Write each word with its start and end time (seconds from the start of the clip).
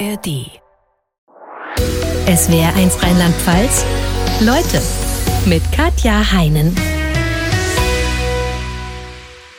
ARD. 0.00 0.50
SWR1 2.26 3.02
Rheinland-Pfalz. 3.02 3.84
Leute 4.40 4.82
mit 5.46 5.62
Katja 5.72 6.32
Heinen. 6.32 6.74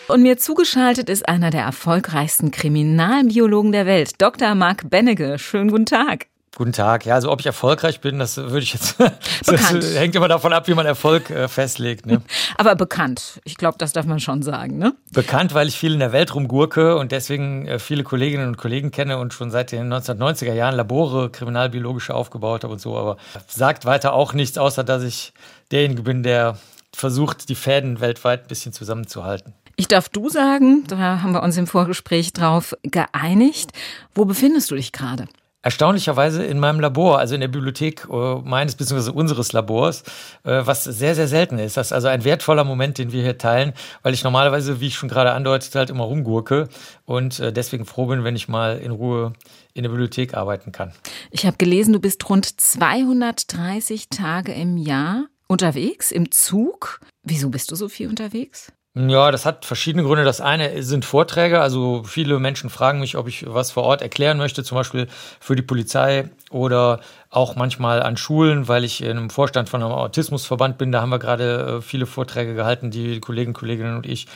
Und 0.08 0.24
mir 0.24 0.38
zugeschaltet 0.38 1.10
ist 1.10 1.30
einer 1.30 1.52
der 1.52 1.62
erfolgreichsten 1.62 2.52
Kriminalbiologen 2.52 3.72
der 3.72 3.86
Welt, 3.86 4.22
Dr. 4.22 4.56
Marc 4.56 4.90
Bennege. 4.90 5.38
Schönen 5.40 5.70
guten 5.70 5.86
Tag. 5.86 6.28
Guten 6.56 6.72
Tag. 6.72 7.06
Ja, 7.06 7.16
also 7.16 7.32
ob 7.32 7.42
ich 7.42 7.46
erfolgreich 7.46 8.00
bin, 8.00 8.18
das 8.18 8.38
würde 8.38 8.60
ich 8.60 8.74
jetzt. 8.74 8.96
Das 9.46 9.96
hängt 9.96 10.16
immer 10.16 10.30
davon 10.30 10.54
ab, 10.54 10.68
wie 10.68 10.74
man 10.74 10.86
Erfolg 10.86 11.30
äh, 11.30 11.48
festlegt. 11.48 12.06
Ne? 12.06 12.22
Aber 12.58 12.76
bekannt. 12.76 13.42
Ich 13.44 13.58
glaube, 13.58 13.78
das 13.78 13.92
darf 13.94 14.06
man 14.06 14.20
schon 14.20 14.42
sagen, 14.42 14.78
ne? 14.78 14.96
Bekannt, 15.12 15.54
weil 15.54 15.68
ich 15.68 15.78
viel 15.78 15.94
in 15.94 16.00
der 16.00 16.14
Welt 16.14 16.34
rumgurke 16.34 16.96
und 16.96 17.12
deswegen 17.12 17.68
äh, 17.68 17.78
viele 17.78 18.04
Kolleginnen 18.04 18.48
und 18.48 18.58
Kollegen 18.58 18.92
kenne 18.92 19.18
und 19.18 19.34
schon 19.34 19.52
seit 19.52 19.72
den 19.72 19.94
1990er 19.94 20.54
Jahren 20.54 20.76
Labore 20.76 21.30
kriminalbiologische 21.30 22.14
aufgebaut 22.14 22.64
habe 22.64 22.74
und 22.74 22.80
so. 22.80 22.98
Aber 22.98 23.18
sagt 23.48 23.86
weiter 23.86 24.14
auch 24.14 24.34
nichts, 24.34 24.58
außer 24.58 24.84
dass 24.84 25.04
ich 25.04 25.34
derjenige 25.72 26.04
bin, 26.04 26.24
der 26.24 26.58
versucht, 26.94 27.50
die 27.50 27.56
Fäden 27.56 28.00
weltweit 28.00 28.44
ein 28.44 28.48
bisschen 28.48 28.74
zusammenzuhalten. 28.74 29.54
Ich 29.76 29.90
darf 29.90 30.08
du 30.08 30.30
sagen, 30.30 30.86
da 30.88 31.22
haben 31.22 31.34
wir 31.34 31.44
uns 31.44 31.58
im 31.58 31.68
Vorgespräch 31.68 32.32
drauf 32.32 32.76
geeinigt. 32.84 33.72
Wo 34.14 34.24
befindest 34.24 34.72
du 34.72 34.76
dich 34.76 34.94
gerade? 34.94 35.28
Erstaunlicherweise 35.66 36.46
in 36.46 36.60
meinem 36.60 36.80
Labor, 36.80 37.18
also 37.18 37.34
in 37.34 37.42
der 37.42 37.48
Bibliothek 37.48 38.08
äh, 38.08 38.36
meines 38.44 38.76
bzw. 38.76 39.10
unseres 39.10 39.52
Labors, 39.52 40.04
äh, 40.44 40.62
was 40.64 40.84
sehr, 40.84 41.16
sehr 41.16 41.28
selten 41.28 41.58
ist. 41.58 41.76
Das 41.76 41.88
ist 41.88 41.92
also 41.92 42.08
ein 42.08 42.24
wertvoller 42.24 42.64
Moment, 42.64 43.00
den 43.00 43.12
wir 43.12 43.24
hier 43.24 43.40
teilen, 43.40 43.74
weil 44.04 44.14
ich 44.14 44.24
normalerweise, 44.24 44.80
wie 44.80 44.86
ich 44.86 44.96
schon 44.96 45.10
gerade 45.10 45.32
andeutete, 45.32 45.80
halt 45.80 45.90
immer 45.90 46.04
rumgurke 46.04 46.70
und 47.06 47.40
äh, 47.40 47.52
deswegen 47.52 47.86
froh 47.86 48.06
bin, 48.06 48.24
wenn 48.24 48.36
ich 48.36 48.48
mal 48.48 48.78
in 48.78 48.92
Ruhe 48.92 49.34
in 49.74 49.82
der 49.82 49.90
Bibliothek 49.90 50.36
arbeiten 50.36 50.72
kann. 50.72 50.94
Ich 51.32 51.48
habe 51.48 51.58
gelesen, 51.58 51.94
du 51.94 52.00
bist 52.00 52.30
rund 52.30 52.46
230 52.46 54.10
Tage 54.10 54.52
im 54.52 54.78
Jahr 54.78 55.26
unterwegs, 55.48 56.12
im 56.12 56.30
Zug. 56.30 57.00
Wieso 57.24 57.50
bist 57.50 57.72
du 57.72 57.76
so 57.76 57.90
viel 57.90 58.08
unterwegs? 58.08 58.72
Ja, 58.98 59.30
das 59.30 59.46
hat 59.46 59.66
verschiedene 59.66 60.04
Gründe. 60.06 60.24
Das 60.24 60.40
eine 60.40 60.82
sind 60.82 61.04
Vorträge. 61.04 61.60
Also 61.60 62.04
viele 62.06 62.40
Menschen 62.40 62.70
fragen 62.70 63.02
mich, 63.02 63.18
ob 63.18 63.28
ich 63.28 63.46
was 63.46 63.72
vor 63.72 63.84
Ort 63.84 64.02
erklären 64.02 64.38
möchte, 64.38 64.64
zum 64.64 64.78
Beispiel 64.78 65.08
für 65.42 65.58
die 65.58 65.62
Polizei 65.62 66.30
oder 66.50 67.02
auch 67.30 67.58
manchmal 67.58 68.02
an 68.02 68.16
Schulen, 68.16 68.70
weil 68.70 68.86
ich 68.86 69.04
in 69.04 69.18
einem 69.18 69.30
Vorstand 69.30 69.68
von 69.68 69.84
einem 69.84 69.92
Autismusverband 69.92 70.78
bin. 70.78 70.94
Da 70.94 71.02
haben 71.02 71.10
wir 71.10 71.20
gerade 71.20 71.80
äh, 71.80 71.82
viele 71.82 72.06
Vorträge 72.06 72.56
gehalten, 72.56 72.90
die 72.90 73.20
Kollegen, 73.20 73.52
Kolleginnen 73.52 73.98
und 73.98 74.06
ich. 74.06 74.28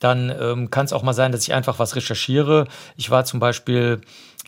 Dann 0.00 0.34
ähm, 0.40 0.70
kann 0.70 0.86
es 0.86 0.94
auch 0.94 1.02
mal 1.02 1.12
sein, 1.12 1.30
dass 1.30 1.42
ich 1.42 1.52
einfach 1.52 1.78
was 1.78 1.94
recherchiere. 1.94 2.66
Ich 2.96 3.10
war 3.10 3.26
zum 3.26 3.40
Beispiel 3.40 4.00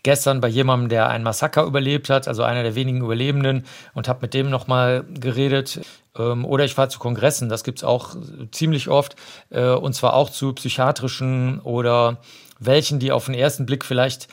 gestern 0.02 0.41
bei 0.41 0.48
jemandem, 0.48 0.89
der 0.89 1.08
ein 1.11 1.22
Massaker 1.22 1.64
überlebt 1.64 2.08
hat, 2.08 2.28
also 2.28 2.42
einer 2.45 2.62
der 2.62 2.74
wenigen 2.77 3.02
Überlebenden, 3.02 3.67
und 3.92 4.08
habe 4.08 4.20
mit 4.22 4.33
dem 4.33 4.48
nochmal 4.48 5.05
geredet. 5.12 5.80
Ähm, 6.16 6.44
oder 6.44 6.64
ich 6.64 6.75
fahre 6.75 6.89
zu 6.89 6.98
Kongressen, 6.98 7.48
das 7.48 7.64
gibt's 7.64 7.84
auch 7.84 8.16
ziemlich 8.50 8.89
oft, 8.89 9.16
äh, 9.50 9.70
und 9.70 9.94
zwar 9.94 10.14
auch 10.14 10.30
zu 10.30 10.52
psychiatrischen 10.52 11.61
oder 11.61 12.19
welchen, 12.58 12.98
die 12.98 13.12
auf 13.12 13.27
den 13.27 13.34
ersten 13.34 13.67
Blick 13.67 13.84
vielleicht 13.84 14.28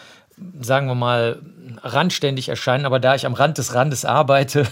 sagen 0.61 0.87
wir 0.87 0.95
mal, 0.95 1.39
randständig 1.83 2.49
erscheinen, 2.49 2.85
aber 2.85 2.99
da 2.99 3.15
ich 3.15 3.25
am 3.25 3.33
Rand 3.33 3.57
des 3.57 3.73
Randes 3.73 4.05
arbeite, 4.05 4.67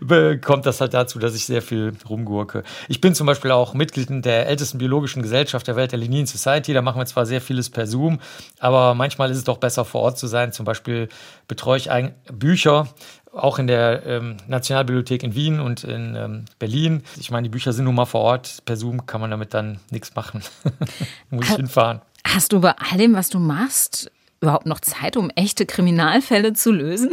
kommt 0.44 0.66
das 0.66 0.80
halt 0.80 0.94
dazu, 0.94 1.18
dass 1.18 1.34
ich 1.34 1.44
sehr 1.46 1.62
viel 1.62 1.92
rumgurke. 2.08 2.62
Ich 2.88 3.00
bin 3.00 3.14
zum 3.14 3.26
Beispiel 3.26 3.50
auch 3.50 3.74
Mitglied 3.74 4.08
der 4.24 4.46
ältesten 4.46 4.78
biologischen 4.78 5.22
Gesellschaft 5.22 5.66
der 5.66 5.76
Welt, 5.76 5.92
der 5.92 5.98
Linnean 5.98 6.26
Society. 6.26 6.72
Da 6.72 6.82
machen 6.82 6.98
wir 6.98 7.06
zwar 7.06 7.26
sehr 7.26 7.40
vieles 7.40 7.70
per 7.70 7.86
Zoom, 7.86 8.20
aber 8.58 8.94
manchmal 8.94 9.30
ist 9.30 9.38
es 9.38 9.44
doch 9.44 9.58
besser 9.58 9.84
vor 9.84 10.02
Ort 10.02 10.18
zu 10.18 10.26
sein. 10.26 10.52
Zum 10.52 10.64
Beispiel 10.64 11.08
betreue 11.46 11.78
ich 11.78 11.90
Bücher 12.32 12.88
auch 13.32 13.58
in 13.58 13.66
der 13.66 14.06
ähm, 14.06 14.36
Nationalbibliothek 14.46 15.22
in 15.22 15.34
Wien 15.34 15.60
und 15.60 15.84
in 15.84 16.14
ähm, 16.16 16.44
Berlin. 16.58 17.02
Ich 17.18 17.30
meine, 17.30 17.44
die 17.44 17.50
Bücher 17.50 17.72
sind 17.72 17.84
nun 17.84 17.94
mal 17.94 18.06
vor 18.06 18.22
Ort. 18.22 18.62
Per 18.64 18.76
Zoom 18.76 19.06
kann 19.06 19.20
man 19.20 19.30
damit 19.30 19.54
dann 19.54 19.80
nichts 19.90 20.14
machen. 20.14 20.42
Muss 21.30 21.48
ich 21.48 21.56
hinfahren. 21.56 22.00
Hast 22.26 22.52
du 22.52 22.60
bei 22.60 22.74
all 22.78 22.98
dem, 22.98 23.14
was 23.14 23.28
du 23.28 23.38
machst, 23.38 24.10
überhaupt 24.40 24.66
noch 24.66 24.80
Zeit, 24.80 25.16
um 25.16 25.30
echte 25.30 25.66
Kriminalfälle 25.66 26.52
zu 26.52 26.72
lösen? 26.72 27.10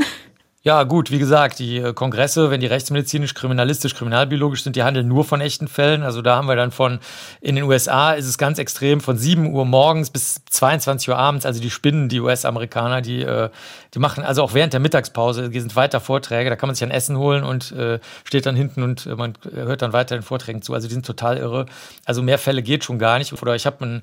Ja, 0.66 0.81
gut, 0.81 1.12
wie 1.12 1.19
gesagt, 1.19 1.59
die 1.59 1.78
äh, 1.78 1.94
Kongresse, 1.94 2.50
wenn 2.50 2.59
die 2.59 2.66
rechtsmedizinisch, 2.66 3.36
kriminalistisch, 3.36 3.94
kriminalbiologisch 3.94 4.63
sind, 4.63 4.75
die 4.75 4.81
handeln 4.81 5.08
nur 5.08 5.24
von 5.24 5.40
echten 5.40 5.68
Fällen. 5.68 6.02
Also 6.02 6.24
da 6.24 6.38
haben 6.38 6.47
wir 6.47 6.56
dann 6.56 6.72
von, 6.72 6.97
in 7.40 7.53
den 7.53 7.66
USA 7.66 8.13
ist 8.13 8.25
es 8.25 8.40
ganz 8.40 8.58
extrem, 8.58 9.00
von 9.00 9.16
7 9.16 9.53
Uhr 9.53 9.63
morgens 9.63 10.09
bis 10.09 10.41
22 10.50 11.09
Uhr 11.09 11.18
abends, 11.19 11.46
also 11.46 11.62
die 11.62 11.69
spinnen, 11.69 12.09
die 12.09 12.19
US-Amerikaner, 12.19 13.02
die, 13.03 13.22
äh, 13.22 13.52
die 13.95 14.00
machen, 14.00 14.23
also 14.23 14.44
auch 14.44 14.53
während 14.53 14.73
der 14.73 14.81
Mittagspause, 14.81 15.50
sind 15.51 15.75
weiter 15.75 16.01
Vorträge, 16.01 16.50
da 16.50 16.57
kann 16.57 16.67
man 16.67 16.75
sich 16.75 16.83
ein 16.83 16.91
Essen 16.91 17.17
holen 17.17 17.44
und 17.44 17.72
äh, 17.72 18.00
steht 18.25 18.45
dann 18.45 18.56
hinten 18.56 18.83
und 18.83 19.06
man 19.06 19.38
hört 19.53 19.81
dann 19.81 19.94
weiter 19.94 20.16
den 20.17 20.22
Vorträgen 20.22 20.61
zu. 20.61 20.73
Also 20.73 20.88
die 20.88 20.94
sind 20.94 21.06
total 21.06 21.38
irre. 21.38 21.66
Also 22.03 22.22
mehr 22.22 22.38
Fälle 22.38 22.61
geht 22.61 22.83
schon 22.83 23.00
gar 23.00 23.17
nicht. 23.17 23.31
Oder 23.41 23.56
ich 23.56 23.66
habe 23.66 24.01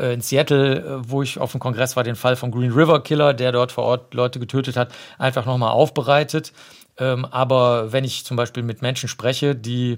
in 0.00 0.20
Seattle, 0.20 1.00
wo 1.06 1.22
ich 1.22 1.38
auf 1.38 1.50
dem 1.50 1.60
Kongress 1.60 1.96
war, 1.96 2.04
den 2.04 2.14
Fall 2.14 2.36
vom 2.36 2.52
Green 2.52 2.72
River 2.72 3.02
Killer, 3.02 3.34
der 3.34 3.50
dort 3.50 3.72
vor 3.72 3.84
Ort 3.84 4.14
Leute 4.14 4.38
getötet 4.38 4.76
hat, 4.76 4.92
einfach 5.18 5.44
nochmal 5.44 5.72
aufbereitet. 5.72 6.52
Ähm, 6.98 7.24
aber 7.24 7.92
wenn 7.92 8.04
ich 8.04 8.24
zum 8.24 8.36
Beispiel 8.36 8.62
mit 8.62 8.82
Menschen 8.82 9.08
spreche, 9.08 9.56
die 9.56 9.96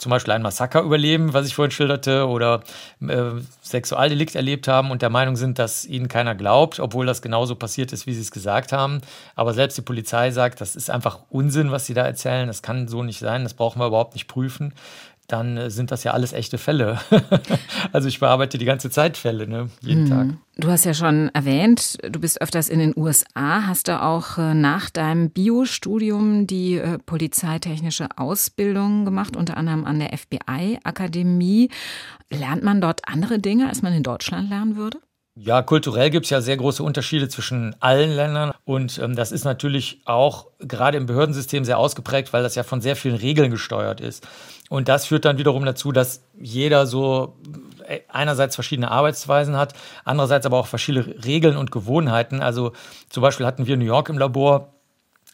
zum 0.00 0.10
Beispiel 0.10 0.32
ein 0.32 0.42
Massaker 0.42 0.80
überleben, 0.80 1.34
was 1.34 1.46
ich 1.46 1.54
vorhin 1.54 1.70
schilderte, 1.70 2.26
oder 2.26 2.62
äh, 3.06 3.40
Sexualdelikt 3.62 4.34
erlebt 4.34 4.66
haben 4.66 4.90
und 4.90 5.02
der 5.02 5.10
Meinung 5.10 5.36
sind, 5.36 5.58
dass 5.58 5.84
ihnen 5.84 6.08
keiner 6.08 6.34
glaubt, 6.34 6.80
obwohl 6.80 7.04
das 7.04 7.20
genauso 7.20 7.54
passiert 7.54 7.92
ist, 7.92 8.06
wie 8.06 8.14
sie 8.14 8.22
es 8.22 8.30
gesagt 8.30 8.72
haben. 8.72 9.02
Aber 9.36 9.52
selbst 9.52 9.76
die 9.76 9.82
Polizei 9.82 10.30
sagt, 10.30 10.60
das 10.60 10.74
ist 10.74 10.90
einfach 10.90 11.18
Unsinn, 11.28 11.70
was 11.70 11.84
sie 11.84 11.94
da 11.94 12.04
erzählen. 12.04 12.46
Das 12.46 12.62
kann 12.62 12.88
so 12.88 13.02
nicht 13.02 13.18
sein, 13.18 13.42
das 13.42 13.54
brauchen 13.54 13.78
wir 13.78 13.86
überhaupt 13.86 14.14
nicht 14.14 14.26
prüfen 14.26 14.72
dann 15.32 15.56
äh, 15.56 15.70
sind 15.70 15.90
das 15.90 16.04
ja 16.04 16.12
alles 16.12 16.32
echte 16.32 16.58
Fälle. 16.58 16.98
also 17.92 18.08
ich 18.08 18.20
bearbeite 18.20 18.58
die 18.58 18.64
ganze 18.64 18.90
Zeit 18.90 19.16
Fälle, 19.16 19.46
ne? 19.46 19.68
jeden 19.80 20.04
mhm. 20.04 20.08
Tag. 20.08 20.28
Du 20.56 20.70
hast 20.70 20.84
ja 20.84 20.94
schon 20.94 21.30
erwähnt, 21.32 21.98
du 22.02 22.20
bist 22.20 22.42
öfters 22.42 22.68
in 22.68 22.78
den 22.78 22.92
USA, 22.96 23.66
hast 23.66 23.88
du 23.88 24.02
auch 24.02 24.36
äh, 24.38 24.54
nach 24.54 24.90
deinem 24.90 25.30
Biostudium 25.30 26.46
die 26.46 26.74
äh, 26.74 26.98
polizeitechnische 26.98 28.08
Ausbildung 28.16 29.04
gemacht, 29.04 29.36
unter 29.36 29.56
anderem 29.56 29.84
an 29.84 29.98
der 29.98 30.16
FBI-Akademie. 30.16 31.70
Lernt 32.30 32.62
man 32.62 32.80
dort 32.80 33.08
andere 33.08 33.38
Dinge, 33.38 33.68
als 33.68 33.82
man 33.82 33.92
in 33.92 34.02
Deutschland 34.02 34.50
lernen 34.50 34.76
würde? 34.76 34.98
Ja, 35.36 35.62
kulturell 35.62 36.10
gibt 36.10 36.26
es 36.26 36.30
ja 36.30 36.40
sehr 36.40 36.56
große 36.56 36.82
Unterschiede 36.82 37.28
zwischen 37.28 37.76
allen 37.80 38.10
Ländern 38.10 38.52
und 38.64 38.98
ähm, 38.98 39.14
das 39.14 39.30
ist 39.30 39.44
natürlich 39.44 40.02
auch 40.04 40.48
gerade 40.58 40.98
im 40.98 41.06
Behördensystem 41.06 41.64
sehr 41.64 41.78
ausgeprägt, 41.78 42.32
weil 42.32 42.42
das 42.42 42.56
ja 42.56 42.64
von 42.64 42.80
sehr 42.80 42.96
vielen 42.96 43.14
Regeln 43.14 43.50
gesteuert 43.50 44.00
ist. 44.00 44.26
Und 44.68 44.88
das 44.88 45.06
führt 45.06 45.24
dann 45.24 45.38
wiederum 45.38 45.64
dazu, 45.64 45.92
dass 45.92 46.24
jeder 46.38 46.86
so 46.86 47.36
äh, 47.86 48.00
einerseits 48.08 48.56
verschiedene 48.56 48.90
Arbeitsweisen 48.90 49.56
hat, 49.56 49.74
andererseits 50.04 50.46
aber 50.46 50.58
auch 50.58 50.66
verschiedene 50.66 51.24
Regeln 51.24 51.56
und 51.56 51.70
Gewohnheiten. 51.70 52.42
Also 52.42 52.72
zum 53.08 53.22
Beispiel 53.22 53.46
hatten 53.46 53.66
wir 53.66 53.76
New 53.76 53.84
York 53.84 54.08
im 54.08 54.18
Labor 54.18 54.74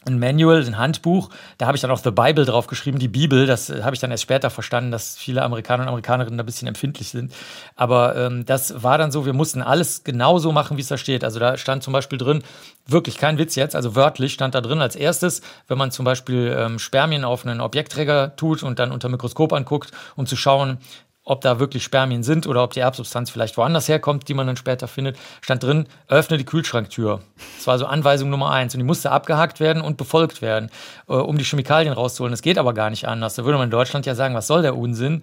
ein 0.07 0.19
Manual, 0.19 0.65
ein 0.65 0.77
Handbuch. 0.77 1.29
Da 1.57 1.67
habe 1.67 1.75
ich 1.75 1.81
dann 1.81 1.91
auch 1.91 1.99
The 1.99 2.11
Bible 2.11 2.45
drauf 2.45 2.67
geschrieben, 2.67 2.99
die 2.99 3.07
Bibel. 3.07 3.45
Das 3.45 3.69
äh, 3.69 3.83
habe 3.83 3.95
ich 3.95 3.99
dann 3.99 4.11
erst 4.11 4.23
später 4.23 4.49
verstanden, 4.49 4.91
dass 4.91 5.17
viele 5.17 5.43
Amerikaner 5.43 5.83
und 5.83 5.89
Amerikanerinnen 5.89 6.37
da 6.37 6.43
ein 6.43 6.45
bisschen 6.45 6.67
empfindlich 6.67 7.09
sind. 7.09 7.33
Aber 7.75 8.15
ähm, 8.15 8.45
das 8.45 8.83
war 8.83 8.97
dann 8.97 9.11
so, 9.11 9.25
wir 9.25 9.33
mussten 9.33 9.61
alles 9.61 10.03
genauso 10.03 10.51
machen, 10.51 10.77
wie 10.77 10.81
es 10.81 10.87
da 10.87 10.97
steht. 10.97 11.23
Also 11.23 11.39
da 11.39 11.57
stand 11.57 11.83
zum 11.83 11.93
Beispiel 11.93 12.17
drin, 12.17 12.43
wirklich 12.85 13.17
kein 13.17 13.37
Witz 13.37 13.55
jetzt, 13.55 13.75
also 13.75 13.95
wörtlich 13.95 14.33
stand 14.33 14.55
da 14.55 14.61
drin 14.61 14.81
als 14.81 14.95
erstes, 14.95 15.41
wenn 15.67 15.77
man 15.77 15.91
zum 15.91 16.05
Beispiel 16.05 16.55
ähm, 16.57 16.79
Spermien 16.79 17.23
auf 17.23 17.45
einen 17.45 17.61
Objektträger 17.61 18.35
tut 18.35 18.63
und 18.63 18.79
dann 18.79 18.91
unter 18.91 19.09
Mikroskop 19.09 19.53
anguckt, 19.53 19.91
um 20.15 20.25
zu 20.25 20.35
schauen, 20.35 20.77
ob 21.27 21.41
da 21.41 21.59
wirklich 21.59 21.83
Spermien 21.83 22.23
sind 22.23 22.47
oder 22.47 22.63
ob 22.63 22.71
die 22.71 22.79
Erbsubstanz 22.79 23.29
vielleicht 23.29 23.57
woanders 23.57 23.89
herkommt, 23.89 24.29
die 24.29 24.33
man 24.33 24.47
dann 24.47 24.55
später 24.55 24.87
findet, 24.87 25.17
stand 25.41 25.61
drin, 25.61 25.87
öffne 26.07 26.37
die 26.37 26.45
Kühlschranktür. 26.45 27.19
Das 27.57 27.67
war 27.67 27.77
so 27.77 27.85
Anweisung 27.85 28.29
Nummer 28.29 28.51
eins. 28.51 28.73
Und 28.73 28.79
die 28.79 28.85
musste 28.85 29.11
abgehakt 29.11 29.59
werden 29.59 29.81
und 29.81 29.97
befolgt 29.97 30.41
werden, 30.41 30.69
äh, 31.09 31.13
um 31.13 31.37
die 31.37 31.43
Chemikalien 31.43 31.91
rauszuholen. 31.93 32.31
Das 32.31 32.41
geht 32.41 32.57
aber 32.57 32.73
gar 32.73 32.89
nicht 32.89 33.09
anders. 33.09 33.35
Da 33.35 33.43
würde 33.43 33.57
man 33.57 33.65
in 33.65 33.71
Deutschland 33.71 34.05
ja 34.05 34.15
sagen, 34.15 34.35
was 34.35 34.47
soll 34.47 34.61
der 34.61 34.77
Unsinn? 34.77 35.21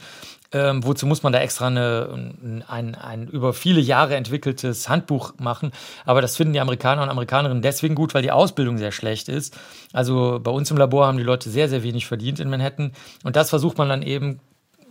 Ähm, 0.52 0.84
wozu 0.84 1.06
muss 1.06 1.22
man 1.22 1.32
da 1.32 1.40
extra 1.40 1.68
eine, 1.68 2.34
ein, 2.68 2.94
ein 2.94 3.26
über 3.26 3.54
viele 3.54 3.80
Jahre 3.80 4.14
entwickeltes 4.14 4.90
Handbuch 4.90 5.32
machen? 5.38 5.72
Aber 6.04 6.20
das 6.20 6.36
finden 6.36 6.52
die 6.52 6.60
Amerikaner 6.60 7.02
und 7.02 7.08
Amerikanerinnen 7.08 7.62
deswegen 7.62 7.94
gut, 7.94 8.12
weil 8.12 8.22
die 8.22 8.30
Ausbildung 8.30 8.76
sehr 8.76 8.92
schlecht 8.92 9.30
ist. 9.30 9.58
Also 9.94 10.38
bei 10.42 10.50
uns 10.50 10.70
im 10.70 10.76
Labor 10.76 11.06
haben 11.06 11.16
die 11.16 11.24
Leute 11.24 11.48
sehr, 11.48 11.70
sehr 11.70 11.82
wenig 11.82 12.06
verdient 12.06 12.40
in 12.40 12.50
Manhattan. 12.50 12.92
Und 13.24 13.36
das 13.36 13.48
versucht 13.48 13.78
man 13.78 13.88
dann 13.88 14.02
eben 14.02 14.38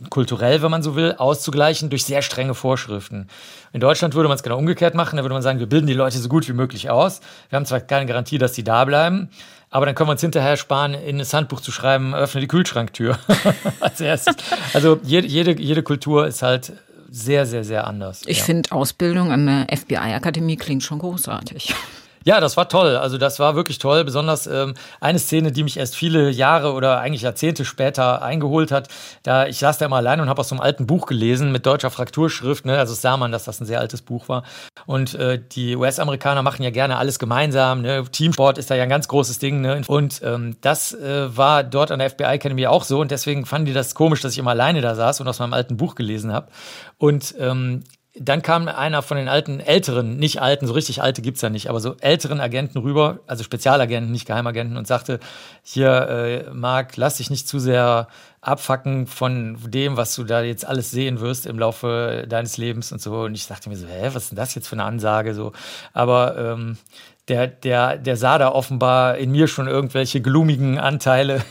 kulturell, 0.10 0.62
wenn 0.62 0.72
man 0.72 0.84
so 0.84 0.96
will, 0.96 1.16
auszugleichen 1.18 1.90
durch 1.90 2.06
sehr 2.06 2.22
strenge 2.22 2.54
Vorschriften. 2.54 3.28
In 3.72 3.80
Deutschland 3.80 4.16
würde 4.16 4.30
man 4.30 4.36
es 4.36 4.44
genau 4.44 4.58
umgekehrt 4.58 4.96
machen. 4.96 5.18
Da 5.18 5.24
würde 5.24 5.34
man 5.34 5.42
sagen, 5.42 5.60
wir 5.60 5.68
bilden 5.68 5.88
die 5.88 5.94
Leute 5.94 6.18
so 6.20 6.30
gut 6.30 6.48
wie 6.48 6.54
möglich 6.54 6.90
aus. 6.90 7.22
Wir 7.50 7.58
haben 7.58 7.66
zwar 7.66 7.82
keine 7.82 8.06
Garantie, 8.06 8.38
dass 8.38 8.56
sie 8.56 8.64
da 8.64 8.86
bleiben, 8.86 9.30
aber 9.70 9.86
dann 9.86 9.96
können 9.96 10.10
wir 10.10 10.12
uns 10.14 10.22
hinterher 10.22 10.58
sparen, 10.58 10.94
in 10.94 11.20
das 11.20 11.34
Handbuch 11.34 11.60
zu 11.60 11.72
schreiben, 11.72 12.14
öffne 12.14 12.42
die 12.42 12.48
Kühlschranktür 12.48 13.18
als 13.80 14.00
erstes. 14.02 14.36
Also 14.74 15.00
jede, 15.04 15.28
jede, 15.28 15.60
jede 15.60 15.84
Kultur 15.84 16.28
ist 16.28 16.44
halt 16.44 16.74
sehr, 17.10 17.46
sehr, 17.46 17.64
sehr 17.64 17.88
anders. 17.88 18.22
Ich 18.26 18.40
ja. 18.40 18.44
finde 18.44 18.72
Ausbildung 18.72 19.32
an 19.32 19.46
der 19.46 19.78
FBI-Akademie 19.78 20.58
klingt 20.58 20.84
schon 20.84 21.00
großartig. 21.00 21.74
Ja, 22.24 22.40
das 22.40 22.56
war 22.56 22.70
toll. 22.70 22.96
Also 22.96 23.18
das 23.18 23.40
war 23.40 23.56
wirklich 23.56 23.80
toll. 23.80 24.04
Besonders 24.04 24.48
ähm, 24.48 24.74
eine 25.02 25.20
Szene, 25.20 25.52
die 25.52 25.64
mich 25.64 25.78
erst 25.78 25.96
viele 25.96 26.30
Jahre 26.30 26.74
oder 26.74 27.00
eigentlich 27.00 27.24
Jahrzehnte 27.24 27.66
später 27.66 28.22
eingeholt 28.22 28.72
hat. 28.72 28.88
Da 29.24 29.46
ich 29.48 29.60
saß 29.60 29.78
da 29.78 29.86
immer 29.86 29.98
allein 29.98 30.22
und 30.22 30.30
habe 30.30 30.40
aus 30.40 30.50
so 30.50 30.56
einem 30.56 30.62
alten 30.62 30.88
Buch 30.88 31.06
gelesen 31.06 31.52
mit 31.52 31.66
deutscher 31.66 31.90
Frakturschrift. 31.90 32.66
Ne? 32.66 32.78
Also 32.78 32.94
sah 32.94 33.18
man, 33.18 33.32
dass 33.32 33.44
das 33.44 33.60
ein 33.60 33.66
sehr 33.66 33.80
altes 33.80 34.02
Buch 34.02 34.30
war. 34.30 34.44
Und 34.86 35.16
äh, 35.16 35.42
die 35.52 35.76
US-Amerikaner 35.76 36.44
machen 36.44 36.64
ja 36.64 36.70
gerne 36.70 36.98
alles 36.98 37.20
gemeinsam. 37.20 37.82
Ne? 37.82 38.06
Teamsport 38.10 38.58
ist 38.58 38.72
da 38.72 38.76
ja 38.76 38.84
ein 38.84 38.90
ganz 38.90 39.08
großes 39.08 39.40
Ding. 39.40 39.62
Ne? 39.62 39.82
Und 39.88 40.22
ähm, 40.24 40.56
das 40.62 40.94
äh, 40.94 41.36
war 41.36 41.64
dort 41.64 41.92
an 41.92 42.00
der 42.00 42.10
FBI 42.10 42.24
Academy 42.24 42.68
auch 42.68 42.84
so. 42.84 43.02
Und 43.02 43.12
deswegen 43.12 43.46
fanden 43.46 43.66
die 43.66 43.74
das 43.74 43.96
komisch, 43.96 44.22
dass 44.22 44.32
ich 44.32 44.40
immer 44.40 44.52
alleine 44.52 44.82
da 44.82 44.96
saß 44.96 45.20
und 45.20 45.28
aus 45.28 45.40
meinem 45.40 45.54
alten 45.54 45.76
Buch 45.76 45.96
gelesen 45.96 46.32
habe. 46.32 46.48
Und 46.98 47.36
ähm, 47.38 47.84
dann 48.16 48.44
kam 48.44 48.68
einer 48.68 49.02
von 49.02 49.18
den 49.18 49.28
alten, 49.28 49.60
älteren, 49.60 50.18
nicht 50.18 50.40
alten, 50.40 50.68
so 50.68 50.74
richtig 50.74 51.02
alte 51.02 51.24
gibt's 51.24 51.42
ja 51.42 51.50
nicht, 51.50 51.68
aber 51.68 51.80
so 51.80 51.96
älteren 52.00 52.40
Agenten 52.40 52.78
rüber, 52.78 53.20
also 53.26 53.44
Spezialagenten, 53.44 54.12
nicht 54.12 54.28
Geheimagenten, 54.28 54.78
und 54.78 54.86
sagte, 54.86 55.20
hier, 55.64 55.90
äh, 56.48 56.54
Marc, 56.54 56.96
lass 56.96 57.18
dich 57.18 57.32
nicht 57.32 57.48
zu 57.48 57.58
sehr 57.60 58.08
abfacken 58.40 59.08
von 59.08 59.58
dem, 59.66 59.98
was 59.98 60.16
du 60.16 60.26
da 60.26 60.44
jetzt 60.44 60.68
alles 60.68 60.92
sehen 60.92 61.22
wirst 61.22 61.48
im 61.48 61.58
Laufe 61.58 62.26
deines 62.28 62.58
Lebens 62.58 62.92
und 62.92 63.02
so. 63.02 63.22
Und 63.22 63.34
ich 63.36 63.48
dachte 63.48 63.70
mir 63.70 63.78
so, 63.78 63.88
hä, 63.88 64.10
was 64.14 64.24
ist 64.24 64.32
denn 64.32 64.36
das 64.36 64.54
jetzt 64.54 64.68
für 64.68 64.76
eine 64.76 64.84
Ansage? 64.84 65.34
So, 65.34 65.54
aber 65.94 66.38
ähm, 66.38 66.78
der, 67.30 67.48
der, 67.48 67.98
der 67.98 68.18
sah 68.18 68.38
da 68.38 68.50
offenbar 68.50 69.18
in 69.18 69.32
mir 69.32 69.48
schon 69.48 69.68
irgendwelche 69.68 70.22
glumigen 70.22 70.78
Anteile 70.78 71.42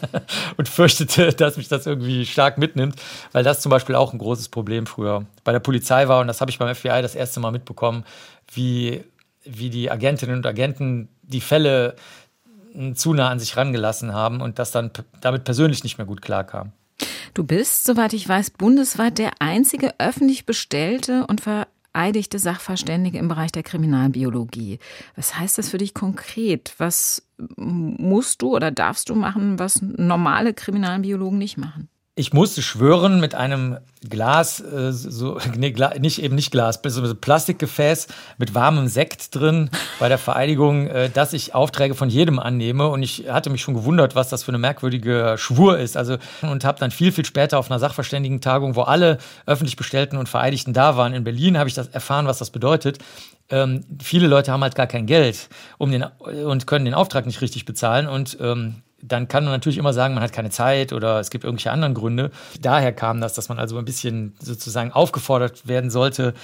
und 0.56 0.68
fürchtete, 0.68 1.32
dass 1.32 1.56
mich 1.56 1.68
das 1.68 1.86
irgendwie 1.86 2.26
stark 2.26 2.58
mitnimmt, 2.58 2.96
weil 3.32 3.42
das 3.42 3.60
zum 3.60 3.70
Beispiel 3.70 3.96
auch 3.96 4.12
ein 4.12 4.18
großes 4.18 4.48
Problem 4.50 4.86
früher 4.86 5.26
bei 5.42 5.52
der 5.52 5.60
Polizei 5.60 6.06
war 6.06 6.20
und 6.20 6.28
das 6.28 6.40
habe 6.40 6.50
ich 6.50 6.58
beim 6.58 6.72
FBI 6.72 7.02
das 7.02 7.16
erste 7.16 7.40
Mal 7.40 7.50
mitbekommen, 7.50 8.04
wie, 8.52 9.02
wie 9.44 9.70
die 9.70 9.90
Agentinnen 9.90 10.36
und 10.36 10.46
Agenten 10.46 11.08
die 11.22 11.40
Fälle 11.40 11.96
zu 12.94 13.14
nah 13.14 13.30
an 13.30 13.40
sich 13.40 13.56
rangelassen 13.56 14.12
haben 14.12 14.40
und 14.40 14.58
das 14.58 14.70
dann 14.70 14.90
damit 15.20 15.44
persönlich 15.44 15.82
nicht 15.82 15.98
mehr 15.98 16.06
gut 16.06 16.22
klarkam. 16.22 16.72
Du 17.34 17.44
bist, 17.44 17.84
soweit 17.84 18.12
ich 18.12 18.28
weiß, 18.28 18.50
bundesweit 18.50 19.18
der 19.18 19.32
einzige 19.40 19.94
öffentlich 19.98 20.46
bestellte 20.46 21.26
und 21.26 21.40
ver 21.40 21.66
vereidigte 21.96 22.38
Sachverständige 22.38 23.16
im 23.16 23.28
Bereich 23.28 23.52
der 23.52 23.62
Kriminalbiologie. 23.62 24.80
Was 25.14 25.38
heißt 25.38 25.56
das 25.56 25.70
für 25.70 25.78
dich 25.78 25.94
konkret? 25.94 26.74
Was 26.76 27.26
musst 27.56 28.42
du 28.42 28.54
oder 28.54 28.70
darfst 28.70 29.08
du 29.08 29.14
machen, 29.14 29.58
was 29.58 29.80
normale 29.80 30.52
Kriminalbiologen 30.52 31.38
nicht 31.38 31.56
machen? 31.56 31.88
Ich 32.18 32.32
musste 32.32 32.62
schwören 32.62 33.20
mit 33.20 33.34
einem 33.34 33.76
Glas, 34.08 34.60
äh, 34.60 34.90
so, 34.90 35.38
nee, 35.54 35.74
nicht 35.98 36.22
eben 36.22 36.34
nicht 36.34 36.50
Glas, 36.50 36.80
so 36.82 37.02
ein 37.02 37.20
Plastikgefäß 37.20 38.06
mit 38.38 38.54
warmem 38.54 38.88
Sekt 38.88 39.34
drin 39.34 39.68
bei 39.98 40.08
der 40.08 40.16
Vereidigung, 40.16 40.86
äh, 40.86 41.10
dass 41.10 41.34
ich 41.34 41.54
Aufträge 41.54 41.94
von 41.94 42.08
jedem 42.08 42.38
annehme. 42.38 42.88
Und 42.88 43.02
ich 43.02 43.28
hatte 43.28 43.50
mich 43.50 43.60
schon 43.60 43.74
gewundert, 43.74 44.14
was 44.14 44.30
das 44.30 44.44
für 44.44 44.48
eine 44.48 44.56
merkwürdige 44.56 45.34
Schwur 45.36 45.78
ist. 45.78 45.98
Also 45.98 46.16
und 46.40 46.64
habe 46.64 46.80
dann 46.80 46.90
viel, 46.90 47.12
viel 47.12 47.26
später 47.26 47.58
auf 47.58 47.70
einer 47.70 47.78
Sachverständigentagung, 47.78 48.76
wo 48.76 48.82
alle 48.82 49.18
öffentlich 49.44 49.76
Bestellten 49.76 50.16
und 50.16 50.26
Vereidigten 50.26 50.72
da 50.72 50.96
waren 50.96 51.12
in 51.12 51.22
Berlin, 51.22 51.58
habe 51.58 51.68
ich 51.68 51.74
das 51.74 51.88
erfahren, 51.88 52.26
was 52.26 52.38
das 52.38 52.48
bedeutet. 52.48 52.96
Ähm, 53.50 53.84
viele 54.02 54.26
Leute 54.26 54.52
haben 54.52 54.62
halt 54.62 54.74
gar 54.74 54.86
kein 54.86 55.04
Geld 55.04 55.50
um 55.76 55.90
den, 55.90 56.02
und 56.02 56.66
können 56.66 56.86
den 56.86 56.94
Auftrag 56.94 57.26
nicht 57.26 57.42
richtig 57.42 57.66
bezahlen. 57.66 58.06
Und 58.06 58.38
ähm, 58.40 58.76
dann 59.08 59.28
kann 59.28 59.44
man 59.44 59.52
natürlich 59.52 59.78
immer 59.78 59.92
sagen, 59.92 60.14
man 60.14 60.22
hat 60.22 60.32
keine 60.32 60.50
Zeit 60.50 60.92
oder 60.92 61.20
es 61.20 61.30
gibt 61.30 61.44
irgendwelche 61.44 61.70
anderen 61.70 61.94
Gründe. 61.94 62.30
Daher 62.60 62.92
kam 62.92 63.20
das, 63.20 63.34
dass 63.34 63.48
man 63.48 63.58
also 63.58 63.78
ein 63.78 63.84
bisschen 63.84 64.34
sozusagen 64.40 64.92
aufgefordert 64.92 65.66
werden 65.66 65.90
sollte, 65.90 66.34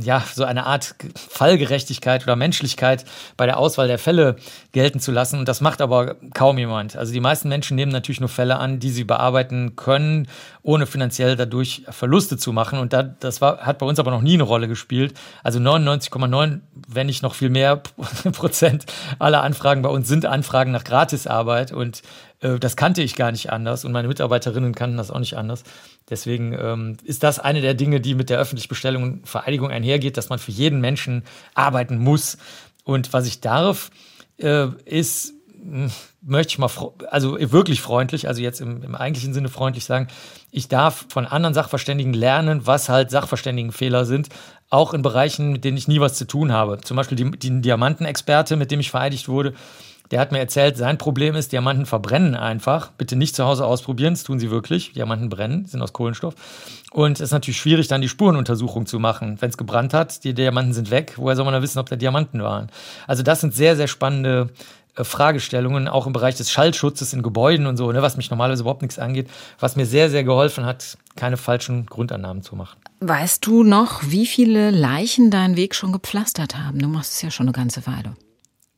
ja, 0.00 0.22
so 0.34 0.44
eine 0.44 0.66
Art 0.66 0.94
Fallgerechtigkeit 1.14 2.22
oder 2.24 2.36
Menschlichkeit 2.36 3.04
bei 3.36 3.46
der 3.46 3.58
Auswahl 3.58 3.88
der 3.88 3.98
Fälle 3.98 4.36
gelten 4.72 5.00
zu 5.00 5.12
lassen. 5.12 5.38
Und 5.38 5.48
das 5.48 5.60
macht 5.60 5.80
aber 5.80 6.16
kaum 6.34 6.58
jemand. 6.58 6.96
Also 6.96 7.12
die 7.12 7.20
meisten 7.20 7.48
Menschen 7.48 7.76
nehmen 7.76 7.92
natürlich 7.92 8.20
nur 8.20 8.28
Fälle 8.28 8.58
an, 8.58 8.78
die 8.78 8.90
sie 8.90 9.04
bearbeiten 9.04 9.76
können, 9.76 10.28
ohne 10.62 10.86
finanziell 10.86 11.36
dadurch 11.36 11.82
Verluste 11.88 12.36
zu 12.36 12.52
machen. 12.52 12.78
Und 12.78 12.94
das 13.20 13.40
war, 13.40 13.58
hat 13.58 13.78
bei 13.78 13.86
uns 13.86 13.98
aber 13.98 14.10
noch 14.10 14.22
nie 14.22 14.34
eine 14.34 14.42
Rolle 14.42 14.68
gespielt. 14.68 15.14
Also 15.42 15.58
99,9, 15.58 16.60
wenn 16.88 17.06
nicht 17.06 17.22
noch 17.22 17.34
viel 17.34 17.50
mehr 17.50 17.76
Prozent 18.32 18.86
aller 19.18 19.42
Anfragen 19.42 19.82
bei 19.82 19.88
uns 19.88 20.08
sind 20.08 20.26
Anfragen 20.26 20.72
nach 20.72 20.84
Gratisarbeit. 20.84 21.72
Und 21.72 21.85
äh, 22.40 22.58
das 22.58 22.76
kannte 22.76 23.02
ich 23.02 23.16
gar 23.16 23.32
nicht 23.32 23.50
anders 23.50 23.84
und 23.84 23.92
meine 23.92 24.08
Mitarbeiterinnen 24.08 24.74
kannten 24.74 24.96
das 24.96 25.10
auch 25.10 25.18
nicht 25.18 25.36
anders. 25.36 25.64
Deswegen 26.08 26.52
ähm, 26.52 26.96
ist 27.04 27.22
das 27.22 27.38
eine 27.38 27.60
der 27.60 27.74
Dinge, 27.74 28.00
die 28.00 28.14
mit 28.14 28.30
der 28.30 28.38
öffentlichen 28.38 28.68
Bestellung 28.68 29.02
und 29.02 29.28
Vereidigung 29.28 29.70
einhergeht, 29.70 30.16
dass 30.16 30.28
man 30.28 30.38
für 30.38 30.52
jeden 30.52 30.80
Menschen 30.80 31.24
arbeiten 31.54 31.98
muss. 31.98 32.38
Und 32.84 33.12
was 33.12 33.26
ich 33.26 33.40
darf, 33.40 33.90
äh, 34.38 34.68
ist, 34.84 35.34
hm, 35.52 35.90
möchte 36.22 36.52
ich 36.52 36.58
mal, 36.58 36.70
also 37.10 37.36
wirklich 37.52 37.80
freundlich, 37.80 38.28
also 38.28 38.42
jetzt 38.42 38.60
im, 38.60 38.82
im, 38.82 38.94
eigentlichen 38.94 39.34
Sinne 39.34 39.48
freundlich 39.48 39.84
sagen, 39.84 40.08
ich 40.50 40.68
darf 40.68 41.06
von 41.08 41.26
anderen 41.26 41.54
Sachverständigen 41.54 42.14
lernen, 42.14 42.66
was 42.66 42.88
halt 42.88 43.10
Sachverständigenfehler 43.10 44.04
sind, 44.04 44.28
auch 44.70 44.94
in 44.94 45.02
Bereichen, 45.02 45.52
mit 45.52 45.64
denen 45.64 45.76
ich 45.76 45.88
nie 45.88 46.00
was 46.00 46.14
zu 46.14 46.26
tun 46.26 46.52
habe. 46.52 46.78
Zum 46.82 46.96
Beispiel 46.96 47.16
die, 47.16 47.30
die 47.30 47.60
Diamantenexperte, 47.60 48.56
mit 48.56 48.70
dem 48.70 48.80
ich 48.80 48.90
vereidigt 48.90 49.28
wurde, 49.28 49.54
der 50.10 50.20
hat 50.20 50.32
mir 50.32 50.38
erzählt, 50.38 50.76
sein 50.76 50.98
Problem 50.98 51.34
ist, 51.34 51.52
Diamanten 51.52 51.86
verbrennen 51.86 52.34
einfach. 52.34 52.90
Bitte 52.92 53.16
nicht 53.16 53.34
zu 53.34 53.44
Hause 53.44 53.66
ausprobieren, 53.66 54.14
das 54.14 54.24
tun 54.24 54.38
sie 54.38 54.50
wirklich. 54.50 54.92
Diamanten 54.92 55.28
brennen, 55.28 55.66
sind 55.66 55.82
aus 55.82 55.92
Kohlenstoff. 55.92 56.34
Und 56.92 57.12
es 57.12 57.20
ist 57.20 57.32
natürlich 57.32 57.58
schwierig, 57.58 57.88
dann 57.88 58.00
die 58.00 58.08
Spurenuntersuchung 58.08 58.86
zu 58.86 58.98
machen. 58.98 59.36
Wenn 59.40 59.50
es 59.50 59.56
gebrannt 59.56 59.94
hat, 59.94 60.24
die 60.24 60.34
Diamanten 60.34 60.72
sind 60.72 60.90
weg, 60.90 61.14
woher 61.16 61.36
soll 61.36 61.44
man 61.44 61.54
da 61.54 61.62
wissen, 61.62 61.78
ob 61.78 61.88
da 61.88 61.96
Diamanten 61.96 62.42
waren? 62.42 62.68
Also 63.06 63.22
das 63.22 63.40
sind 63.40 63.54
sehr, 63.54 63.76
sehr 63.76 63.88
spannende 63.88 64.50
äh, 64.96 65.04
Fragestellungen, 65.04 65.88
auch 65.88 66.06
im 66.06 66.12
Bereich 66.12 66.36
des 66.36 66.50
Schallschutzes 66.50 67.12
in 67.12 67.22
Gebäuden 67.22 67.66
und 67.66 67.76
so, 67.76 67.90
ne, 67.92 68.02
was 68.02 68.16
mich 68.16 68.30
normalerweise 68.30 68.62
überhaupt 68.62 68.82
nichts 68.82 68.98
angeht, 68.98 69.28
was 69.58 69.76
mir 69.76 69.86
sehr, 69.86 70.10
sehr 70.10 70.24
geholfen 70.24 70.64
hat, 70.64 70.96
keine 71.16 71.36
falschen 71.36 71.86
Grundannahmen 71.86 72.42
zu 72.42 72.56
machen. 72.56 72.78
Weißt 73.00 73.44
du 73.44 73.62
noch, 73.62 74.02
wie 74.04 74.26
viele 74.26 74.70
Leichen 74.70 75.30
deinen 75.30 75.56
Weg 75.56 75.74
schon 75.74 75.92
gepflastert 75.92 76.56
haben? 76.56 76.78
Du 76.78 76.88
machst 76.88 77.12
es 77.12 77.22
ja 77.22 77.30
schon 77.30 77.46
eine 77.46 77.52
ganze 77.52 77.86
Weile. 77.86 78.16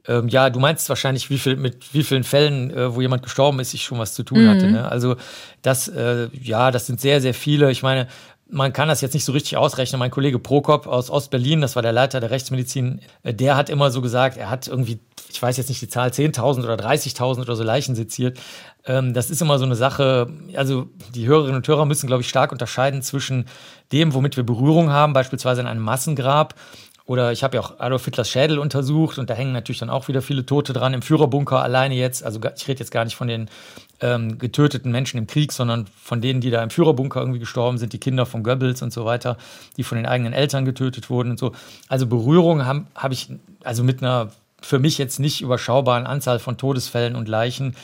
Ähm, 0.09 0.29
ja, 0.29 0.49
du 0.51 0.59
meinst 0.59 0.89
wahrscheinlich, 0.89 1.29
wie 1.29 1.39
viel, 1.39 1.57
mit 1.57 1.93
wie 1.93 2.03
vielen 2.03 2.25
Fällen, 2.25 2.71
äh, 2.71 2.95
wo 2.95 3.01
jemand 3.01 3.23
gestorben 3.23 3.61
ist, 3.61 3.75
ich 3.75 3.85
schon 3.85 3.99
was 3.99 4.15
zu 4.15 4.23
tun 4.23 4.45
mhm. 4.45 4.49
hatte. 4.49 4.71
Ne? 4.71 4.91
Also 4.91 5.17
das, 5.63 5.87
äh, 5.89 6.29
ja, 6.33 6.71
das 6.71 6.87
sind 6.87 7.01
sehr, 7.01 7.21
sehr 7.21 7.35
viele. 7.35 7.71
Ich 7.71 7.83
meine, 7.83 8.09
man 8.51 8.73
kann 8.73 8.89
das 8.89 9.03
jetzt 9.03 9.13
nicht 9.13 9.25
so 9.25 9.33
richtig 9.33 9.57
ausrechnen. 9.59 9.99
Mein 9.99 10.11
Kollege 10.11 10.39
Prokop 10.39 10.87
aus 10.87 11.11
Ostberlin, 11.11 11.61
das 11.61 11.77
war 11.77 11.83
der 11.83 11.93
Leiter 11.93 12.21
der 12.21 12.31
Rechtsmedizin, 12.31 13.01
äh, 13.23 13.35
der 13.35 13.57
hat 13.57 13.69
immer 13.69 13.91
so 13.91 14.01
gesagt, 14.01 14.39
er 14.39 14.49
hat 14.49 14.67
irgendwie, 14.67 14.99
ich 15.31 15.41
weiß 15.41 15.59
jetzt 15.59 15.69
nicht 15.69 15.83
die 15.83 15.89
Zahl, 15.89 16.09
10.000 16.09 16.65
oder 16.65 16.75
30.000 16.75 17.43
oder 17.43 17.57
so 17.57 17.63
Leichen 17.63 17.95
seziert. 17.95 18.39
Ähm, 18.87 19.13
das 19.13 19.29
ist 19.29 19.43
immer 19.43 19.59
so 19.59 19.67
eine 19.67 19.77
Sache, 19.77 20.33
also 20.57 20.89
die 21.15 21.27
Hörerinnen 21.27 21.57
und 21.57 21.69
Hörer 21.69 21.85
müssen, 21.85 22.07
glaube 22.07 22.23
ich, 22.23 22.29
stark 22.29 22.51
unterscheiden 22.53 23.03
zwischen 23.03 23.45
dem, 23.93 24.15
womit 24.15 24.37
wir 24.37 24.45
Berührung 24.45 24.91
haben, 24.91 25.13
beispielsweise 25.13 25.61
in 25.61 25.67
einem 25.67 25.83
Massengrab 25.83 26.55
oder 27.09 27.33
ich 27.33 27.43
habe 27.43 27.57
ja 27.57 27.63
auch 27.63 27.81
Adolf 27.81 28.05
Hitlers 28.05 28.29
Schädel 28.29 28.59
untersucht 28.59 29.19
und 29.19 29.31
da 29.31 29.35
hängen 29.35 29.53
natürlich 29.53 29.79
dann 29.79 29.89
auch 29.89 30.09
wieder 30.09 30.21
viele 30.21 30.45
Tote 30.45 30.75
dran 30.75 30.93
im 30.93 31.01
Führerbunker 31.01 31.63
alleine 31.63 31.95
jetzt. 31.95 32.23
Also 32.23 32.39
ich 32.55 32.69
rede 32.69 32.81
jetzt 32.81 32.91
gar 32.91 33.05
nicht 33.05 33.17
von 33.17 33.29
den 33.29 33.49
ähm, 34.03 34.39
getöteten 34.39 34.93
Menschen 34.93 35.17
im 35.17 35.27
Krieg, 35.27 35.53
sondern 35.53 35.87
von 35.99 36.21
denen, 36.21 36.43
die 36.43 36.51
da 36.51 36.63
im 36.63 36.69
Führerbunker 36.69 37.21
irgendwie 37.21 37.39
gestorben 37.39 37.79
sind, 37.79 37.95
die 37.95 37.99
Kinder 37.99 38.27
von 38.27 38.43
Goebbels 38.43 38.83
und 38.83 38.93
so 38.93 39.07
weiter, 39.07 39.39
die 39.79 39.85
von 39.85 39.97
den 39.97 40.05
eigenen 40.05 40.35
Eltern 40.35 40.67
getötet 40.67 41.09
wurden 41.09 41.31
und 41.31 41.39
so. 41.39 41.53
Also 41.89 42.07
Berührung 42.07 42.67
habe 42.67 42.85
hab 42.95 43.11
ich 43.11 43.31
also 43.65 43.85
mit 43.85 44.03
einer 44.03 44.31
für 44.61 44.79
mich 44.79 44.99
jetzt 44.99 45.19
nicht 45.19 45.41
überschaubaren 45.41 46.07
Anzahl 46.07 46.39
von 46.39 46.59
Todesfällen 46.59 47.17
und 47.17 47.27
Leichen, 47.27 47.75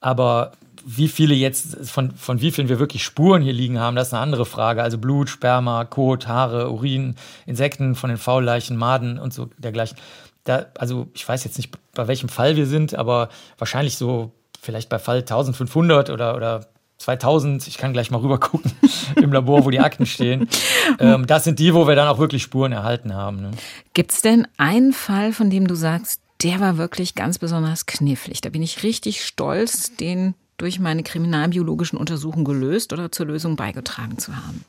aber 0.00 0.52
wie 0.84 1.08
viele 1.08 1.34
jetzt, 1.34 1.88
von, 1.90 2.12
von 2.12 2.40
wie 2.40 2.50
vielen 2.50 2.68
wir 2.68 2.78
wirklich 2.78 3.02
Spuren 3.02 3.42
hier 3.42 3.52
liegen 3.52 3.78
haben, 3.78 3.96
das 3.96 4.08
ist 4.08 4.14
eine 4.14 4.22
andere 4.22 4.46
Frage. 4.46 4.82
Also 4.82 4.98
Blut, 4.98 5.28
Sperma, 5.28 5.84
Kot, 5.84 6.28
Haare, 6.28 6.70
Urin, 6.70 7.16
Insekten 7.46 7.94
von 7.94 8.10
den 8.10 8.18
Faulleichen, 8.18 8.76
Maden 8.76 9.18
und 9.18 9.32
so 9.32 9.48
dergleichen. 9.58 9.98
Da, 10.44 10.66
also 10.76 11.08
ich 11.14 11.28
weiß 11.28 11.44
jetzt 11.44 11.56
nicht, 11.56 11.76
bei 11.94 12.08
welchem 12.08 12.28
Fall 12.28 12.56
wir 12.56 12.66
sind, 12.66 12.94
aber 12.94 13.28
wahrscheinlich 13.58 13.96
so 13.96 14.32
vielleicht 14.60 14.88
bei 14.88 14.98
Fall 14.98 15.18
1500 15.18 16.10
oder, 16.10 16.36
oder 16.36 16.66
2000, 16.98 17.66
ich 17.66 17.78
kann 17.78 17.92
gleich 17.92 18.10
mal 18.10 18.18
rüber 18.18 18.38
gucken 18.38 18.72
im 19.16 19.32
Labor, 19.32 19.64
wo 19.64 19.70
die 19.70 19.80
Akten 19.80 20.06
stehen. 20.06 20.48
Ähm, 20.98 21.26
das 21.26 21.44
sind 21.44 21.58
die, 21.58 21.74
wo 21.74 21.86
wir 21.86 21.94
dann 21.94 22.08
auch 22.08 22.18
wirklich 22.18 22.42
Spuren 22.42 22.72
erhalten 22.72 23.14
haben. 23.14 23.40
Ne? 23.40 23.50
Gibt 23.94 24.12
es 24.12 24.20
denn 24.20 24.46
einen 24.58 24.92
Fall, 24.92 25.32
von 25.32 25.48
dem 25.48 25.66
du 25.66 25.74
sagst, 25.74 26.20
der 26.42 26.60
war 26.60 26.76
wirklich 26.76 27.14
ganz 27.14 27.38
besonders 27.38 27.86
knifflig? 27.86 28.40
Da 28.40 28.50
bin 28.50 28.62
ich 28.62 28.82
richtig 28.82 29.24
stolz, 29.24 29.96
den 29.96 30.34
durch 30.62 30.78
meine 30.78 31.02
kriminalbiologischen 31.02 31.98
Untersuchungen 31.98 32.44
gelöst 32.44 32.92
oder 32.92 33.10
zur 33.10 33.26
Lösung 33.26 33.56
beigetragen 33.56 34.16
zu 34.18 34.36
haben? 34.36 34.64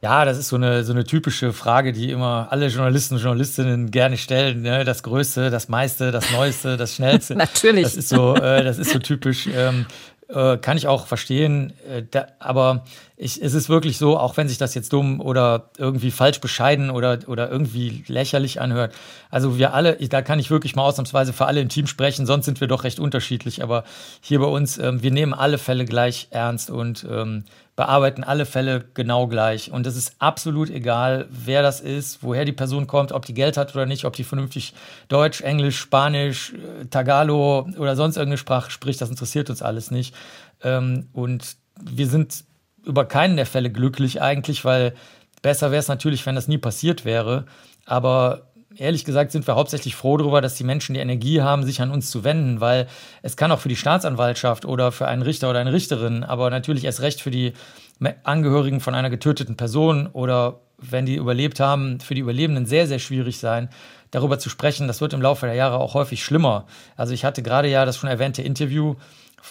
Ja, 0.00 0.24
das 0.24 0.38
ist 0.38 0.48
so 0.48 0.54
eine, 0.54 0.84
so 0.84 0.92
eine 0.92 1.02
typische 1.02 1.52
Frage, 1.52 1.92
die 1.92 2.10
immer 2.10 2.48
alle 2.50 2.68
Journalisten 2.68 3.14
und 3.14 3.20
Journalistinnen 3.20 3.90
gerne 3.90 4.16
stellen. 4.16 4.62
Ne? 4.62 4.84
Das 4.84 5.02
Größte, 5.02 5.50
das 5.50 5.68
meiste, 5.68 6.12
das 6.12 6.30
Neueste, 6.30 6.76
das 6.76 6.94
Schnellste. 6.94 7.34
Natürlich. 7.34 7.82
Das 7.82 7.96
ist 7.96 8.10
so, 8.10 8.36
äh, 8.36 8.62
das 8.62 8.78
ist 8.78 8.92
so 8.92 9.00
typisch. 9.00 9.48
Ähm, 9.52 9.86
äh, 10.28 10.56
kann 10.58 10.76
ich 10.76 10.86
auch 10.86 11.08
verstehen. 11.08 11.72
Äh, 11.90 12.04
da, 12.08 12.28
aber 12.38 12.84
ich, 13.16 13.40
es 13.40 13.54
ist 13.54 13.68
wirklich 13.68 13.98
so, 13.98 14.18
auch 14.18 14.36
wenn 14.36 14.48
sich 14.48 14.58
das 14.58 14.74
jetzt 14.74 14.92
dumm 14.92 15.20
oder 15.20 15.70
irgendwie 15.78 16.10
falsch 16.10 16.40
bescheiden 16.40 16.90
oder, 16.90 17.20
oder 17.28 17.48
irgendwie 17.48 18.02
lächerlich 18.08 18.60
anhört. 18.60 18.92
Also 19.30 19.56
wir 19.56 19.72
alle, 19.72 19.96
da 20.08 20.20
kann 20.20 20.40
ich 20.40 20.50
wirklich 20.50 20.74
mal 20.74 20.82
ausnahmsweise 20.82 21.32
für 21.32 21.46
alle 21.46 21.60
im 21.60 21.68
Team 21.68 21.86
sprechen, 21.86 22.26
sonst 22.26 22.44
sind 22.44 22.60
wir 22.60 22.66
doch 22.66 22.82
recht 22.82 22.98
unterschiedlich. 22.98 23.62
Aber 23.62 23.84
hier 24.20 24.40
bei 24.40 24.46
uns, 24.46 24.78
ähm, 24.78 25.00
wir 25.04 25.12
nehmen 25.12 25.32
alle 25.32 25.58
Fälle 25.58 25.84
gleich 25.84 26.26
ernst 26.30 26.70
und 26.70 27.06
ähm, 27.08 27.44
bearbeiten 27.76 28.24
alle 28.24 28.46
Fälle 28.46 28.84
genau 28.94 29.28
gleich. 29.28 29.70
Und 29.70 29.86
es 29.86 29.94
ist 29.94 30.16
absolut 30.18 30.68
egal, 30.70 31.28
wer 31.30 31.62
das 31.62 31.80
ist, 31.80 32.24
woher 32.24 32.44
die 32.44 32.52
Person 32.52 32.88
kommt, 32.88 33.12
ob 33.12 33.26
die 33.26 33.34
Geld 33.34 33.56
hat 33.56 33.76
oder 33.76 33.86
nicht, 33.86 34.06
ob 34.06 34.14
die 34.14 34.24
vernünftig 34.24 34.74
Deutsch, 35.06 35.40
Englisch, 35.40 35.78
Spanisch, 35.78 36.52
äh, 36.54 36.86
Tagalo 36.86 37.68
oder 37.78 37.94
sonst 37.94 38.16
irgendeine 38.16 38.38
Sprache 38.38 38.72
spricht. 38.72 39.00
Das 39.00 39.10
interessiert 39.10 39.50
uns 39.50 39.62
alles 39.62 39.92
nicht. 39.92 40.16
Ähm, 40.64 41.06
und 41.12 41.56
wir 41.80 42.08
sind 42.08 42.44
über 42.84 43.04
keinen 43.04 43.36
der 43.36 43.46
Fälle 43.46 43.70
glücklich 43.70 44.20
eigentlich, 44.22 44.64
weil 44.64 44.94
besser 45.42 45.70
wäre 45.70 45.80
es 45.80 45.88
natürlich, 45.88 46.24
wenn 46.26 46.34
das 46.34 46.48
nie 46.48 46.58
passiert 46.58 47.04
wäre. 47.04 47.44
Aber 47.86 48.48
ehrlich 48.76 49.04
gesagt 49.04 49.32
sind 49.32 49.46
wir 49.46 49.54
hauptsächlich 49.54 49.94
froh 49.94 50.16
darüber, 50.16 50.40
dass 50.40 50.54
die 50.54 50.64
Menschen 50.64 50.94
die 50.94 51.00
Energie 51.00 51.40
haben, 51.40 51.64
sich 51.64 51.80
an 51.80 51.90
uns 51.90 52.10
zu 52.10 52.24
wenden, 52.24 52.60
weil 52.60 52.86
es 53.22 53.36
kann 53.36 53.52
auch 53.52 53.60
für 53.60 53.68
die 53.68 53.76
Staatsanwaltschaft 53.76 54.64
oder 54.64 54.92
für 54.92 55.06
einen 55.06 55.22
Richter 55.22 55.50
oder 55.50 55.60
eine 55.60 55.72
Richterin, 55.72 56.24
aber 56.24 56.50
natürlich 56.50 56.84
erst 56.84 57.00
recht 57.00 57.20
für 57.20 57.30
die 57.30 57.52
Angehörigen 58.24 58.80
von 58.80 58.94
einer 58.94 59.10
getöteten 59.10 59.56
Person 59.56 60.08
oder 60.08 60.60
wenn 60.78 61.06
die 61.06 61.14
überlebt 61.14 61.60
haben, 61.60 62.00
für 62.00 62.14
die 62.14 62.20
Überlebenden 62.20 62.66
sehr, 62.66 62.86
sehr 62.86 62.98
schwierig 62.98 63.38
sein, 63.38 63.68
darüber 64.10 64.38
zu 64.38 64.50
sprechen. 64.50 64.88
Das 64.88 65.00
wird 65.00 65.12
im 65.12 65.22
Laufe 65.22 65.46
der 65.46 65.54
Jahre 65.54 65.78
auch 65.78 65.94
häufig 65.94 66.24
schlimmer. 66.24 66.66
Also 66.96 67.14
ich 67.14 67.24
hatte 67.24 67.42
gerade 67.42 67.68
ja 67.68 67.84
das 67.84 67.96
schon 67.96 68.10
erwähnte 68.10 68.42
Interview 68.42 68.96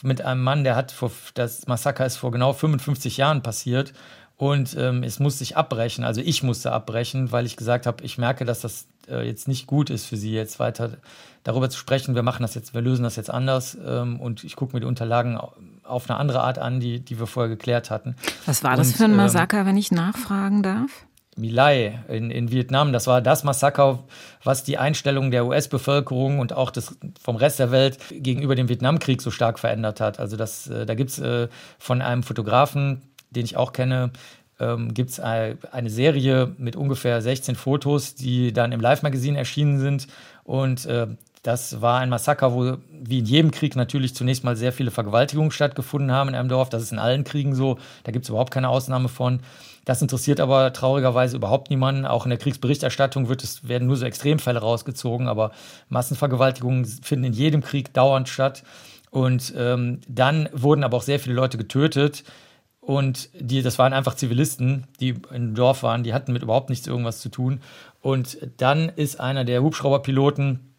mit 0.03 0.21
einem 0.21 0.41
Mann, 0.41 0.63
der 0.63 0.75
hat 0.75 0.91
vor, 0.91 1.11
das 1.33 1.67
Massaker 1.67 2.05
ist 2.05 2.17
vor 2.17 2.31
genau 2.31 2.53
55 2.53 3.17
Jahren 3.17 3.41
passiert 3.41 3.93
und 4.37 4.75
ähm, 4.77 5.03
es 5.03 5.19
musste 5.19 5.39
sich 5.39 5.57
abbrechen. 5.57 6.03
Also 6.03 6.21
ich 6.21 6.43
musste 6.43 6.71
abbrechen, 6.71 7.31
weil 7.31 7.45
ich 7.45 7.55
gesagt 7.55 7.85
habe, 7.85 8.03
ich 8.03 8.17
merke, 8.17 8.45
dass 8.45 8.61
das 8.61 8.87
äh, 9.09 9.25
jetzt 9.25 9.47
nicht 9.47 9.67
gut 9.67 9.89
ist 9.89 10.05
für 10.05 10.17
Sie, 10.17 10.33
jetzt 10.33 10.59
weiter 10.59 10.97
darüber 11.43 11.69
zu 11.69 11.77
sprechen. 11.77 12.15
Wir 12.15 12.23
machen 12.23 12.41
das 12.41 12.55
jetzt, 12.55 12.73
wir 12.73 12.81
lösen 12.81 13.03
das 13.03 13.15
jetzt 13.15 13.29
anders 13.29 13.77
ähm, 13.85 14.19
und 14.19 14.43
ich 14.43 14.55
gucke 14.55 14.75
mir 14.75 14.81
die 14.81 14.85
Unterlagen 14.85 15.39
auf 15.83 16.09
eine 16.09 16.19
andere 16.19 16.41
Art 16.41 16.57
an, 16.57 16.79
die, 16.79 16.99
die 16.99 17.19
wir 17.19 17.27
vorher 17.27 17.49
geklärt 17.49 17.89
hatten. 17.89 18.15
Was 18.45 18.63
war 18.63 18.75
das 18.75 18.89
und, 18.89 18.97
für 18.97 19.05
ein 19.05 19.11
ähm, 19.11 19.17
Massaker, 19.17 19.61
ähm, 19.61 19.67
wenn 19.67 19.77
ich 19.77 19.91
nachfragen 19.91 20.63
darf? 20.63 21.05
Milai 21.37 21.99
in, 22.07 22.31
in 22.31 22.51
Vietnam. 22.51 22.93
Das 22.93 23.07
war 23.07 23.21
das 23.21 23.43
Massaker, 23.43 24.03
was 24.43 24.63
die 24.63 24.77
Einstellung 24.77 25.31
der 25.31 25.45
US-Bevölkerung 25.45 26.39
und 26.39 26.53
auch 26.53 26.71
des, 26.71 26.95
vom 27.21 27.35
Rest 27.35 27.59
der 27.59 27.71
Welt 27.71 27.97
gegenüber 28.11 28.55
dem 28.55 28.69
Vietnamkrieg 28.69 29.21
so 29.21 29.31
stark 29.31 29.59
verändert 29.59 29.99
hat. 29.99 30.19
Also 30.19 30.37
das, 30.37 30.67
äh, 30.67 30.85
da 30.85 30.95
gibt 30.95 31.11
es 31.11 31.19
äh, 31.19 31.47
von 31.79 32.01
einem 32.01 32.23
Fotografen, 32.23 33.01
den 33.31 33.45
ich 33.45 33.57
auch 33.57 33.73
kenne, 33.73 34.11
ähm, 34.59 34.93
gibt 34.93 35.09
es 35.09 35.19
eine 35.19 35.89
Serie 35.89 36.53
mit 36.57 36.75
ungefähr 36.75 37.21
16 37.21 37.55
Fotos, 37.55 38.15
die 38.15 38.53
dann 38.53 38.71
im 38.71 38.79
Live-Magazin 38.79 39.35
erschienen 39.35 39.79
sind. 39.79 40.07
Und 40.43 40.85
äh, 40.85 41.07
das 41.43 41.81
war 41.81 41.99
ein 41.99 42.09
Massaker, 42.09 42.53
wo 42.53 42.77
wie 42.89 43.19
in 43.19 43.25
jedem 43.25 43.51
Krieg 43.51 43.75
natürlich 43.75 44.15
zunächst 44.15 44.45
mal 44.45 44.55
sehr 44.55 44.71
viele 44.71 44.91
Vergewaltigungen 44.91 45.51
stattgefunden 45.51 46.11
haben 46.11 46.29
in 46.29 46.35
einem 46.35 46.47
Dorf. 46.47 46.69
Das 46.69 46.81
ist 46.81 46.93
in 46.93 46.99
allen 46.99 47.25
Kriegen 47.25 47.53
so. 47.53 47.77
Da 48.05 48.13
gibt 48.13 48.23
es 48.23 48.29
überhaupt 48.29 48.53
keine 48.53 48.69
Ausnahme 48.69 49.09
von. 49.09 49.41
Das 49.83 50.01
interessiert 50.01 50.39
aber 50.39 50.71
traurigerweise 50.71 51.35
überhaupt 51.35 51.69
niemanden. 51.69 52.05
Auch 52.05 52.25
in 52.25 52.29
der 52.29 52.39
Kriegsberichterstattung 52.39 53.27
wird 53.27 53.43
es, 53.43 53.67
werden 53.67 53.89
nur 53.89 53.97
so 53.97 54.05
Extremfälle 54.05 54.59
rausgezogen, 54.59 55.27
aber 55.27 55.51
Massenvergewaltigungen 55.89 56.85
finden 56.85 57.25
in 57.25 57.33
jedem 57.33 57.61
Krieg 57.61 57.93
dauernd 57.93 58.29
statt. 58.29 58.63
Und 59.11 59.53
ähm, 59.57 59.99
dann 60.07 60.47
wurden 60.53 60.85
aber 60.85 60.95
auch 60.95 61.03
sehr 61.03 61.19
viele 61.19 61.35
Leute 61.35 61.57
getötet. 61.57 62.23
Und 62.79 63.29
die, 63.37 63.61
das 63.61 63.77
waren 63.77 63.91
einfach 63.91 64.15
Zivilisten, 64.15 64.87
die 65.01 65.15
im 65.33 65.55
Dorf 65.55 65.83
waren, 65.83 66.03
die 66.03 66.13
hatten 66.13 66.31
mit 66.31 66.43
überhaupt 66.43 66.69
nichts 66.69 66.87
irgendwas 66.87 67.19
zu 67.19 67.27
tun. 67.27 67.59
Und 68.01 68.37
dann 68.57 68.87
ist 68.87 69.19
einer 69.19 69.43
der 69.43 69.61
Hubschrauberpiloten 69.61 70.72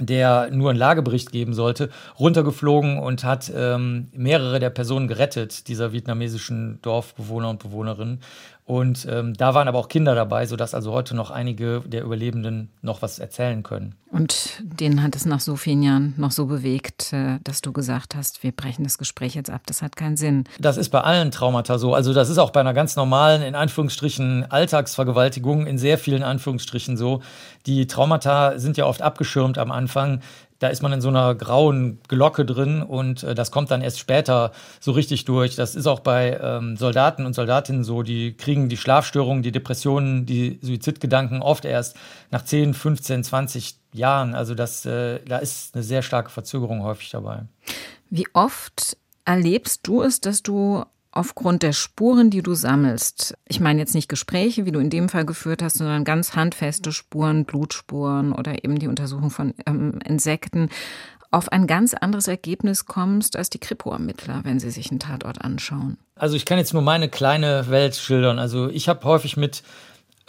der 0.00 0.50
nur 0.50 0.70
einen 0.70 0.78
Lagebericht 0.78 1.30
geben 1.32 1.54
sollte, 1.54 1.90
runtergeflogen 2.18 2.98
und 2.98 3.24
hat 3.24 3.52
ähm, 3.54 4.08
mehrere 4.12 4.58
der 4.58 4.70
Personen 4.70 5.08
gerettet, 5.08 5.68
dieser 5.68 5.92
vietnamesischen 5.92 6.80
Dorfbewohner 6.82 7.50
und 7.50 7.62
Bewohnerinnen. 7.62 8.20
Und 8.70 9.04
ähm, 9.10 9.34
da 9.34 9.52
waren 9.54 9.66
aber 9.66 9.80
auch 9.80 9.88
Kinder 9.88 10.14
dabei, 10.14 10.46
sodass 10.46 10.74
also 10.74 10.92
heute 10.92 11.16
noch 11.16 11.32
einige 11.32 11.80
der 11.84 12.04
Überlebenden 12.04 12.70
noch 12.82 13.02
was 13.02 13.18
erzählen 13.18 13.64
können. 13.64 13.96
Und 14.12 14.62
denen 14.62 15.02
hat 15.02 15.16
es 15.16 15.26
nach 15.26 15.40
so 15.40 15.56
vielen 15.56 15.82
Jahren 15.82 16.14
noch 16.18 16.30
so 16.30 16.46
bewegt, 16.46 17.12
äh, 17.12 17.40
dass 17.42 17.62
du 17.62 17.72
gesagt 17.72 18.14
hast, 18.14 18.44
wir 18.44 18.52
brechen 18.52 18.84
das 18.84 18.96
Gespräch 18.96 19.34
jetzt 19.34 19.50
ab. 19.50 19.62
Das 19.66 19.82
hat 19.82 19.96
keinen 19.96 20.16
Sinn. 20.16 20.44
Das 20.60 20.76
ist 20.76 20.90
bei 20.90 21.00
allen 21.00 21.32
Traumata 21.32 21.78
so. 21.78 21.94
Also 21.94 22.14
das 22.14 22.30
ist 22.30 22.38
auch 22.38 22.50
bei 22.50 22.60
einer 22.60 22.72
ganz 22.72 22.94
normalen, 22.94 23.42
in 23.42 23.56
Anführungsstrichen, 23.56 24.48
Alltagsvergewaltigung 24.48 25.66
in 25.66 25.76
sehr 25.76 25.98
vielen 25.98 26.22
Anführungsstrichen 26.22 26.96
so. 26.96 27.22
Die 27.66 27.88
Traumata 27.88 28.60
sind 28.60 28.76
ja 28.76 28.86
oft 28.86 29.02
abgeschirmt 29.02 29.58
am 29.58 29.72
Anfang 29.72 30.20
da 30.60 30.68
ist 30.68 30.82
man 30.82 30.92
in 30.92 31.00
so 31.00 31.08
einer 31.08 31.34
grauen 31.34 32.00
Glocke 32.06 32.44
drin 32.44 32.82
und 32.82 33.24
äh, 33.24 33.34
das 33.34 33.50
kommt 33.50 33.70
dann 33.70 33.82
erst 33.82 33.98
später 33.98 34.52
so 34.78 34.92
richtig 34.92 35.24
durch. 35.24 35.56
Das 35.56 35.74
ist 35.74 35.86
auch 35.86 36.00
bei 36.00 36.38
ähm, 36.40 36.76
Soldaten 36.76 37.26
und 37.26 37.34
Soldatinnen 37.34 37.82
so, 37.82 38.02
die 38.02 38.34
kriegen 38.34 38.68
die 38.68 38.76
Schlafstörungen, 38.76 39.42
die 39.42 39.52
Depressionen, 39.52 40.26
die 40.26 40.58
Suizidgedanken 40.62 41.42
oft 41.42 41.64
erst 41.64 41.96
nach 42.30 42.44
10, 42.44 42.74
15, 42.74 43.24
20 43.24 43.76
Jahren. 43.94 44.34
Also 44.34 44.54
das, 44.54 44.84
äh, 44.84 45.20
da 45.26 45.38
ist 45.38 45.74
eine 45.74 45.82
sehr 45.82 46.02
starke 46.02 46.30
Verzögerung 46.30 46.82
häufig 46.82 47.08
dabei. 47.10 47.44
Wie 48.10 48.26
oft 48.34 48.98
erlebst 49.24 49.86
du 49.86 50.02
es, 50.02 50.20
dass 50.20 50.42
du 50.42 50.84
aufgrund 51.12 51.62
der 51.62 51.72
Spuren, 51.72 52.30
die 52.30 52.42
du 52.42 52.54
sammelst, 52.54 53.36
ich 53.48 53.60
meine 53.60 53.80
jetzt 53.80 53.94
nicht 53.94 54.08
Gespräche, 54.08 54.64
wie 54.64 54.72
du 54.72 54.80
in 54.80 54.90
dem 54.90 55.08
Fall 55.08 55.24
geführt 55.24 55.62
hast, 55.62 55.78
sondern 55.78 56.04
ganz 56.04 56.34
handfeste 56.36 56.92
Spuren, 56.92 57.44
Blutspuren 57.44 58.32
oder 58.32 58.64
eben 58.64 58.78
die 58.78 58.88
Untersuchung 58.88 59.30
von 59.30 59.54
ähm, 59.66 59.98
Insekten, 60.04 60.68
auf 61.32 61.52
ein 61.52 61.66
ganz 61.66 61.94
anderes 61.94 62.26
Ergebnis 62.26 62.86
kommst 62.86 63.36
als 63.36 63.50
die 63.50 63.60
Kripo-Ermittler, 63.60 64.40
wenn 64.42 64.58
sie 64.58 64.70
sich 64.70 64.90
einen 64.90 64.98
Tatort 64.98 65.40
anschauen? 65.40 65.96
Also 66.16 66.34
ich 66.34 66.44
kann 66.44 66.58
jetzt 66.58 66.72
nur 66.72 66.82
meine 66.82 67.08
kleine 67.08 67.70
Welt 67.70 67.94
schildern. 67.94 68.38
Also 68.38 68.68
ich 68.68 68.88
habe 68.88 69.04
häufig 69.04 69.36
mit 69.36 69.62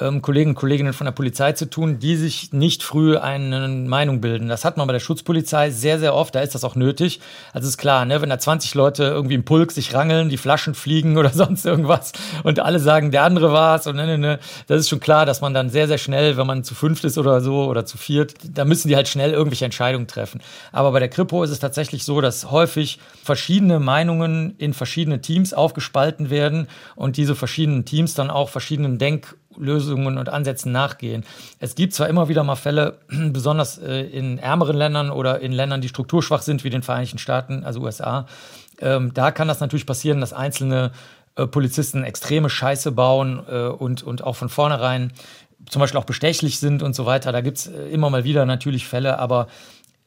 ähm, 0.02 0.22
Kollegen 0.22 0.52
und 0.52 0.56
Kolleginnen 0.56 0.94
von 0.94 1.06
der 1.06 1.12
Polizei 1.12 1.54
zu 1.54 1.70
tun, 1.70 2.00
die 2.00 2.16
sich 2.16 2.52
nicht 2.52 2.84
früh 2.84 3.18
eine 3.18 3.68
Meinung 3.68 4.20
bilden. 4.22 4.48
Das 4.48 4.66
hat 4.66 4.78
man 4.78 4.88
bei 4.88 4.94
der 4.94 5.00
Schutzpolizei 5.00 5.70
sehr, 5.70 6.00
sehr 6.00 6.16
oft. 6.16 6.36
Da 6.36 6.42
ist 6.42 6.56
das 6.56 6.64
auch 6.64 6.76
nötig. 6.76 7.20
Also 7.54 7.68
ist 7.68 7.78
klar, 7.78 8.06
ne, 8.06 8.22
wenn 8.22 8.30
da 8.30 8.40
20 8.40 8.74
Leute 8.74 9.04
irgendwie 9.04 9.36
im 9.36 9.46
Pulk 9.46 9.72
sich 9.72 9.94
rangeln, 9.94 10.30
die 10.30 10.38
Flaschen 10.38 10.74
fliegen 10.74 11.18
oder 11.22 11.30
sonst 11.30 11.66
irgendwas 11.66 12.12
und 12.44 12.60
alle 12.60 12.80
sagen, 12.80 13.12
der 13.12 13.24
andere 13.24 13.52
war's 13.54 13.88
und 13.88 13.96
ne, 13.96 14.06
ne, 14.06 14.18
ne, 14.18 14.40
das 14.68 14.82
ist 14.82 14.90
schon 14.90 15.00
klar, 15.00 15.26
dass 15.26 15.42
man 15.42 15.54
dann 15.54 15.70
sehr, 15.70 15.88
sehr 15.88 15.98
schnell, 15.98 16.38
wenn 16.38 16.48
man 16.48 16.64
zu 16.64 16.76
fünft 16.76 17.04
ist 17.04 17.18
oder 17.18 17.42
so 17.42 17.66
oder 17.66 17.86
zu 17.86 17.98
viert, 17.98 18.34
da 18.44 18.66
müssen 18.66 18.88
die 18.88 18.96
halt 18.96 19.08
schnell 19.08 19.32
irgendwelche 19.32 19.66
Entscheidungen 19.66 20.08
treffen. 20.08 20.42
Aber 20.72 20.92
bei 20.92 21.00
der 21.00 21.10
Kripo 21.10 21.44
ist 21.44 21.52
es 21.52 21.60
tatsächlich 21.60 22.04
so, 22.04 22.22
dass 22.22 22.50
häufig 22.50 23.00
verschiedene 23.24 23.80
Meinungen 23.80 24.56
in 24.58 24.74
verschiedene 24.74 25.22
Teams 25.22 25.54
aufgespalten 25.54 26.30
werden 26.30 26.68
und 26.96 27.18
diese 27.18 27.36
verschiedenen 27.36 27.86
Teams 27.86 28.14
dann 28.16 28.30
auch 28.30 28.50
verschiedenen 28.50 28.98
Denk- 28.98 29.36
Lösungen 29.58 30.18
und 30.18 30.30
Ansätzen 30.30 30.72
nachgehen. 30.72 31.24
Es 31.60 31.76
gibt 31.76 31.94
zwar 31.94 32.10
immer 32.10 32.30
wieder 32.30 32.44
mal 32.44 32.56
Fälle, 32.56 33.00
besonders 33.10 33.78
äh, 33.78 34.02
in 34.02 34.38
ärmeren 34.38 34.78
Ländern 34.78 35.10
oder 35.10 35.40
in 35.40 35.52
Ländern, 35.52 35.82
die 35.82 35.90
strukturschwach 35.90 36.42
sind, 36.42 36.64
wie 36.64 36.70
den 36.70 36.84
Vereinigten 36.84 37.18
Staaten, 37.18 37.64
also 37.64 37.82
USA, 37.82 38.26
ähm, 38.80 39.14
da 39.14 39.32
kann 39.32 39.48
das 39.48 39.60
natürlich 39.60 39.86
passieren, 39.86 40.22
dass 40.22 40.34
einzelne 40.34 40.92
äh, 41.36 41.48
Polizisten 41.48 42.04
extreme 42.04 42.50
Scheiße 42.50 42.92
bauen 42.92 43.42
äh, 43.50 43.68
und, 43.68 44.04
und 44.04 44.24
auch 44.24 44.36
von 44.36 44.50
vornherein 44.50 45.14
zum 45.70 45.80
Beispiel 45.80 46.00
auch 46.00 46.06
bestechlich 46.06 46.60
sind 46.60 46.82
und 46.82 46.96
so 46.96 47.06
weiter. 47.06 47.32
Da 47.32 47.42
gibt 47.42 47.58
es 47.58 47.68
immer 47.68 48.10
mal 48.10 48.24
wieder 48.24 48.46
natürlich 48.46 48.88
Fälle, 48.88 49.20
aber 49.20 49.48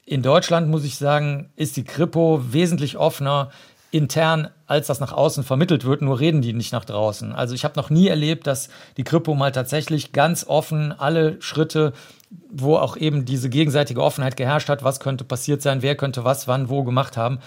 in 0.05 0.23
Deutschland, 0.23 0.69
muss 0.69 0.85
ich 0.85 0.97
sagen, 0.97 1.51
ist 1.57 1.77
die 1.77 1.85
Kripo 1.85 2.43
wesentlich 2.51 2.99
offener 2.99 3.51
intern, 3.95 4.49
als 4.67 4.89
das 4.89 4.99
nach 4.99 5.13
außen 5.13 5.45
vermittelt 5.45 5.85
wird, 5.85 6.03
nur 6.03 6.19
reden 6.19 6.43
die 6.43 6.53
nicht 6.53 6.73
nach 6.73 6.85
draußen. 6.85 7.33
Also 7.33 7.55
ich 7.55 7.65
habe 7.65 7.79
noch 7.79 7.91
nie 7.91 8.09
erlebt, 8.09 8.49
dass 8.49 8.69
die 8.97 9.05
Kripo 9.05 9.35
mal 9.35 9.53
tatsächlich 9.53 10.11
ganz 10.11 10.45
offen 10.49 10.91
alle 10.91 11.41
Schritte, 11.41 11.93
wo 12.51 12.77
auch 12.77 12.97
eben 12.97 13.25
diese 13.25 13.49
gegenseitige 13.49 14.03
Offenheit 14.03 14.37
geherrscht 14.37 14.69
hat, 14.69 14.83
was 14.83 14.99
könnte 14.99 15.23
passiert 15.23 15.63
sein, 15.63 15.81
wer 15.83 15.95
könnte 15.95 16.25
was, 16.25 16.49
wann, 16.49 16.69
wo 16.69 16.83
gemacht 16.83 17.17
haben, 17.17 17.39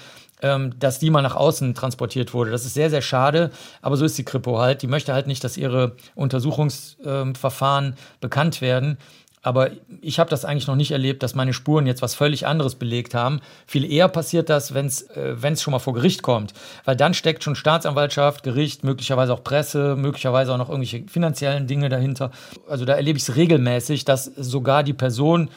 ähm, 0.42 0.74
dass 0.80 1.00
die 1.00 1.10
mal 1.10 1.22
nach 1.22 1.36
außen 1.36 1.76
transportiert 1.76 2.34
wurde. 2.34 2.52
Das 2.52 2.64
ist 2.64 2.76
sehr, 2.76 2.90
sehr 2.90 3.02
schade, 3.02 3.52
aber 3.82 3.98
so 3.98 4.06
ist 4.06 4.18
die 4.18 4.24
Kripo 4.24 4.58
halt. 4.58 4.82
Die 4.84 4.88
möchte 4.88 5.14
halt 5.14 5.28
nicht, 5.28 5.44
dass 5.44 5.58
ihre 5.58 5.98
Untersuchungsverfahren 6.16 7.86
ähm, 7.86 7.94
bekannt 8.22 8.62
werden. 8.62 8.98
Aber 9.48 9.72
ich 10.02 10.20
habe 10.20 10.30
das 10.30 10.44
eigentlich 10.44 10.68
noch 10.68 10.76
nicht 10.76 10.92
erlebt, 10.92 11.24
dass 11.24 11.34
meine 11.34 11.54
Spuren 11.54 11.88
jetzt 11.88 12.02
was 12.02 12.16
völlig 12.16 12.46
anderes 12.46 12.76
belegt 12.76 13.16
haben. 13.16 13.40
Viel 13.66 13.90
eher 13.90 14.10
passiert 14.10 14.50
das, 14.50 14.74
wenn 14.74 14.88
es 14.88 15.04
äh, 15.04 15.56
schon 15.56 15.72
mal 15.72 15.80
vor 15.80 15.94
Gericht 15.94 16.22
kommt. 16.22 16.54
Weil 16.84 16.98
dann 16.98 17.14
steckt 17.14 17.46
schon 17.46 17.56
Staatsanwaltschaft, 17.56 18.44
Gericht, 18.44 18.84
möglicherweise 18.84 19.34
auch 19.34 19.46
Presse, 19.46 19.96
möglicherweise 19.96 20.52
auch 20.52 20.58
noch 20.58 20.68
irgendwelche 20.68 21.08
finanziellen 21.08 21.66
Dinge 21.66 21.88
dahinter. 21.88 22.32
Also 22.68 22.84
da 22.84 22.96
erlebe 22.96 23.16
ich 23.16 23.24
es 23.24 23.38
regelmäßig, 23.38 24.04
dass 24.04 24.26
sogar 24.26 24.84
die 24.84 24.92
Person, 24.92 25.50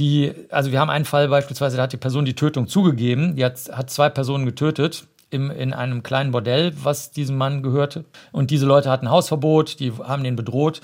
die, 0.00 0.32
also 0.50 0.72
wir 0.72 0.80
haben 0.80 0.90
einen 0.90 1.04
Fall 1.04 1.28
beispielsweise, 1.28 1.76
da 1.76 1.84
hat 1.84 1.92
die 1.92 1.98
Person 1.98 2.24
die 2.24 2.34
Tötung 2.34 2.66
zugegeben, 2.66 3.36
die 3.36 3.44
hat, 3.44 3.56
hat 3.70 3.88
zwei 3.88 4.08
Personen 4.08 4.46
getötet 4.46 5.04
in 5.30 5.72
einem 5.72 6.02
kleinen 6.02 6.32
Bordell, 6.32 6.72
was 6.82 7.12
diesem 7.12 7.38
Mann 7.38 7.62
gehörte. 7.62 8.04
Und 8.32 8.50
diese 8.50 8.66
Leute 8.66 8.90
hatten 8.90 9.08
Hausverbot, 9.08 9.78
die 9.78 9.92
haben 9.92 10.24
den 10.24 10.34
bedroht. 10.34 10.80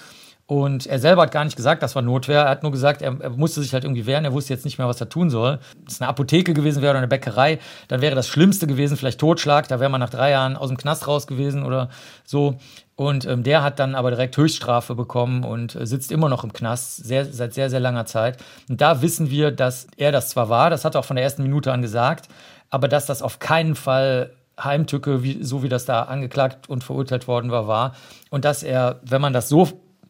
Und 0.48 0.86
er 0.86 0.98
selber 0.98 1.20
hat 1.20 1.30
gar 1.30 1.44
nicht 1.44 1.56
gesagt, 1.56 1.82
das 1.82 1.94
war 1.94 2.00
Notwehr. 2.00 2.44
Er 2.44 2.48
hat 2.48 2.62
nur 2.62 2.72
gesagt, 2.72 3.02
er, 3.02 3.14
er, 3.20 3.28
musste 3.28 3.60
sich 3.60 3.74
halt 3.74 3.84
irgendwie 3.84 4.06
wehren. 4.06 4.24
Er 4.24 4.32
wusste 4.32 4.54
jetzt 4.54 4.64
nicht 4.64 4.78
mehr, 4.78 4.88
was 4.88 4.98
er 4.98 5.10
tun 5.10 5.28
soll. 5.28 5.58
Wenn 5.74 5.86
es 5.86 6.00
eine 6.00 6.08
Apotheke 6.08 6.54
gewesen 6.54 6.80
wäre 6.80 6.92
oder 6.92 7.00
eine 7.00 7.06
Bäckerei, 7.06 7.58
dann 7.88 8.00
wäre 8.00 8.14
das 8.14 8.28
Schlimmste 8.28 8.66
gewesen, 8.66 8.96
vielleicht 8.96 9.20
Totschlag. 9.20 9.68
Da 9.68 9.78
wäre 9.78 9.90
man 9.90 10.00
nach 10.00 10.08
drei 10.08 10.30
Jahren 10.30 10.56
aus 10.56 10.68
dem 10.68 10.78
Knast 10.78 11.06
raus 11.06 11.26
gewesen 11.26 11.66
oder 11.66 11.90
so. 12.24 12.56
Und 12.96 13.26
ähm, 13.26 13.42
der 13.42 13.62
hat 13.62 13.78
dann 13.78 13.94
aber 13.94 14.08
direkt 14.08 14.38
Höchststrafe 14.38 14.94
bekommen 14.94 15.44
und 15.44 15.74
äh, 15.74 15.86
sitzt 15.86 16.10
immer 16.10 16.30
noch 16.30 16.44
im 16.44 16.54
Knast 16.54 16.96
sehr, 17.04 17.26
seit 17.26 17.52
sehr, 17.52 17.68
sehr 17.68 17.80
langer 17.80 18.06
Zeit. 18.06 18.38
Und 18.70 18.80
da 18.80 19.02
wissen 19.02 19.28
wir, 19.28 19.50
dass 19.50 19.86
er 19.98 20.12
das 20.12 20.30
zwar 20.30 20.48
war, 20.48 20.70
das 20.70 20.86
hat 20.86 20.94
er 20.94 21.00
auch 21.00 21.04
von 21.04 21.16
der 21.16 21.24
ersten 21.24 21.42
Minute 21.42 21.74
an 21.74 21.82
gesagt, 21.82 22.26
aber 22.70 22.88
dass 22.88 23.04
das 23.04 23.20
auf 23.20 23.38
keinen 23.38 23.74
Fall 23.74 24.30
Heimtücke, 24.58 25.22
wie, 25.22 25.44
so 25.44 25.62
wie 25.62 25.68
das 25.68 25.84
da 25.84 26.04
angeklagt 26.04 26.70
und 26.70 26.84
verurteilt 26.84 27.28
worden 27.28 27.50
war, 27.50 27.68
war. 27.68 27.94
Und 28.30 28.46
dass 28.46 28.62
er, 28.62 28.98
wenn 29.02 29.20
man 29.20 29.34
das 29.34 29.50
so 29.50 29.68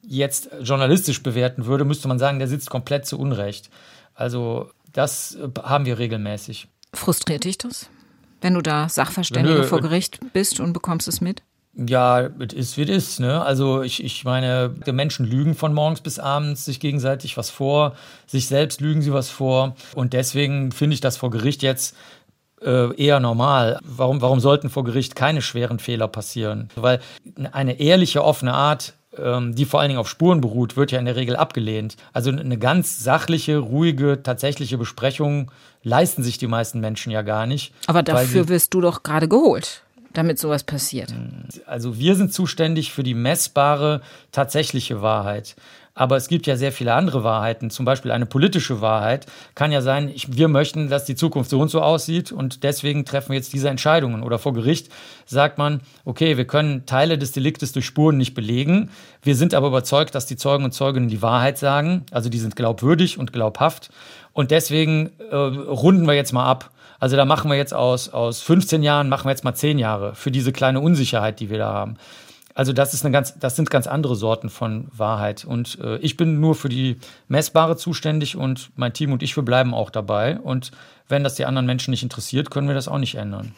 jetzt 0.09 0.51
journalistisch 0.63 1.23
bewerten 1.23 1.67
würde, 1.67 1.85
müsste 1.85 2.09
man 2.09 2.19
sagen, 2.19 2.39
der 2.39 2.49
sitzt 2.49 2.71
komplett 2.71 3.07
zu 3.07 3.19
Unrecht. 3.19 3.71
Also 4.15 4.71
das 4.93 5.37
äh, 5.37 5.49
haben 5.63 5.85
wir 5.87 5.99
regelmäßig. 5.99 6.69
Frustriert 6.95 7.45
dich 7.45 7.59
das, 7.59 7.91
wenn 8.41 8.55
du 8.55 8.63
da 8.63 8.89
Sachverständige 8.89 9.61
Nö, 9.61 9.65
vor 9.65 9.81
Gericht 9.81 10.21
bist 10.33 10.59
und 10.61 10.73
bekommst 10.73 11.07
es 11.07 11.21
mit? 11.21 11.43
Ja, 11.75 12.23
es 12.23 12.55
ist 12.55 12.77
wie 12.77 12.83
es 12.83 12.89
ist. 12.89 13.21
Ne? 13.21 13.41
Also 13.41 13.83
ich, 13.83 14.03
ich 14.03 14.25
meine, 14.25 14.71
die 14.87 14.93
Menschen 14.93 15.27
lügen 15.27 15.55
von 15.55 15.73
morgens 15.75 16.01
bis 16.01 16.19
abends 16.19 16.65
sich 16.65 16.81
gegenseitig 16.81 17.37
was 17.37 17.51
vor, 17.51 17.95
sich 18.27 18.49
selbst 18.49 18.81
lügen 18.81 19.03
sie 19.03 19.13
was 19.13 19.31
vor. 19.31 19.77
Und 19.95 20.13
deswegen 20.13 20.73
finde 20.73 20.95
ich 20.95 21.01
das 21.01 21.17
vor 21.17 21.31
Gericht 21.31 21.63
jetzt 21.63 21.95
äh, 22.63 22.93
eher 22.97 23.21
normal. 23.21 23.79
Warum, 23.85 24.21
warum 24.23 24.41
sollten 24.41 24.71
vor 24.71 24.83
Gericht 24.83 25.15
keine 25.15 25.43
schweren 25.43 25.79
Fehler 25.79 26.09
passieren? 26.09 26.71
Weil 26.75 27.01
eine 27.53 27.79
ehrliche, 27.79 28.25
offene 28.25 28.55
Art 28.55 28.95
die 29.17 29.65
vor 29.65 29.81
allen 29.81 29.89
Dingen 29.89 30.01
auf 30.01 30.09
Spuren 30.09 30.41
beruht, 30.41 30.77
wird 30.77 30.93
ja 30.93 30.99
in 30.99 31.07
der 31.07 31.17
Regel 31.17 31.35
abgelehnt. 31.35 31.97
Also 32.13 32.31
eine 32.31 32.59
ganz 32.59 33.03
sachliche, 33.03 33.59
ruhige, 33.59 34.23
tatsächliche 34.23 34.79
Besprechung 34.79 35.51
leisten 35.83 36.23
sich 36.23 36.39
die 36.39 36.47
meisten 36.47 36.81
Menschen 36.81 37.11
ja 37.11 37.23
gar 37.23 37.47
nicht. 37.47 37.73
Aber 37.87 38.03
dafür 38.03 38.49
wirst 38.49 38.75
du 38.75 38.81
doch 38.81 39.03
gerade 39.03 39.29
geholt 39.29 39.83
damit 40.15 40.39
sowas 40.39 40.65
passiert? 40.65 41.15
Also 41.67 41.99
wir 41.99 42.17
sind 42.17 42.33
zuständig 42.33 42.93
für 42.93 43.03
die 43.03 43.15
messbare, 43.15 44.01
tatsächliche 44.33 45.01
Wahrheit. 45.01 45.55
Aber 45.99 46.17
es 46.17 46.29
gibt 46.29 46.47
ja 46.47 46.57
sehr 46.57 46.71
viele 46.71 46.95
andere 46.95 47.25
Wahrheiten. 47.25 47.71
Zum 47.71 47.85
Beispiel 47.85 48.13
eine 48.13 48.25
politische 48.25 48.81
Wahrheit 48.81 49.27
kann 49.57 49.73
ja 49.73 49.83
sein, 49.83 50.09
ich, 50.09 50.37
wir 50.37 50.47
möchten, 50.47 50.89
dass 50.89 51.05
die 51.05 51.17
Zukunft 51.17 51.51
so 51.51 51.59
und 51.59 51.71
so 51.73 51.83
aussieht 51.83 52.31
und 52.31 52.63
deswegen 52.63 53.05
treffen 53.05 53.31
wir 53.31 53.37
jetzt 53.37 53.53
diese 53.53 53.69
Entscheidungen. 53.69 54.23
Oder 54.23 54.39
vor 54.39 54.53
Gericht 54.53 54.91
sagt 55.27 55.59
man, 55.59 55.81
okay, 56.05 56.37
wir 56.37 56.47
können 56.47 56.87
Teile 56.87 57.19
des 57.19 57.33
Deliktes 57.33 57.73
durch 57.73 57.85
Spuren 57.85 58.17
nicht 58.17 58.35
belegen. 58.35 58.91
Wir 59.23 59.35
sind 59.35 59.55
aber 59.55 59.67
überzeugt, 59.67 60.15
dass 60.15 60.27
die 60.27 60.37
Zeugen 60.37 60.63
und 60.63 60.71
Zeuginnen 60.71 61.09
die 61.09 61.21
Wahrheit 61.21 61.59
sagen. 61.59 62.07
Also 62.13 62.29
die 62.29 62.39
sind 62.39 62.55
glaubwürdig 62.55 63.19
und 63.19 63.33
glaubhaft. 63.33 63.91
Und 64.33 64.53
deswegen 64.53 65.11
äh, 65.33 65.35
runden 65.35 66.07
wir 66.07 66.15
jetzt 66.15 66.33
mal 66.33 66.47
ab. 66.47 66.71
Also 67.01 67.17
da 67.17 67.25
machen 67.25 67.51
wir 67.51 67.57
jetzt 67.57 67.75
aus, 67.75 68.09
aus 68.09 68.41
15 68.43 68.85
Jahren, 68.85 69.09
machen 69.09 69.27
wir 69.27 69.31
jetzt 69.31 69.43
mal 69.43 69.55
10 69.55 69.81
Jahre 69.81 70.15
für 70.15 70.31
diese 70.31 70.53
kleine 70.53 70.79
Unsicherheit, 70.79 71.41
die 71.41 71.51
wir 71.51 71.59
da 71.59 71.73
haben. 71.73 71.97
Also 72.59 72.73
das 72.73 72.93
ist 72.93 73.05
eine 73.05 73.13
ganz, 73.13 73.39
das 73.39 73.55
sind 73.55 73.71
ganz 73.71 73.87
andere 73.87 74.17
Sorten 74.17 74.51
von 74.51 74.89
Wahrheit. 74.91 75.45
Und 75.45 75.79
äh, 75.79 75.99
ich 75.99 76.17
bin 76.17 76.41
nur 76.41 76.57
für 76.57 76.69
die 76.69 76.97
Messbare 77.29 77.77
zuständig 77.77 78.35
und 78.35 78.71
mein 78.75 78.93
Team 78.93 79.13
und 79.13 79.23
ich, 79.23 79.37
wir 79.37 79.45
bleiben 79.45 79.73
auch 79.75 79.91
dabei. 79.91 80.41
Und 80.41 80.73
wenn 81.07 81.23
das 81.23 81.37
die 81.37 81.45
anderen 81.45 81.67
Menschen 81.67 81.93
nicht 81.93 82.03
interessiert, 82.03 82.51
können 82.51 82.67
wir 82.67 82.75
das 82.75 82.89
auch 82.89 82.99
nicht 82.99 83.15
ändern. 83.15 83.55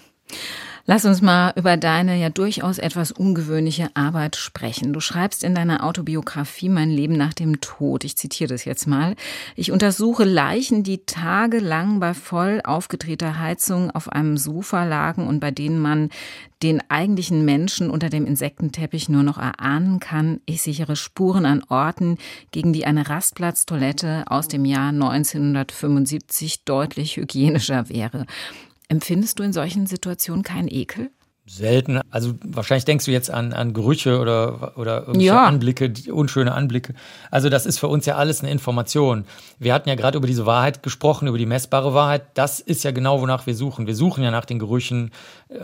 Lass 0.86 1.04
uns 1.04 1.20
mal 1.20 1.52
über 1.56 1.76
deine 1.76 2.16
ja 2.16 2.30
durchaus 2.30 2.78
etwas 2.78 3.12
ungewöhnliche 3.12 3.90
Arbeit 3.94 4.36
sprechen. 4.36 4.92
Du 4.92 5.00
schreibst 5.00 5.44
in 5.44 5.54
deiner 5.54 5.84
Autobiografie 5.84 6.68
Mein 6.68 6.90
Leben 6.90 7.14
nach 7.14 7.34
dem 7.34 7.60
Tod. 7.60 8.04
Ich 8.04 8.16
zitiere 8.16 8.48
das 8.48 8.64
jetzt 8.64 8.86
mal. 8.86 9.14
Ich 9.56 9.72
untersuche 9.72 10.24
Leichen, 10.24 10.82
die 10.82 11.04
tagelang 11.04 12.00
bei 12.00 12.14
voll 12.14 12.60
aufgedrehter 12.64 13.38
Heizung 13.38 13.90
auf 13.90 14.10
einem 14.10 14.36
Sofa 14.36 14.84
lagen 14.84 15.26
und 15.26 15.40
bei 15.40 15.50
denen 15.50 15.78
man 15.78 16.08
den 16.62 16.82
eigentlichen 16.90 17.44
Menschen 17.44 17.90
unter 17.90 18.10
dem 18.10 18.26
Insektenteppich 18.26 19.08
nur 19.08 19.22
noch 19.22 19.38
erahnen 19.38 19.98
kann. 19.98 20.40
Ich 20.44 20.62
sichere 20.62 20.96
Spuren 20.96 21.46
an 21.46 21.62
Orten, 21.68 22.18
gegen 22.50 22.72
die 22.72 22.84
eine 22.84 23.08
Rastplatztoilette 23.08 24.24
aus 24.26 24.48
dem 24.48 24.64
Jahr 24.64 24.90
1975 24.90 26.64
deutlich 26.64 27.16
hygienischer 27.16 27.88
wäre. 27.88 28.26
Empfindest 28.90 29.38
du 29.38 29.44
in 29.44 29.52
solchen 29.52 29.86
Situationen 29.86 30.42
keinen 30.42 30.66
Ekel? 30.66 31.10
Selten. 31.46 32.00
Also 32.10 32.34
wahrscheinlich 32.44 32.84
denkst 32.84 33.04
du 33.04 33.12
jetzt 33.12 33.30
an, 33.30 33.52
an 33.52 33.72
Gerüche 33.72 34.18
oder, 34.18 34.76
oder 34.76 35.00
irgendwelche 35.00 35.26
ja. 35.26 35.46
Anblicke, 35.46 35.92
unschöne 36.12 36.52
Anblicke. 36.52 36.94
Also 37.30 37.48
das 37.48 37.66
ist 37.66 37.78
für 37.78 37.86
uns 37.86 38.04
ja 38.06 38.16
alles 38.16 38.40
eine 38.40 38.50
Information. 38.50 39.24
Wir 39.60 39.74
hatten 39.74 39.88
ja 39.88 39.94
gerade 39.94 40.18
über 40.18 40.26
diese 40.26 40.44
Wahrheit 40.44 40.82
gesprochen, 40.82 41.28
über 41.28 41.38
die 41.38 41.46
messbare 41.46 41.94
Wahrheit. 41.94 42.22
Das 42.34 42.58
ist 42.58 42.82
ja 42.82 42.90
genau, 42.90 43.20
wonach 43.20 43.46
wir 43.46 43.54
suchen. 43.54 43.86
Wir 43.86 43.94
suchen 43.94 44.24
ja 44.24 44.32
nach 44.32 44.44
den 44.44 44.58
Gerüchen, 44.58 45.12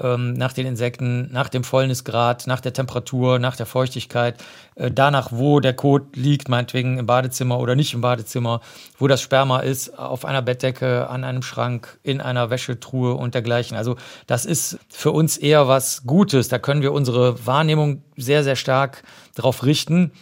ähm, 0.03 0.33
nach 0.35 0.53
den 0.53 0.67
Insekten, 0.67 1.31
nach 1.33 1.49
dem 1.49 1.65
Fäulnisgrad, 1.65 2.47
nach 2.47 2.61
der 2.61 2.73
Temperatur, 2.73 3.39
nach 3.39 3.57
der 3.57 3.67
Feuchtigkeit, 3.67 4.43
äh, 4.75 4.91
danach, 4.91 5.31
wo 5.33 5.61
der 5.61 5.75
Kot 5.75 6.17
liegt, 6.17 6.49
meinetwegen 6.49 6.99
im 6.99 7.07
Badezimmer 7.07 7.59
oder 7.59 7.77
nicht 7.77 7.95
im 7.95 8.01
Badezimmer, 8.01 8.61
wo 8.99 9.07
das 9.07 9.21
Sperma 9.21 9.61
ist, 9.61 9.99
auf 9.99 10.25
einer 10.25 10.43
Bettdecke, 10.43 11.09
an 11.09 11.25
einem 11.25 11.43
Schrank, 11.43 11.99
in 12.03 12.21
einer 12.21 12.51
Wäschetruhe 12.51 13.15
und 13.15 13.35
dergleichen. 13.35 13.77
Also 13.77 13.97
das 14.27 14.45
ist 14.45 14.79
für 14.89 15.13
uns 15.13 15.37
eher 15.37 15.69
was 15.69 16.05
Gutes. 16.05 16.49
Da 16.49 16.59
können 16.59 16.83
wir 16.83 16.93
unsere 16.93 17.47
Wahrnehmung 17.47 18.03
sehr, 18.17 18.43
sehr 18.45 18.57
stark 18.57 19.03
darauf 19.35 19.65
richten. 19.65 20.13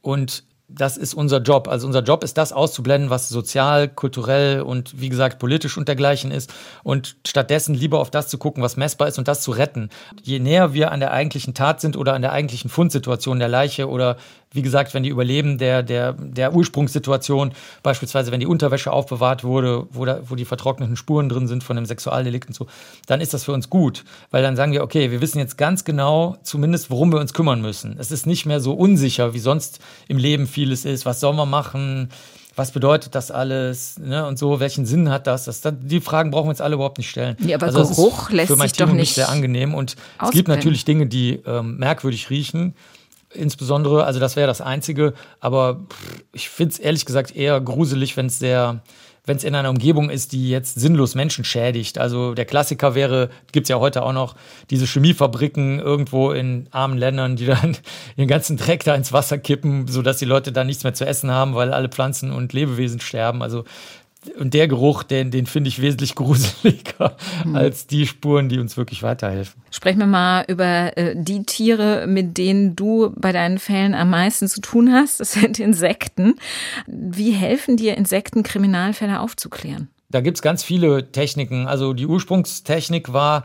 Und 0.00 0.44
das 0.68 0.98
ist 0.98 1.14
unser 1.14 1.40
Job. 1.40 1.66
Also 1.66 1.86
unser 1.86 2.02
Job 2.02 2.22
ist 2.22 2.36
das 2.36 2.52
auszublenden, 2.52 3.08
was 3.08 3.30
sozial, 3.30 3.88
kulturell 3.88 4.60
und 4.60 5.00
wie 5.00 5.08
gesagt 5.08 5.38
politisch 5.38 5.78
und 5.78 5.88
dergleichen 5.88 6.30
ist 6.30 6.52
und 6.82 7.16
stattdessen 7.26 7.74
lieber 7.74 7.98
auf 8.00 8.10
das 8.10 8.28
zu 8.28 8.36
gucken, 8.36 8.62
was 8.62 8.76
messbar 8.76 9.08
ist 9.08 9.18
und 9.18 9.28
das 9.28 9.40
zu 9.40 9.50
retten. 9.50 9.88
Je 10.22 10.38
näher 10.38 10.74
wir 10.74 10.92
an 10.92 11.00
der 11.00 11.12
eigentlichen 11.12 11.54
Tat 11.54 11.80
sind 11.80 11.96
oder 11.96 12.12
an 12.12 12.22
der 12.22 12.32
eigentlichen 12.32 12.68
Fundsituation 12.68 13.38
der 13.38 13.48
Leiche 13.48 13.88
oder 13.88 14.18
wie 14.52 14.62
gesagt, 14.62 14.94
wenn 14.94 15.02
die 15.02 15.10
Überleben 15.10 15.58
der, 15.58 15.82
der, 15.82 16.14
der 16.14 16.54
Ursprungssituation, 16.54 17.52
beispielsweise 17.82 18.32
wenn 18.32 18.40
die 18.40 18.46
Unterwäsche 18.46 18.92
aufbewahrt 18.92 19.44
wurde, 19.44 19.86
wo, 19.90 20.04
da, 20.04 20.20
wo 20.24 20.34
die 20.34 20.44
vertrockneten 20.44 20.96
Spuren 20.96 21.28
drin 21.28 21.46
sind 21.46 21.62
von 21.62 21.76
einem 21.76 21.86
Sexualdelikt 21.86 22.48
und 22.48 22.54
so, 22.54 22.66
dann 23.06 23.20
ist 23.20 23.34
das 23.34 23.44
für 23.44 23.52
uns 23.52 23.68
gut. 23.68 24.04
Weil 24.30 24.42
dann 24.42 24.56
sagen 24.56 24.72
wir, 24.72 24.82
okay, 24.82 25.10
wir 25.10 25.20
wissen 25.20 25.38
jetzt 25.38 25.58
ganz 25.58 25.84
genau 25.84 26.36
zumindest, 26.42 26.90
worum 26.90 27.12
wir 27.12 27.20
uns 27.20 27.34
kümmern 27.34 27.60
müssen. 27.60 27.96
Es 27.98 28.10
ist 28.10 28.26
nicht 28.26 28.46
mehr 28.46 28.60
so 28.60 28.72
unsicher, 28.72 29.34
wie 29.34 29.38
sonst 29.38 29.80
im 30.08 30.16
Leben 30.16 30.46
vieles 30.46 30.84
ist. 30.84 31.04
Was 31.04 31.20
soll 31.20 31.34
man 31.34 31.50
machen? 31.50 32.08
was 32.58 32.72
bedeutet 32.72 33.14
das 33.14 33.30
alles 33.30 34.00
ne? 34.00 34.26
und 34.26 34.36
so, 34.36 34.58
welchen 34.58 34.84
Sinn 34.84 35.10
hat 35.10 35.28
das? 35.28 35.44
das? 35.44 35.62
Die 35.80 36.00
Fragen 36.00 36.32
brauchen 36.32 36.46
wir 36.46 36.50
uns 36.50 36.60
alle 36.60 36.74
überhaupt 36.74 36.98
nicht 36.98 37.08
stellen. 37.08 37.36
Ja, 37.38 37.56
aber 37.56 37.66
also 37.66 37.86
Geruch 37.86 38.30
lässt 38.30 38.48
für 38.48 38.56
mein 38.56 38.68
sich 38.68 38.76
Team 38.76 38.88
doch 38.88 38.94
nicht 38.94 39.14
sehr 39.14 39.28
angenehm 39.28 39.74
und 39.74 39.92
ausblenden. 39.92 40.28
es 40.28 40.30
gibt 40.32 40.48
natürlich 40.48 40.84
Dinge, 40.84 41.06
die 41.06 41.40
ähm, 41.46 41.76
merkwürdig 41.76 42.30
riechen 42.30 42.74
insbesondere, 43.32 44.04
also 44.04 44.20
das 44.20 44.36
wäre 44.36 44.46
das 44.46 44.60
Einzige, 44.60 45.14
aber 45.40 45.80
ich 46.32 46.48
finde 46.48 46.72
es 46.72 46.78
ehrlich 46.78 47.04
gesagt 47.04 47.34
eher 47.34 47.60
gruselig, 47.60 48.16
wenn 48.16 48.26
es 48.26 48.38
sehr, 48.38 48.82
wenn 49.24 49.36
es 49.36 49.44
in 49.44 49.54
einer 49.54 49.68
Umgebung 49.68 50.08
ist, 50.08 50.32
die 50.32 50.48
jetzt 50.48 50.80
sinnlos 50.80 51.14
Menschen 51.14 51.44
schädigt. 51.44 51.98
Also 51.98 52.34
der 52.34 52.46
Klassiker 52.46 52.94
wäre, 52.94 53.28
gibt 53.52 53.64
es 53.64 53.68
ja 53.68 53.78
heute 53.78 54.02
auch 54.02 54.12
noch, 54.14 54.34
diese 54.70 54.86
Chemiefabriken 54.86 55.78
irgendwo 55.78 56.32
in 56.32 56.68
armen 56.70 56.96
Ländern, 56.96 57.36
die 57.36 57.46
dann 57.46 57.76
den 58.16 58.28
ganzen 58.28 58.56
Dreck 58.56 58.84
da 58.84 58.94
ins 58.94 59.12
Wasser 59.12 59.38
kippen, 59.38 59.86
sodass 59.86 60.16
die 60.16 60.24
Leute 60.24 60.50
dann 60.50 60.66
nichts 60.66 60.84
mehr 60.84 60.94
zu 60.94 61.06
essen 61.06 61.30
haben, 61.30 61.54
weil 61.54 61.72
alle 61.74 61.90
Pflanzen 61.90 62.32
und 62.32 62.52
Lebewesen 62.52 63.00
sterben. 63.00 63.42
Also 63.42 63.64
und 64.38 64.54
der 64.54 64.68
Geruch, 64.68 65.02
den, 65.02 65.30
den 65.30 65.46
finde 65.46 65.68
ich 65.68 65.80
wesentlich 65.80 66.14
gruseliger 66.14 67.16
mhm. 67.44 67.56
als 67.56 67.86
die 67.86 68.06
Spuren, 68.06 68.48
die 68.48 68.58
uns 68.58 68.76
wirklich 68.76 69.02
weiterhelfen. 69.02 69.62
Sprechen 69.70 69.98
wir 69.98 70.06
mal 70.06 70.44
über 70.48 70.96
äh, 70.96 71.14
die 71.16 71.44
Tiere, 71.44 72.06
mit 72.06 72.38
denen 72.38 72.76
du 72.76 73.12
bei 73.16 73.32
deinen 73.32 73.58
Fällen 73.58 73.94
am 73.94 74.10
meisten 74.10 74.48
zu 74.48 74.60
tun 74.60 74.92
hast. 74.92 75.20
Das 75.20 75.32
sind 75.32 75.58
Insekten. 75.58 76.34
Wie 76.86 77.32
helfen 77.32 77.76
dir 77.76 77.96
Insekten, 77.96 78.42
Kriminalfälle 78.42 79.20
aufzuklären? 79.20 79.88
Da 80.10 80.22
gibt 80.22 80.38
es 80.38 80.42
ganz 80.42 80.62
viele 80.62 81.12
Techniken. 81.12 81.66
Also 81.66 81.92
die 81.92 82.06
Ursprungstechnik 82.06 83.12
war, 83.12 83.44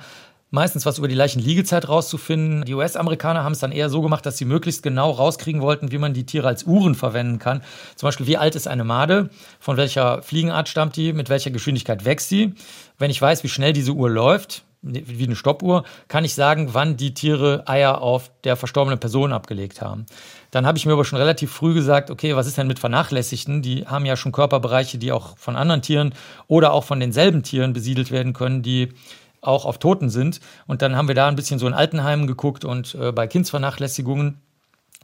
meistens 0.54 0.86
was 0.86 1.00
über 1.00 1.08
die 1.08 1.16
Leichenliegezeit 1.16 1.89
rauszufinden. 1.89 2.63
Die 2.63 2.76
US-Amerikaner 2.76 3.44
haben 3.44 3.54
es 3.54 3.60
dann 3.60 3.72
eher 3.72 3.89
so 3.89 4.02
gemacht, 4.02 4.24
dass 4.26 4.38
sie 4.38 4.46
möglichst 4.46 4.84
genau 4.84 5.10
rauskriegen 5.10 5.62
wollten, 5.62 5.92
wie 5.92 5.98
man 5.98 6.13
die 6.13 6.28
Tiere 6.28 6.48
als 6.48 6.63
Uhren 6.63 6.94
verwenden 6.94 7.39
kann. 7.39 7.63
Zum 7.96 8.08
Beispiel, 8.08 8.28
wie 8.28 8.38
alt 8.38 8.56
ist 8.56 8.68
eine 8.68 8.84
Made, 8.84 9.32
von 9.60 9.78
welcher 9.78 10.22
Fliegenart 10.22 10.70
stammt 10.70 10.96
die, 10.96 11.12
mit 11.12 11.30
welcher 11.30 11.50
Geschwindigkeit 11.50 12.06
wächst 12.06 12.30
sie. 12.30 12.54
Wenn 13.00 13.10
ich 13.10 13.20
weiß, 13.20 13.44
wie 13.44 13.50
schnell 13.50 13.74
diese 13.74 13.94
Uhr 13.94 14.12
läuft, 14.12 14.63
wie 14.84 15.26
eine 15.26 15.36
Stoppuhr, 15.36 15.86
kann 16.08 16.26
ich 16.26 16.36
sagen, 16.36 16.74
wann 16.74 16.98
die 16.98 17.16
Tiere 17.16 17.63
Eier 17.68 18.02
auf 18.02 18.30
der 18.44 18.56
verstorbenen 18.56 19.00
Person 19.00 19.34
abgelegt 19.34 19.82
haben. 19.82 20.06
Dann 20.52 20.68
habe 20.68 20.78
ich 20.78 20.86
mir 20.86 20.94
aber 20.94 21.06
schon 21.06 21.18
relativ 21.18 21.52
früh 21.52 21.74
gesagt, 21.74 22.12
okay, 22.12 22.36
was 22.36 22.46
ist 22.46 22.58
denn 22.60 22.68
mit 22.68 22.80
Vernachlässigten? 22.80 23.63
Die 23.63 23.88
haben 23.88 24.06
ja 24.06 24.18
schon 24.18 24.34
Körperbereiche, 24.34 25.00
die 25.00 25.12
auch 25.12 25.38
von 25.38 25.56
anderen 25.56 25.82
Tieren 25.82 26.13
oder 26.48 26.74
auch 26.74 26.84
von 26.84 27.00
denselben 27.00 27.42
Tieren 27.42 27.74
besiedelt 27.74 28.12
werden 28.12 28.34
können, 28.34 28.62
die 28.62 28.89
auch 29.44 29.66
auf 29.66 29.78
Toten 29.78 30.10
sind. 30.10 30.40
Und 30.68 30.82
dann 30.82 30.96
haben 30.96 31.08
wir 31.08 31.16
da 31.16 31.28
ein 31.28 31.36
bisschen 31.36 31.60
so 31.60 31.68
in 31.68 31.74
Altenheimen 31.74 32.28
geguckt 32.28 32.66
und 32.66 32.96
äh, 32.96 33.12
bei 33.12 33.28
Kindsvernachlässigungen 33.28 34.42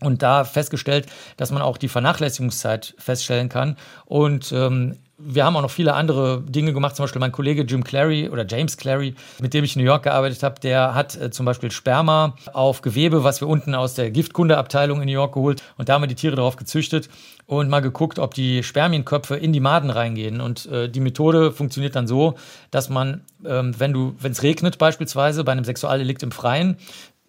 und 0.02 0.24
da 0.24 0.46
festgestellt, 0.46 1.08
dass 1.38 1.52
man 1.52 1.62
auch 1.62 1.78
die 1.78 1.90
Vernachlässigungszeit 1.90 2.96
feststellen 2.98 3.50
kann. 3.50 3.76
Und 4.06 4.52
ähm, 4.52 4.98
wir 5.20 5.46
haben 5.46 5.56
auch 5.56 5.62
noch 5.62 5.72
viele 5.72 5.94
andere 5.94 6.42
Dinge 6.42 6.74
gemacht. 6.74 6.96
Zum 6.96 7.04
Beispiel 7.04 7.20
mein 7.20 7.32
Kollege 7.32 7.64
Jim 7.64 7.84
Clary 7.84 8.30
oder 8.30 8.46
James 8.48 8.78
Clary, 8.78 9.16
mit 9.42 9.54
dem 9.54 9.64
ich 9.64 9.76
in 9.76 9.82
New 9.82 9.86
York 9.86 10.04
gearbeitet 10.04 10.42
habe, 10.44 10.60
der 10.60 10.96
hat 10.96 11.20
äh, 11.20 11.30
zum 11.30 11.46
Beispiel 11.46 11.72
Sperma 11.72 12.36
auf 12.54 12.82
Gewebe, 12.82 13.24
was 13.24 13.42
wir 13.42 13.48
unten 13.48 13.76
aus 13.76 13.94
der 13.94 14.12
Giftkundeabteilung 14.12 15.02
in 15.02 15.08
New 15.08 15.14
York 15.14 15.34
geholt. 15.34 15.62
Und 15.78 15.90
da 15.90 15.94
haben 15.94 16.04
wir 16.04 16.08
die 16.08 16.16
Tiere 16.16 16.36
darauf 16.36 16.56
gezüchtet 16.56 17.10
und 17.46 17.70
mal 17.70 17.82
geguckt, 17.82 18.20
ob 18.20 18.34
die 18.34 18.64
Spermienköpfe 18.64 19.36
in 19.36 19.54
die 19.54 19.60
Maden 19.60 19.90
reingehen. 19.90 20.40
Und 20.42 20.66
äh, 20.68 20.90
die 20.90 21.02
Methode 21.02 21.52
funktioniert 21.52 21.96
dann 21.96 22.08
so, 22.08 22.36
dass 22.72 22.90
man, 22.90 23.22
ähm, 23.46 23.74
wenn 23.78 23.94
du, 23.94 24.16
wenn 24.20 24.32
es 24.32 24.44
regnet 24.44 24.78
beispielsweise 24.78 25.44
bei 25.44 25.52
einem 25.52 25.66
Sexualdelikt 25.66 26.24
im 26.24 26.32
Freien, 26.32 26.78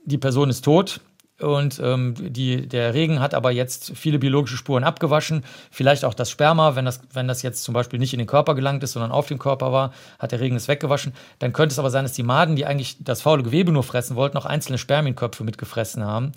die 0.04 0.18
Person 0.18 0.50
ist 0.50 0.64
tot, 0.64 1.00
und 1.40 1.80
ähm, 1.82 2.14
die, 2.18 2.68
der 2.68 2.94
Regen 2.94 3.20
hat 3.20 3.34
aber 3.34 3.50
jetzt 3.50 3.92
viele 3.96 4.18
biologische 4.18 4.56
Spuren 4.56 4.84
abgewaschen. 4.84 5.44
Vielleicht 5.70 6.04
auch 6.04 6.14
das 6.14 6.30
Sperma, 6.30 6.76
wenn 6.76 6.84
das, 6.84 7.00
wenn 7.12 7.28
das 7.28 7.42
jetzt 7.42 7.62
zum 7.62 7.74
Beispiel 7.74 7.98
nicht 7.98 8.12
in 8.12 8.18
den 8.18 8.26
Körper 8.26 8.54
gelangt 8.54 8.82
ist, 8.82 8.92
sondern 8.92 9.10
auf 9.10 9.26
dem 9.26 9.38
Körper 9.38 9.72
war, 9.72 9.92
hat 10.18 10.32
der 10.32 10.40
Regen 10.40 10.56
es 10.56 10.68
weggewaschen. 10.68 11.14
Dann 11.38 11.52
könnte 11.52 11.72
es 11.72 11.78
aber 11.78 11.90
sein, 11.90 12.04
dass 12.04 12.12
die 12.12 12.22
Maden, 12.22 12.56
die 12.56 12.66
eigentlich 12.66 12.96
das 13.00 13.22
faule 13.22 13.42
Gewebe 13.42 13.72
nur 13.72 13.82
fressen 13.82 14.16
wollten, 14.16 14.36
noch 14.36 14.46
einzelne 14.46 14.78
Spermienköpfe 14.78 15.44
mitgefressen 15.44 16.04
haben. 16.04 16.32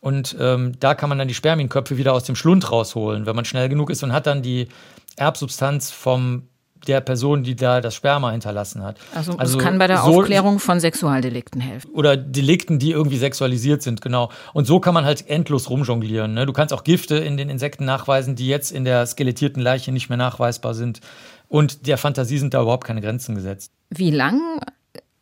Und 0.00 0.36
ähm, 0.40 0.72
da 0.80 0.94
kann 0.94 1.08
man 1.08 1.18
dann 1.18 1.28
die 1.28 1.34
Spermienköpfe 1.34 1.96
wieder 1.96 2.12
aus 2.12 2.24
dem 2.24 2.34
Schlund 2.34 2.70
rausholen, 2.70 3.24
wenn 3.24 3.36
man 3.36 3.44
schnell 3.44 3.68
genug 3.68 3.88
ist 3.88 4.02
und 4.02 4.12
hat 4.12 4.26
dann 4.26 4.42
die 4.42 4.68
Erbsubstanz 5.16 5.90
vom 5.90 6.48
der 6.86 7.00
Person, 7.00 7.42
die 7.42 7.56
da 7.56 7.80
das 7.80 7.94
Sperma 7.94 8.30
hinterlassen 8.30 8.82
hat. 8.82 8.98
Also, 9.14 9.36
also 9.36 9.58
es 9.58 9.64
kann 9.64 9.78
bei 9.78 9.86
der 9.86 9.98
so, 9.98 10.20
Aufklärung 10.20 10.58
von 10.58 10.80
Sexualdelikten 10.80 11.60
helfen. 11.60 11.90
Oder 11.92 12.16
Delikten, 12.16 12.78
die 12.78 12.90
irgendwie 12.90 13.18
sexualisiert 13.18 13.82
sind, 13.82 14.00
genau. 14.00 14.30
Und 14.52 14.66
so 14.66 14.80
kann 14.80 14.94
man 14.94 15.04
halt 15.04 15.28
endlos 15.28 15.70
rumjonglieren. 15.70 16.34
Ne? 16.34 16.46
Du 16.46 16.52
kannst 16.52 16.72
auch 16.74 16.84
Gifte 16.84 17.16
in 17.16 17.36
den 17.36 17.48
Insekten 17.48 17.84
nachweisen, 17.84 18.36
die 18.36 18.48
jetzt 18.48 18.72
in 18.72 18.84
der 18.84 19.06
skelettierten 19.06 19.62
Leiche 19.62 19.92
nicht 19.92 20.08
mehr 20.08 20.18
nachweisbar 20.18 20.74
sind. 20.74 21.00
Und 21.48 21.86
der 21.86 21.98
Fantasie 21.98 22.38
sind 22.38 22.54
da 22.54 22.62
überhaupt 22.62 22.84
keine 22.84 23.00
Grenzen 23.00 23.34
gesetzt. 23.34 23.72
Wie 23.90 24.10
lang 24.10 24.40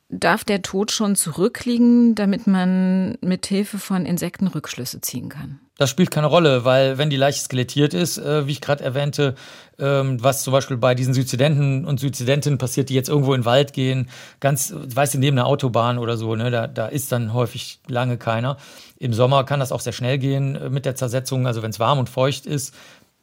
darf 0.09 0.45
der 0.45 0.63
Tod 0.63 0.91
schon 0.91 1.17
zurückliegen, 1.17 2.15
damit 2.15 2.47
man 2.47 3.17
mit 3.21 3.47
Hilfe 3.47 3.79
von 3.79 4.07
Insekten 4.07 4.47
Rückschlüsse 4.47 5.01
ziehen 5.01 5.29
kann? 5.29 5.61
Das 5.81 5.89
spielt 5.89 6.11
keine 6.11 6.27
Rolle, 6.27 6.67
weil 6.67 6.99
wenn 6.99 7.09
die 7.09 7.17
Leiche 7.17 7.41
skelettiert 7.41 7.95
ist, 7.95 8.19
äh, 8.19 8.47
wie 8.47 8.53
ich 8.53 8.61
gerade 8.61 8.85
erwähnte, 8.85 9.35
ähm, 9.79 10.23
was 10.23 10.43
zum 10.43 10.53
Beispiel 10.53 10.77
bei 10.77 10.95
diesen 10.95 11.15
Suizidenten 11.15 11.87
und 11.87 11.99
Suizidentinnen 11.99 12.59
passiert, 12.59 12.91
die 12.91 12.95
jetzt 12.95 13.09
irgendwo 13.09 13.33
in 13.33 13.41
den 13.41 13.47
Wald 13.47 13.73
gehen, 13.73 14.11
ganz, 14.41 14.75
weißt 14.77 15.15
du, 15.15 15.19
neben 15.19 15.39
einer 15.39 15.47
Autobahn 15.47 15.97
oder 15.97 16.19
so, 16.19 16.37
ne, 16.37 16.51
da, 16.51 16.67
da 16.67 16.87
ist 16.87 17.13
dann 17.13 17.33
häufig 17.33 17.79
lange 17.89 18.19
keiner. 18.19 18.59
Im 18.99 19.15
Sommer 19.15 19.45
kann 19.45 19.59
das 19.59 19.73
auch 19.73 19.81
sehr 19.81 19.95
schnell 19.95 20.19
gehen 20.19 20.55
äh, 20.55 20.69
mit 20.69 20.85
der 20.85 20.97
Zersetzung, 20.97 21.47
also 21.47 21.63
wenn 21.63 21.71
es 21.71 21.81
warm 21.81 21.99
und 21.99 22.11
feucht 22.11 22.45
ist, 22.45 22.75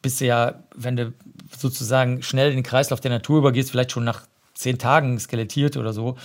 bist 0.02 0.20
du 0.20 0.26
ja, 0.26 0.56
wenn 0.76 0.96
du 0.96 1.13
sozusagen 1.56 2.24
schnell 2.24 2.50
in 2.50 2.56
den 2.56 2.63
Kreislauf 2.63 3.02
der 3.02 3.12
Natur 3.12 3.38
übergehst, 3.38 3.70
vielleicht 3.70 3.91
schon 3.91 4.04
nach 4.04 4.24
zehn 4.56 4.80
Tagen 4.80 5.20
skelettiert 5.20 5.78
oder 5.78 5.93
so. 5.93 6.17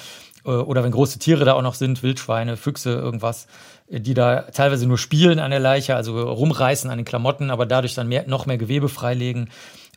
Äh, 0.45 0.51
oder 0.51 0.85
wenn 0.85 0.93
große 0.93 1.19
Tiere 1.19 1.45
da 1.45 1.55
auch 1.55 1.63
noch 1.63 1.75
sind, 1.75 2.03
Wildschweine, 2.03 2.57
Füchse, 2.57 2.93
irgendwas, 2.93 3.47
äh, 3.89 4.01
die 4.01 4.15
da 4.15 4.43
teilweise 4.43 4.87
nur 4.87 4.99
spielen 4.99 5.39
an 5.39 5.51
der 5.51 5.61
Leiche, 5.61 5.97
also 5.97 6.21
rumreißen 6.21 6.91
an 6.91 6.99
den 6.99 7.05
Klamotten, 7.05 7.51
aber 7.51 7.67
dadurch 7.67 7.95
dann 7.95 8.09
mehr, 8.09 8.25
noch 8.27 8.47
mehr 8.47 8.59
Gewebe 8.59 8.89
freilegen. 8.89 9.51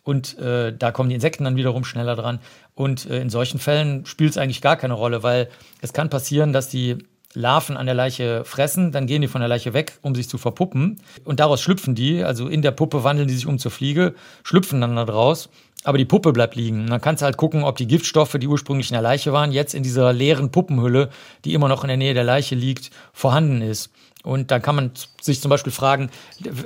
Und 0.03 0.37
äh, 0.37 0.71
da 0.71 0.91
kommen 0.91 1.09
die 1.09 1.15
Insekten 1.15 1.45
dann 1.45 1.55
wiederum 1.55 1.83
schneller 1.83 2.15
dran. 2.15 2.39
Und 2.75 3.09
äh, 3.09 3.19
in 3.19 3.31
solchen 3.31 3.59
Fällen 3.59 4.05
spielt 4.05 4.31
es 4.31 4.37
eigentlich 4.37 4.61
gar 4.61 4.77
keine 4.77 4.93
Rolle, 4.93 5.23
weil 5.23 5.49
es 5.81 5.93
kann 5.93 6.11
passieren, 6.11 6.53
dass 6.53 6.69
die 6.69 6.97
Larven 7.33 7.75
an 7.75 7.85
der 7.85 7.95
Leiche 7.95 8.45
fressen, 8.45 8.91
dann 8.91 9.07
gehen 9.07 9.21
die 9.21 9.27
von 9.27 9.41
der 9.41 9.47
Leiche 9.47 9.73
weg, 9.73 9.99
um 10.01 10.15
sich 10.15 10.29
zu 10.29 10.37
verpuppen. 10.37 11.01
Und 11.25 11.39
daraus 11.39 11.61
schlüpfen 11.61 11.93
die, 11.93 12.23
also 12.23 12.47
in 12.47 12.61
der 12.61 12.71
Puppe 12.71 13.03
wandeln 13.03 13.27
die 13.27 13.33
sich 13.33 13.45
um 13.45 13.59
zur 13.59 13.71
Fliege, 13.71 14.15
schlüpfen 14.43 14.79
dann 14.79 14.95
da 14.95 15.05
draus 15.05 15.49
aber 15.85 15.97
die 15.97 16.05
Puppe 16.05 16.33
bleibt 16.33 16.55
liegen. 16.55 16.81
Und 16.81 16.89
dann 16.89 17.01
kannst 17.01 17.21
du 17.21 17.25
halt 17.25 17.37
gucken, 17.37 17.63
ob 17.63 17.77
die 17.77 17.87
Giftstoffe, 17.87 18.35
die 18.39 18.47
ursprünglich 18.47 18.89
in 18.89 18.95
der 18.95 19.01
Leiche 19.01 19.31
waren, 19.31 19.51
jetzt 19.51 19.73
in 19.73 19.83
dieser 19.83 20.11
leeren 20.11 20.51
Puppenhülle, 20.51 21.09
die 21.45 21.53
immer 21.53 21.69
noch 21.69 21.83
in 21.83 21.87
der 21.89 21.97
Nähe 21.97 22.13
der 22.13 22.23
Leiche 22.23 22.55
liegt, 22.55 22.91
vorhanden 23.13 23.61
ist. 23.61 23.91
Und 24.23 24.49
dann 24.49 24.63
kann 24.63 24.75
man 24.75 24.91
sich 25.21 25.39
zum 25.39 25.49
Beispiel 25.49 25.71
fragen, 25.71 26.09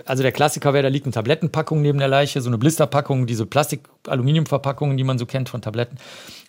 also 0.06 0.24
der 0.24 0.32
Klassiker 0.32 0.74
wäre, 0.74 0.84
da 0.84 0.90
liegt 0.90 1.06
eine 1.06 1.12
Tablettenpackung 1.12 1.82
neben 1.82 2.00
der 2.00 2.08
Leiche, 2.08 2.40
so 2.40 2.50
eine 2.50 2.58
Blisterpackung, 2.58 3.28
diese 3.28 3.46
Plastik-Aluminiumverpackungen, 3.46 4.96
die 4.96 5.04
man 5.04 5.18
so 5.18 5.26
kennt 5.26 5.50
von 5.50 5.62
Tabletten. 5.62 5.98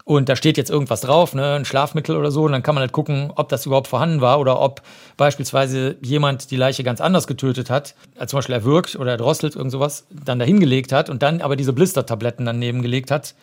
Und 0.04 0.28
da 0.28 0.36
steht 0.36 0.56
jetzt 0.56 0.70
irgendwas 0.70 1.02
drauf, 1.02 1.34
ne, 1.34 1.54
ein 1.54 1.64
Schlafmittel 1.64 2.16
oder 2.16 2.30
so. 2.30 2.44
Und 2.44 2.52
dann 2.52 2.62
kann 2.62 2.74
man 2.74 2.82
halt 2.82 2.92
gucken, 2.92 3.32
ob 3.36 3.48
das 3.48 3.66
überhaupt 3.66 3.88
vorhanden 3.88 4.20
war 4.20 4.40
oder 4.40 4.60
ob 4.60 4.82
beispielsweise 5.16 5.96
jemand 6.02 6.50
die 6.50 6.56
Leiche 6.56 6.82
ganz 6.84 7.00
anders 7.00 7.26
getötet 7.26 7.70
hat, 7.70 7.94
als 8.18 8.30
zum 8.30 8.38
Beispiel 8.38 8.54
erwürgt 8.54 8.96
oder 8.96 9.12
erdrosselt, 9.12 9.56
irgend 9.56 9.72
sowas, 9.72 10.06
dann 10.10 10.38
dahingelegt 10.38 10.92
hat 10.92 11.10
und 11.10 11.22
dann 11.22 11.40
aber 11.40 11.56
diese 11.56 11.72
Blistertabletten 11.72 12.46
daneben 12.46 12.82
gelegt 12.82 13.10
hat, 13.10 13.34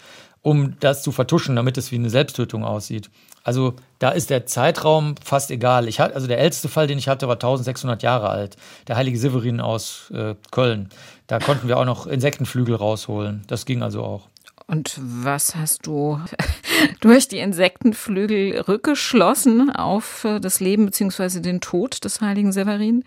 um 0.41 0.76
das 0.80 1.04
zu 1.04 1.12
vertuschen, 1.12 1.56
damit 1.56 1.78
es 1.78 1.91
wie 1.91 1.96
eine 1.96 2.10
Selbsttötung 2.10 2.63
aussieht. 2.63 3.10
Also 3.43 3.76
da 4.00 4.10
ist 4.10 4.30
der 4.30 4.46
Zeitraum 4.46 5.15
fast 5.24 5.52
egal. 5.52 5.88
Ich 5.88 6.02
hatte, 6.02 6.15
also 6.15 6.28
der 6.28 6.39
älteste 6.39 6.67
Fall, 6.67 6.88
den 6.88 6.98
ich 6.98 7.08
hatte, 7.08 7.30
war 7.30 7.36
1600 7.36 8.04
Jahre 8.04 8.30
alt. 8.30 8.58
Der 8.89 8.98
heilige 8.98 9.17
Severin 9.17 9.62
aus 9.62 10.12
äh, 10.13 10.36
Köln. 10.52 10.89
Da 11.28 11.39
konnten 11.39 11.70
wir 11.70 11.78
auch 11.78 11.86
noch 11.86 12.08
Insektenflügel 12.08 12.76
rausholen. 12.76 13.43
Das 13.48 13.65
ging 13.65 13.84
also 13.84 14.04
auch. 14.04 14.28
Und 14.67 14.99
was 15.01 15.56
hast 15.56 15.88
du 15.88 16.19
durch 16.99 17.30
die 17.30 17.39
Insektenflügel 17.39 18.60
rückgeschlossen 18.62 19.69
auf 19.69 20.25
äh, 20.25 20.39
das 20.39 20.60
Leben 20.60 20.86
bzw. 20.86 21.39
den 21.39 21.62
Tod 21.62 22.03
des 22.03 22.19
heiligen 22.19 22.51
Severin? 22.51 23.03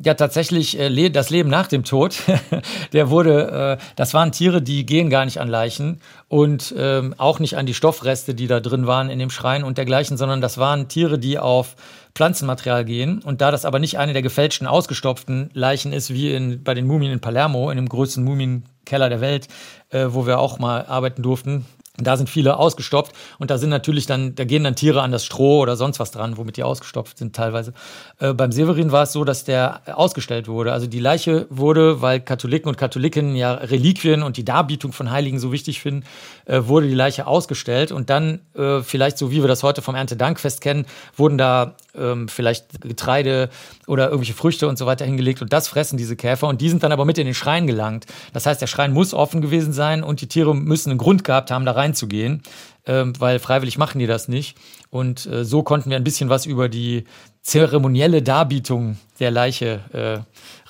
Ja, 0.00 0.14
tatsächlich 0.14 0.78
äh, 0.78 1.10
das 1.10 1.30
Leben 1.30 1.50
nach 1.50 1.66
dem 1.66 1.82
Tod. 1.82 2.22
der 2.92 3.10
wurde, 3.10 3.78
äh, 3.80 3.84
das 3.96 4.14
waren 4.14 4.30
Tiere, 4.30 4.62
die 4.62 4.86
gehen 4.86 5.10
gar 5.10 5.24
nicht 5.24 5.40
an 5.40 5.48
Leichen 5.48 6.00
und 6.28 6.72
ähm, 6.78 7.14
auch 7.18 7.40
nicht 7.40 7.56
an 7.56 7.66
die 7.66 7.74
Stoffreste, 7.74 8.32
die 8.32 8.46
da 8.46 8.60
drin 8.60 8.86
waren 8.86 9.10
in 9.10 9.18
dem 9.18 9.30
Schrein 9.30 9.64
und 9.64 9.76
dergleichen, 9.76 10.16
sondern 10.16 10.40
das 10.40 10.56
waren 10.56 10.88
Tiere, 10.88 11.18
die 11.18 11.40
auf 11.40 11.74
Pflanzenmaterial 12.14 12.84
gehen. 12.84 13.20
Und 13.24 13.40
da 13.40 13.50
das 13.50 13.64
aber 13.64 13.80
nicht 13.80 13.98
eine 13.98 14.12
der 14.12 14.22
gefälschten, 14.22 14.68
ausgestopften 14.68 15.50
Leichen 15.52 15.92
ist, 15.92 16.14
wie 16.14 16.32
in, 16.32 16.62
bei 16.62 16.74
den 16.74 16.86
Mumien 16.86 17.12
in 17.12 17.20
Palermo, 17.20 17.68
in 17.70 17.76
dem 17.76 17.88
größten 17.88 18.22
Mumienkeller 18.22 19.08
der 19.08 19.20
Welt, 19.20 19.48
äh, 19.90 20.06
wo 20.10 20.26
wir 20.28 20.38
auch 20.38 20.60
mal 20.60 20.86
arbeiten 20.86 21.22
durften, 21.22 21.66
da 21.98 22.16
sind 22.16 22.30
viele 22.30 22.58
ausgestopft 22.58 23.12
und 23.38 23.50
da 23.50 23.58
sind 23.58 23.70
natürlich 23.70 24.06
dann, 24.06 24.34
da 24.34 24.44
gehen 24.44 24.64
dann 24.64 24.76
Tiere 24.76 25.02
an 25.02 25.12
das 25.12 25.24
Stroh 25.24 25.60
oder 25.60 25.76
sonst 25.76 25.98
was 25.98 26.10
dran, 26.10 26.36
womit 26.36 26.56
die 26.56 26.62
ausgestopft 26.62 27.18
sind 27.18 27.34
teilweise. 27.34 27.72
Äh, 28.18 28.34
beim 28.34 28.52
Severin 28.52 28.92
war 28.92 29.02
es 29.02 29.12
so, 29.12 29.24
dass 29.24 29.44
der 29.44 29.82
ausgestellt 29.98 30.48
wurde. 30.48 30.72
Also 30.72 30.86
die 30.86 31.00
Leiche 31.00 31.46
wurde, 31.50 32.00
weil 32.00 32.20
Katholiken 32.20 32.68
und 32.68 32.76
Katholiken 32.76 33.34
ja 33.34 33.54
Reliquien 33.54 34.22
und 34.22 34.36
die 34.36 34.44
Darbietung 34.44 34.92
von 34.92 35.10
Heiligen 35.10 35.38
so 35.38 35.52
wichtig 35.52 35.80
finden, 35.80 36.04
äh, 36.46 36.62
wurde 36.64 36.88
die 36.88 36.94
Leiche 36.94 37.26
ausgestellt 37.26 37.92
und 37.92 38.10
dann 38.10 38.40
äh, 38.54 38.80
vielleicht 38.80 39.18
so 39.18 39.30
wie 39.30 39.42
wir 39.42 39.48
das 39.48 39.62
heute 39.62 39.82
vom 39.82 39.94
Erntedankfest 39.94 40.60
kennen, 40.60 40.86
wurden 41.16 41.38
da 41.38 41.74
ähm, 42.00 42.28
vielleicht 42.28 42.80
Getreide 42.80 43.50
oder 43.86 44.06
irgendwelche 44.06 44.34
Früchte 44.34 44.68
und 44.68 44.78
so 44.78 44.86
weiter 44.86 45.04
hingelegt 45.04 45.42
und 45.42 45.52
das 45.52 45.66
fressen 45.68 45.96
diese 45.96 46.14
Käfer 46.16 46.46
und 46.46 46.60
die 46.60 46.68
sind 46.70 46.82
dann 46.82 46.92
aber 46.92 47.04
mit 47.04 47.18
in 47.18 47.26
den 47.26 47.34
Schrein 47.34 47.66
gelangt. 47.66 48.06
Das 48.32 48.46
heißt, 48.46 48.60
der 48.60 48.68
Schrein 48.68 48.92
muss 48.92 49.14
offen 49.14 49.40
gewesen 49.40 49.72
sein 49.72 50.04
und 50.04 50.20
die 50.20 50.28
Tiere 50.28 50.54
müssen 50.54 50.90
einen 50.90 50.98
Grund 50.98 51.24
gehabt 51.24 51.50
haben, 51.50 51.64
da 51.64 51.72
rein 51.72 51.88
reinzugehen, 51.88 52.42
äh, 52.84 53.04
weil 53.18 53.38
freiwillig 53.38 53.78
machen 53.78 53.98
die 53.98 54.06
das 54.06 54.28
nicht. 54.28 54.56
Und 54.90 55.26
äh, 55.26 55.44
so 55.44 55.62
konnten 55.62 55.90
wir 55.90 55.96
ein 55.96 56.04
bisschen 56.04 56.28
was 56.28 56.46
über 56.46 56.68
die 56.68 57.04
zeremonielle 57.42 58.22
Darbietung 58.22 58.98
der 59.20 59.30
Leiche 59.30 59.80
äh, 59.92 60.18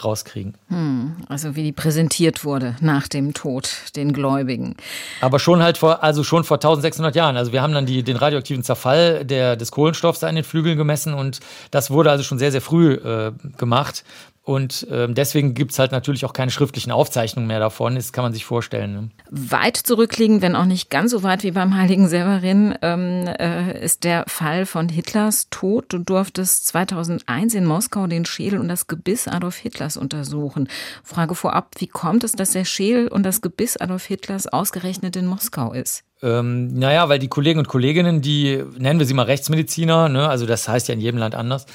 rauskriegen. 0.04 0.54
Hm, 0.68 1.16
also 1.28 1.56
wie 1.56 1.62
die 1.62 1.72
präsentiert 1.72 2.44
wurde 2.44 2.76
nach 2.80 3.08
dem 3.08 3.34
Tod 3.34 3.70
den 3.96 4.12
Gläubigen. 4.12 4.76
Aber 5.20 5.38
schon 5.38 5.62
halt 5.62 5.78
vor, 5.78 6.02
also 6.02 6.24
schon 6.24 6.44
vor 6.44 6.58
1600 6.58 7.14
Jahren. 7.14 7.36
Also 7.36 7.52
wir 7.52 7.62
haben 7.62 7.72
dann 7.72 7.86
die, 7.86 8.02
den 8.02 8.16
radioaktiven 8.16 8.62
Zerfall 8.62 9.24
der, 9.24 9.56
des 9.56 9.70
Kohlenstoffs 9.70 10.20
da 10.20 10.28
in 10.28 10.36
den 10.36 10.44
Flügeln 10.44 10.76
gemessen 10.76 11.14
und 11.14 11.40
das 11.70 11.90
wurde 11.90 12.10
also 12.10 12.24
schon 12.24 12.38
sehr, 12.38 12.52
sehr 12.52 12.60
früh 12.60 12.94
äh, 12.94 13.32
gemacht. 13.56 14.04
Und 14.48 14.86
ähm, 14.90 15.14
deswegen 15.14 15.52
gibt 15.52 15.72
es 15.72 15.78
halt 15.78 15.92
natürlich 15.92 16.24
auch 16.24 16.32
keine 16.32 16.50
schriftlichen 16.50 16.90
Aufzeichnungen 16.90 17.46
mehr 17.46 17.60
davon. 17.60 17.96
Das 17.96 18.14
kann 18.14 18.24
man 18.24 18.32
sich 18.32 18.46
vorstellen. 18.46 18.92
Ne? 18.94 19.10
Weit 19.30 19.76
zurückliegend, 19.76 20.40
wenn 20.40 20.56
auch 20.56 20.64
nicht 20.64 20.88
ganz 20.88 21.10
so 21.10 21.22
weit 21.22 21.42
wie 21.42 21.50
beim 21.50 21.76
heiligen 21.76 22.08
Severin, 22.08 22.74
ähm, 22.80 23.26
äh, 23.26 23.78
ist 23.78 24.04
der 24.04 24.24
Fall 24.26 24.64
von 24.64 24.88
Hitlers 24.88 25.48
Tod. 25.50 25.92
Du 25.92 25.98
durftest 25.98 26.66
2001 26.68 27.56
in 27.56 27.66
Moskau 27.66 28.06
den 28.06 28.24
Schädel 28.24 28.58
und 28.58 28.68
das 28.68 28.86
Gebiss 28.86 29.28
Adolf 29.28 29.56
Hitlers 29.56 29.98
untersuchen. 29.98 30.70
Frage 31.04 31.34
vorab, 31.34 31.72
wie 31.76 31.86
kommt 31.86 32.24
es, 32.24 32.32
dass 32.32 32.52
der 32.52 32.64
Schädel 32.64 33.08
und 33.08 33.24
das 33.24 33.42
Gebiss 33.42 33.76
Adolf 33.76 34.06
Hitlers 34.06 34.46
ausgerechnet 34.46 35.14
in 35.16 35.26
Moskau 35.26 35.74
ist? 35.74 36.04
Ähm, 36.22 36.72
naja, 36.72 37.10
weil 37.10 37.18
die 37.18 37.28
Kollegen 37.28 37.58
und 37.58 37.68
Kolleginnen, 37.68 38.22
die 38.22 38.64
nennen 38.78 38.98
wir 38.98 39.06
sie 39.06 39.14
mal 39.14 39.24
Rechtsmediziner, 39.24 40.08
ne, 40.08 40.28
also 40.28 40.46
das 40.46 40.66
heißt 40.66 40.88
ja 40.88 40.94
in 40.94 41.00
jedem 41.00 41.18
Land 41.18 41.36
anders, 41.36 41.66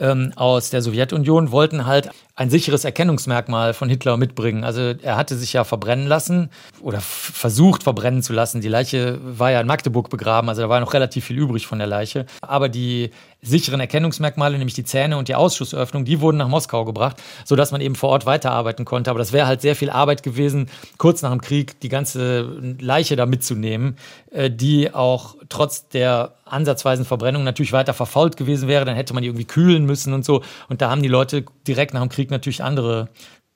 ähm, 0.00 0.32
aus 0.34 0.70
der 0.70 0.82
Sowjetunion 0.82 1.52
wollten 1.52 1.86
halt 1.86 2.10
ein 2.34 2.48
sicheres 2.48 2.84
Erkennungsmerkmal 2.84 3.74
von 3.74 3.90
Hitler 3.90 4.16
mitbringen. 4.16 4.64
Also 4.64 4.94
er 5.02 5.16
hatte 5.16 5.36
sich 5.36 5.52
ja 5.52 5.62
verbrennen 5.62 6.06
lassen 6.06 6.50
oder 6.80 7.00
versucht 7.00 7.82
verbrennen 7.82 8.22
zu 8.22 8.32
lassen. 8.32 8.62
Die 8.62 8.68
Leiche 8.68 9.18
war 9.22 9.50
ja 9.50 9.60
in 9.60 9.66
Magdeburg 9.66 10.08
begraben, 10.08 10.48
also 10.48 10.62
da 10.62 10.68
war 10.70 10.80
noch 10.80 10.94
relativ 10.94 11.26
viel 11.26 11.36
übrig 11.36 11.66
von 11.66 11.78
der 11.78 11.86
Leiche. 11.86 12.24
Aber 12.40 12.70
die 12.70 13.10
sicheren 13.42 13.80
Erkennungsmerkmale, 13.80 14.58
nämlich 14.58 14.74
die 14.74 14.84
Zähne 14.84 15.16
und 15.16 15.28
die 15.28 15.34
Ausschussöffnung, 15.34 16.04
die 16.04 16.20
wurden 16.20 16.36
nach 16.36 16.48
Moskau 16.48 16.84
gebracht, 16.84 17.16
sodass 17.44 17.72
man 17.72 17.80
eben 17.80 17.94
vor 17.94 18.10
Ort 18.10 18.26
weiterarbeiten 18.26 18.84
konnte. 18.84 19.10
Aber 19.10 19.18
das 19.18 19.32
wäre 19.32 19.46
halt 19.46 19.62
sehr 19.62 19.76
viel 19.76 19.90
Arbeit 19.90 20.22
gewesen, 20.22 20.68
kurz 20.98 21.22
nach 21.22 21.30
dem 21.30 21.40
Krieg 21.40 21.80
die 21.80 21.88
ganze 21.88 22.76
Leiche 22.78 23.16
da 23.16 23.24
mitzunehmen, 23.26 23.96
äh, 24.30 24.50
die 24.50 24.92
auch 24.92 25.36
trotz 25.48 25.88
der 25.88 26.34
ansatzweisen 26.44 27.04
Verbrennung 27.04 27.44
natürlich 27.44 27.72
weiter 27.72 27.94
verfault 27.94 28.36
gewesen 28.36 28.68
wäre. 28.68 28.84
Dann 28.84 28.96
hätte 28.96 29.14
man 29.14 29.22
die 29.22 29.28
irgendwie 29.28 29.46
kühlen 29.46 29.86
müssen 29.86 30.12
und 30.12 30.24
so. 30.24 30.42
Und 30.68 30.82
da 30.82 30.90
haben 30.90 31.02
die 31.02 31.08
Leute 31.08 31.44
direkt 31.66 31.94
nach 31.94 32.02
dem 32.02 32.10
Krieg 32.10 32.30
natürlich 32.30 32.62
andere 32.62 33.08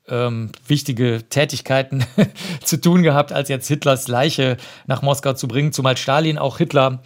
ähm, 0.08 0.50
wichtige 0.66 1.24
Tätigkeiten 1.28 2.06
zu 2.64 2.80
tun 2.80 3.02
gehabt, 3.02 3.32
als 3.32 3.48
jetzt 3.50 3.68
Hitlers 3.68 4.08
Leiche 4.08 4.56
nach 4.86 5.02
Moskau 5.02 5.34
zu 5.34 5.46
bringen, 5.46 5.72
zumal 5.72 5.96
Stalin 5.96 6.38
auch 6.38 6.58
Hitler 6.58 7.02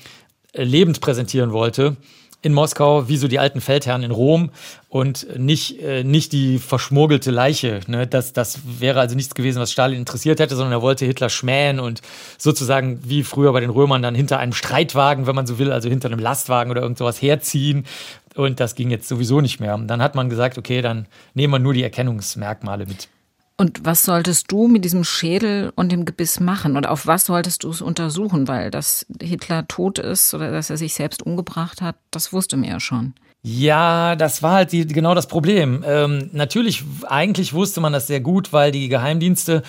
äh, 0.53 0.63
lebend 0.63 1.01
präsentieren 1.01 1.53
wollte 1.53 1.97
in 2.41 2.55
Moskau 2.55 3.09
wie 3.09 3.17
so 3.17 3.27
die 3.27 3.41
alten 3.41 3.61
Feldherren 3.61 4.05
in 4.05 4.13
Rom 4.13 4.51
und 4.89 5.27
nicht, 5.39 5.81
äh, 5.83 6.05
nicht 6.05 6.33
die 6.33 6.59
verschmurgelte 6.59 7.33
Leiche. 7.33 7.81
Ne? 7.89 8.07
Das, 8.07 8.33
das 8.33 8.61
wäre 8.79 9.01
also 9.01 9.17
nichts 9.17 9.35
gewesen, 9.35 9.61
was 9.61 9.73
Stalin 9.73 9.99
interessiert 9.99 10.39
hätte, 10.39 10.55
sondern 10.55 10.73
er 10.73 10.83
wollte 10.83 11.05
Hitler 11.05 11.31
schmähen 11.31 11.81
und 11.81 12.01
sozusagen 12.39 13.01
wie 13.05 13.25
früher 13.25 13.53
bei 13.53 13.61
den 13.61 13.71
Römern 13.71 14.03
dann 14.03 14.15
hinter 14.15 14.39
einem 14.39 14.53
Streitwagen, 14.53 15.27
wenn 15.27 15.35
man 15.35 15.47
so 15.47 15.59
will, 15.59 15.73
also 15.73 15.89
hinter 15.89 16.09
einem 16.09 16.21
Lastwagen 16.21 16.71
oder 16.71 16.83
irgend 16.83 16.99
sowas 16.99 17.21
herziehen. 17.21 17.87
Und 18.37 18.61
das 18.61 18.77
ging 18.77 18.91
jetzt 18.91 19.09
sowieso 19.09 19.41
nicht 19.41 19.59
mehr. 19.59 19.75
Und 19.75 19.89
dann 19.89 20.01
hat 20.01 20.15
man 20.15 20.31
gesagt, 20.31 20.59
okay, 20.59 20.81
dann 20.81 21.07
nehmen 21.35 21.53
wir 21.53 21.59
nur 21.59 21.75
die 21.75 21.83
Erkennungsmerkmale 21.83 22.87
mit. 22.87 23.09
Und 23.61 23.85
was 23.85 24.05
solltest 24.05 24.53
du 24.53 24.69
mit 24.69 24.85
diesem 24.85 25.03
Schädel 25.03 25.73
und 25.75 25.91
dem 25.91 26.05
Gebiss 26.05 26.39
machen? 26.39 26.77
Und 26.77 26.87
auf 26.87 27.09
was 27.09 27.27
solltest 27.27 27.65
du 27.65 27.71
es 27.71 27.83
untersuchen? 27.83 28.47
Weil 28.47 28.71
dass 28.71 29.05
Hitler 29.21 29.67
tot 29.67 29.99
ist 29.99 30.33
oder 30.33 30.53
dass 30.53 30.71
er 30.71 30.77
sich 30.77 30.95
selbst 30.95 31.23
umgebracht 31.27 31.83
hat, 31.83 31.97
das 32.13 32.33
wusste 32.33 32.57
mir 32.57 32.71
ja 32.71 32.81
schon. 32.81 33.15
Ja, 33.43 34.15
das 34.15 34.43
war 34.45 34.53
halt 34.53 34.73
die, 34.73 34.87
genau 34.87 35.15
das 35.15 35.27
Problem. 35.27 35.85
Ähm, 35.87 36.31
natürlich, 36.33 36.85
eigentlich 37.09 37.53
wusste 37.53 37.81
man 37.81 37.93
das 37.93 38.07
sehr 38.07 38.21
gut, 38.21 38.53
weil 38.53 38.71
die 38.71 38.89
Geheimdienste 38.89 39.63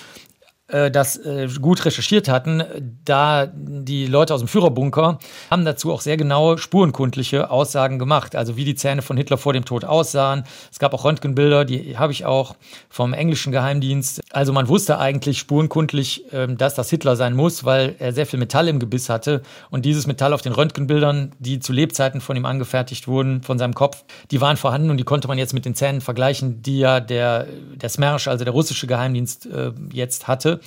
das 0.70 1.18
äh, 1.18 1.48
gut 1.60 1.84
recherchiert 1.84 2.30
hatten, 2.30 2.64
da 3.04 3.48
die 3.48 4.06
Leute 4.06 4.34
aus 4.34 4.42
dem 4.42 4.48
Führerbunker 4.48 5.18
haben 5.50 5.66
dazu 5.66 5.92
auch 5.92 6.02
sehr 6.02 6.16
genaue 6.16 6.58
spurenkundliche 6.58 7.50
Aussagen 7.50 7.98
gemacht, 7.98 8.36
also 8.36 8.56
wie 8.56 8.66
die 8.66 8.76
Zähne 8.76 9.02
von 9.02 9.18
Hitler 9.18 9.38
vor 9.38 9.54
dem 9.54 9.66
Tod 9.66 9.84
aussahen. 9.84 10.44
Es 10.72 10.78
gab 10.78 10.94
auch 10.94 11.06
Röntgenbilder, 11.06 11.66
die 11.66 11.98
habe 11.98 12.12
ich 12.12 12.26
auch 12.26 12.56
vom 12.90 13.14
englischen 13.14 13.52
Geheimdienst. 13.52 14.22
Also 14.32 14.54
man 14.54 14.68
wusste 14.68 15.00
eigentlich 15.00 15.40
spurenkundlich, 15.40 16.26
ähm, 16.32 16.58
dass 16.58 16.76
das 16.76 16.90
Hitler 16.90 17.16
sein 17.16 17.36
muss, 17.36 17.66
weil 17.66 17.96
er 17.98 18.14
sehr 18.14 18.28
viel 18.28 18.38
Metall 18.40 18.68
im 18.68 18.80
Gebiss 18.80 19.10
hatte 19.10 19.42
und 19.72 19.86
dieses 19.86 20.06
Metall 20.06 20.34
auf 20.34 20.42
den 20.42 20.54
Röntgenbildern, 20.54 21.32
die 21.40 21.60
zu 21.60 21.74
Lebzeiten 21.74 22.22
von 22.22 22.38
ihm 22.38 22.46
angefertigt 22.46 23.08
wurden, 23.08 23.42
von 23.42 23.58
seinem 23.58 23.74
Kopf, 23.74 24.04
die 24.30 24.40
waren 24.40 24.58
vorhanden 24.58 24.92
und 24.92 24.98
die 24.98 25.04
konnte 25.04 25.28
man 25.28 25.38
jetzt 25.40 25.54
mit 25.54 25.66
den 25.66 25.74
Zähnen 25.74 26.02
vergleichen, 26.02 26.62
die 26.62 26.80
ja 26.80 27.00
der, 27.00 27.48
der 27.76 27.90
Smersh, 27.90 28.28
also 28.28 28.44
der 28.44 28.54
russische 28.54 28.86
Geheimdienst, 28.86 29.48
äh, 29.48 29.72
jetzt 29.92 30.28
hatte. 30.28 30.59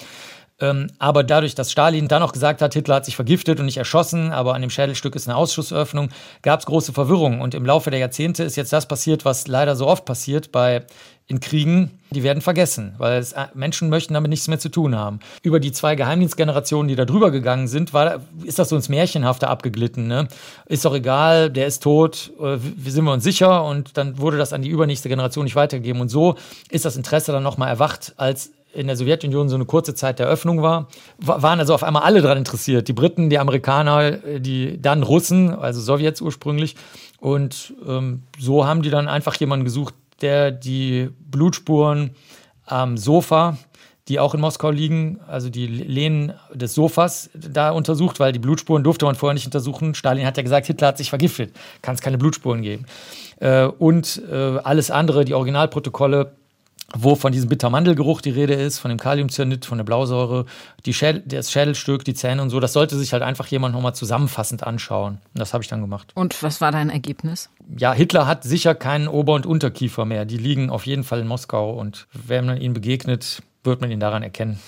Ähm, 0.62 0.86
aber 0.98 1.24
dadurch, 1.24 1.56
dass 1.56 1.72
Stalin 1.72 2.06
dann 2.06 2.22
auch 2.22 2.32
gesagt 2.32 2.62
hat, 2.62 2.72
Hitler 2.74 2.96
hat 2.96 3.04
sich 3.04 3.16
vergiftet 3.16 3.58
und 3.58 3.66
nicht 3.66 3.78
erschossen, 3.78 4.30
aber 4.30 4.54
an 4.54 4.60
dem 4.60 4.70
Schädelstück 4.70 5.16
ist 5.16 5.28
eine 5.28 5.36
Ausschussöffnung, 5.36 6.10
gab 6.42 6.60
es 6.60 6.66
große 6.66 6.92
Verwirrung. 6.92 7.40
Und 7.40 7.54
im 7.54 7.66
Laufe 7.66 7.90
der 7.90 7.98
Jahrzehnte 7.98 8.44
ist 8.44 8.56
jetzt 8.56 8.72
das 8.72 8.86
passiert, 8.86 9.24
was 9.24 9.48
leider 9.48 9.74
so 9.74 9.88
oft 9.88 10.04
passiert 10.04 10.52
bei 10.52 10.86
in 11.28 11.40
Kriegen, 11.40 11.98
die 12.10 12.22
werden 12.22 12.42
vergessen, 12.42 12.94
weil 12.98 13.18
es, 13.18 13.32
äh, 13.32 13.46
Menschen 13.54 13.88
möchten 13.88 14.12
damit 14.12 14.28
nichts 14.28 14.48
mehr 14.48 14.58
zu 14.58 14.68
tun 14.68 14.94
haben. 14.96 15.20
Über 15.42 15.60
die 15.60 15.72
zwei 15.72 15.94
Geheimdienstgenerationen, 15.94 16.88
die 16.88 16.96
da 16.96 17.04
drüber 17.06 17.30
gegangen 17.30 17.68
sind, 17.68 17.94
war, 17.94 18.20
ist 18.44 18.58
das 18.58 18.68
so 18.68 18.76
ins 18.76 18.88
Märchenhafte 18.88 19.48
abgeglitten. 19.48 20.08
Ne? 20.08 20.28
Ist 20.66 20.84
doch 20.84 20.94
egal, 20.94 21.48
der 21.48 21.66
ist 21.66 21.82
tot, 21.82 22.32
äh, 22.40 22.58
sind 22.84 23.04
wir 23.04 23.12
uns 23.12 23.24
sicher 23.24 23.64
und 23.64 23.96
dann 23.96 24.18
wurde 24.18 24.36
das 24.36 24.52
an 24.52 24.62
die 24.62 24.68
übernächste 24.68 25.08
Generation 25.08 25.44
nicht 25.44 25.56
weitergegeben. 25.56 26.02
Und 26.02 26.08
so 26.08 26.36
ist 26.70 26.84
das 26.84 26.96
Interesse 26.96 27.32
dann 27.32 27.42
nochmal 27.42 27.68
erwacht, 27.68 28.12
als 28.16 28.50
in 28.74 28.86
der 28.86 28.96
Sowjetunion 28.96 29.48
so 29.48 29.54
eine 29.54 29.64
kurze 29.64 29.94
Zeit 29.94 30.18
der 30.18 30.26
Öffnung 30.26 30.62
war, 30.62 30.88
waren 31.18 31.60
also 31.60 31.74
auf 31.74 31.82
einmal 31.82 32.02
alle 32.02 32.22
daran 32.22 32.38
interessiert. 32.38 32.88
Die 32.88 32.92
Briten, 32.92 33.30
die 33.30 33.38
Amerikaner, 33.38 34.12
die 34.12 34.80
dann 34.80 35.02
Russen, 35.02 35.54
also 35.54 35.80
Sowjets 35.80 36.20
ursprünglich. 36.20 36.76
Und 37.18 37.74
ähm, 37.86 38.22
so 38.38 38.66
haben 38.66 38.82
die 38.82 38.90
dann 38.90 39.08
einfach 39.08 39.36
jemanden 39.36 39.64
gesucht, 39.64 39.94
der 40.20 40.50
die 40.50 41.10
Blutspuren 41.20 42.10
am 42.64 42.96
Sofa, 42.96 43.58
die 44.08 44.18
auch 44.18 44.34
in 44.34 44.40
Moskau 44.40 44.70
liegen, 44.70 45.20
also 45.28 45.48
die 45.48 45.66
Lehnen 45.66 46.32
des 46.52 46.74
Sofas 46.74 47.30
da 47.34 47.70
untersucht, 47.70 48.18
weil 48.18 48.32
die 48.32 48.38
Blutspuren 48.38 48.82
durfte 48.82 49.04
man 49.04 49.14
vorher 49.14 49.34
nicht 49.34 49.46
untersuchen. 49.46 49.94
Stalin 49.94 50.26
hat 50.26 50.36
ja 50.36 50.42
gesagt, 50.42 50.66
Hitler 50.66 50.88
hat 50.88 50.98
sich 50.98 51.10
vergiftet, 51.10 51.54
kann 51.82 51.94
es 51.94 52.00
keine 52.00 52.18
Blutspuren 52.18 52.62
geben. 52.62 52.86
Äh, 53.38 53.66
und 53.66 54.20
äh, 54.30 54.58
alles 54.64 54.90
andere, 54.90 55.24
die 55.24 55.34
Originalprotokolle, 55.34 56.32
wo 56.96 57.14
von 57.14 57.32
diesem 57.32 57.48
Bittermandelgeruch 57.48 58.20
die 58.20 58.30
Rede 58.30 58.54
ist, 58.54 58.78
von 58.78 58.88
dem 58.88 58.98
Kaliumcyanid, 58.98 59.64
von 59.64 59.78
der 59.78 59.84
Blausäure, 59.84 60.46
die 60.86 60.94
Schädel, 60.94 61.22
das 61.26 61.50
Schädelstück, 61.50 62.04
die 62.04 62.14
Zähne 62.14 62.42
und 62.42 62.50
so. 62.50 62.60
Das 62.60 62.72
sollte 62.72 62.96
sich 62.96 63.12
halt 63.12 63.22
einfach 63.22 63.46
jemand 63.46 63.74
nochmal 63.74 63.94
zusammenfassend 63.94 64.64
anschauen. 64.64 65.18
Und 65.34 65.40
das 65.40 65.52
habe 65.52 65.62
ich 65.62 65.68
dann 65.68 65.80
gemacht. 65.80 66.12
Und 66.14 66.42
was 66.42 66.60
war 66.60 66.72
dein 66.72 66.90
Ergebnis? 66.90 67.50
Ja, 67.76 67.92
Hitler 67.92 68.26
hat 68.26 68.44
sicher 68.44 68.74
keinen 68.74 69.08
Ober- 69.08 69.34
und 69.34 69.46
Unterkiefer 69.46 70.04
mehr. 70.04 70.24
Die 70.24 70.36
liegen 70.38 70.70
auf 70.70 70.86
jeden 70.86 71.04
Fall 71.04 71.20
in 71.20 71.26
Moskau. 71.26 71.72
Und 71.72 72.06
wenn 72.12 72.46
man 72.46 72.60
ihnen 72.60 72.74
begegnet, 72.74 73.42
wird 73.64 73.80
man 73.80 73.90
ihn 73.90 74.00
daran 74.00 74.22
erkennen. 74.22 74.58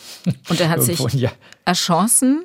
Und 0.48 0.60
er 0.60 0.68
hat 0.68 0.82
sich 0.82 1.00
ja. 1.14 1.30
erschossen 1.64 2.44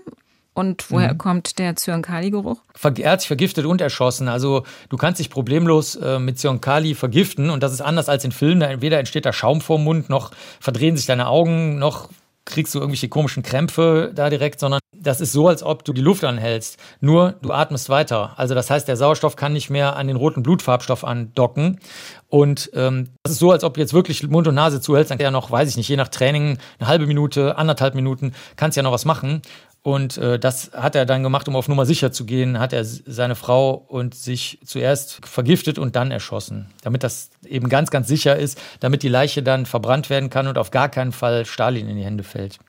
und 0.60 0.92
woher 0.92 1.14
mhm. 1.14 1.18
kommt 1.18 1.58
der 1.58 1.78
Zyankali-Geruch? 1.78 2.58
Er 2.98 3.12
hat 3.12 3.22
sich 3.22 3.28
vergiftet 3.28 3.66
und 3.66 3.80
erschossen. 3.80 4.28
Also 4.28 4.64
du 4.90 4.98
kannst 4.98 5.20
dich 5.20 5.30
problemlos 5.30 5.96
äh, 5.96 6.20
mit 6.20 6.38
Zyankali 6.38 6.96
vergiften 6.96 7.50
und 7.50 7.64
das 7.64 7.72
ist 7.72 7.80
anders 7.80 8.10
als 8.10 8.26
in 8.26 8.34
Filmen. 8.34 8.82
Weder 8.82 9.00
entsteht 9.00 9.26
da 9.26 9.32
Schaum 9.32 9.62
vorm 9.62 9.86
Mund, 9.86 10.10
noch 10.10 10.32
verdrehen 10.60 10.98
sich 10.98 11.06
deine 11.06 11.28
Augen, 11.28 11.80
noch 11.80 12.10
kriegst 12.50 12.76
du 12.76 12.80
irgendwelche 12.80 13.08
komischen 13.08 13.44
Krämpfe 13.44 14.12
da 14.14 14.30
direkt, 14.30 14.60
sondern 14.60 14.80
das 15.02 15.22
ist 15.22 15.32
so, 15.32 15.48
als 15.48 15.64
ob 15.64 15.86
du 15.86 15.94
die 15.94 16.02
Luft 16.02 16.24
anhältst. 16.24 16.78
Nur 17.00 17.36
du 17.42 17.52
atmest 17.52 17.90
weiter. 17.90 18.34
Also 18.38 18.56
das 18.56 18.70
heißt, 18.70 18.88
der 18.88 18.98
Sauerstoff 18.98 19.36
kann 19.36 19.54
nicht 19.54 19.70
mehr 19.70 19.96
an 19.96 20.08
den 20.08 20.18
roten 20.18 20.44
Blutfarbstoff 20.44 21.06
andocken. 21.06 21.80
Und 22.28 22.70
ähm, 22.74 23.10
das 23.24 23.34
ist 23.34 23.40
so, 23.40 23.52
als 23.52 23.64
ob 23.64 23.76
du 23.76 23.80
jetzt 23.80 23.94
wirklich 23.94 24.28
Mund 24.28 24.48
und 24.48 24.56
Nase 24.56 24.82
zuhältst, 24.82 25.12
dann 25.12 25.18
kann 25.18 25.26
ja 25.26 25.32
noch, 25.32 25.52
weiß 25.52 25.70
ich 25.70 25.78
nicht, 25.78 25.88
je 25.88 25.96
nach 25.96 26.10
Training 26.10 26.58
eine 26.80 26.88
halbe 26.88 27.08
Minute, 27.08 27.58
anderthalb 27.58 27.96
Minuten, 27.96 28.34
kannst 28.56 28.76
ja 28.78 28.84
noch 28.84 28.92
was 28.92 29.06
machen. 29.06 29.42
Und 29.82 30.18
äh, 30.18 30.38
das 30.38 30.72
hat 30.74 30.96
er 30.96 31.06
dann 31.06 31.24
gemacht, 31.24 31.48
um 31.48 31.56
auf 31.56 31.68
Nummer 31.68 31.86
sicher 31.86 32.12
zu 32.12 32.26
gehen, 32.26 32.60
hat 32.60 32.74
er 32.74 32.84
seine 32.84 33.36
Frau 33.36 33.74
und 33.74 34.14
sich 34.14 34.60
zuerst 34.66 35.26
vergiftet 35.26 35.80
und 35.80 35.96
dann 35.96 36.12
erschossen, 36.12 36.70
damit 36.84 37.04
das 37.04 37.30
eben 37.46 37.70
ganz, 37.70 37.90
ganz 37.90 38.08
sicher 38.08 38.36
ist, 38.36 38.60
damit 38.82 39.04
die 39.04 39.10
Leiche 39.10 39.42
dann 39.42 39.66
verbrannt 39.66 40.10
werden 40.10 40.30
kann 40.30 40.48
und 40.48 40.58
auf 40.58 40.72
gar 40.72 40.90
keinen 40.90 41.14
Fall 41.14 41.46
Stalin 41.46 41.88
in 41.88 41.96
die 41.96 42.04
Hände 42.04 42.24
fällt. 42.24 42.60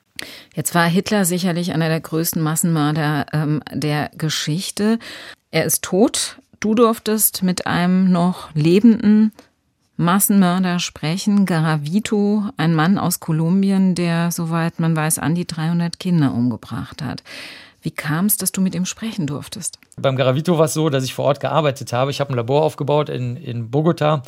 Jetzt 0.55 0.75
war 0.75 0.87
Hitler 0.87 1.25
sicherlich 1.25 1.73
einer 1.73 1.89
der 1.89 2.01
größten 2.01 2.43
Massenmörder 2.43 3.27
ähm, 3.33 3.63
der 3.73 4.11
Geschichte. 4.17 4.99
Er 5.51 5.65
ist 5.65 5.83
tot. 5.83 6.39
Du 6.61 6.75
durftest 6.75 7.43
mit 7.43 7.67
einem 7.67 8.13
noch 8.13 8.55
lebenden 8.55 9.33
Massenmörder 10.01 10.79
sprechen. 10.79 11.45
Garavito, 11.45 12.45
ein 12.57 12.75
Mann 12.75 12.99
aus 12.99 13.21
Kolumbien, 13.21 13.95
der, 13.95 14.31
soweit 14.33 14.81
man 14.81 14.97
weiß, 14.97 15.19
an 15.19 15.35
die 15.35 15.47
300 15.47 16.01
Kinder 16.01 16.33
umgebracht 16.33 17.03
hat. 17.03 17.23
Wie 17.83 17.91
kam 17.91 18.27
es, 18.27 18.39
dass 18.39 18.51
du 18.51 18.63
mit 18.63 18.75
ihm 18.75 18.87
sprechen 18.87 19.27
durftest? 19.27 19.79
Beim 19.97 20.17
Garavito 20.17 20.59
war 20.59 20.67
es 20.67 20.75
so, 20.75 20.89
dass 20.89 21.05
ich 21.05 21.15
vor 21.15 21.27
Ort 21.27 21.41
gearbeitet 21.41 21.93
habe. 21.93 22.11
Ich 22.11 22.21
habe 22.21 22.33
ein 22.33 22.37
Labor 22.37 22.63
aufgebaut 22.63 23.11
in, 23.11 23.37
in 23.37 23.71
Bogota, 23.71 24.23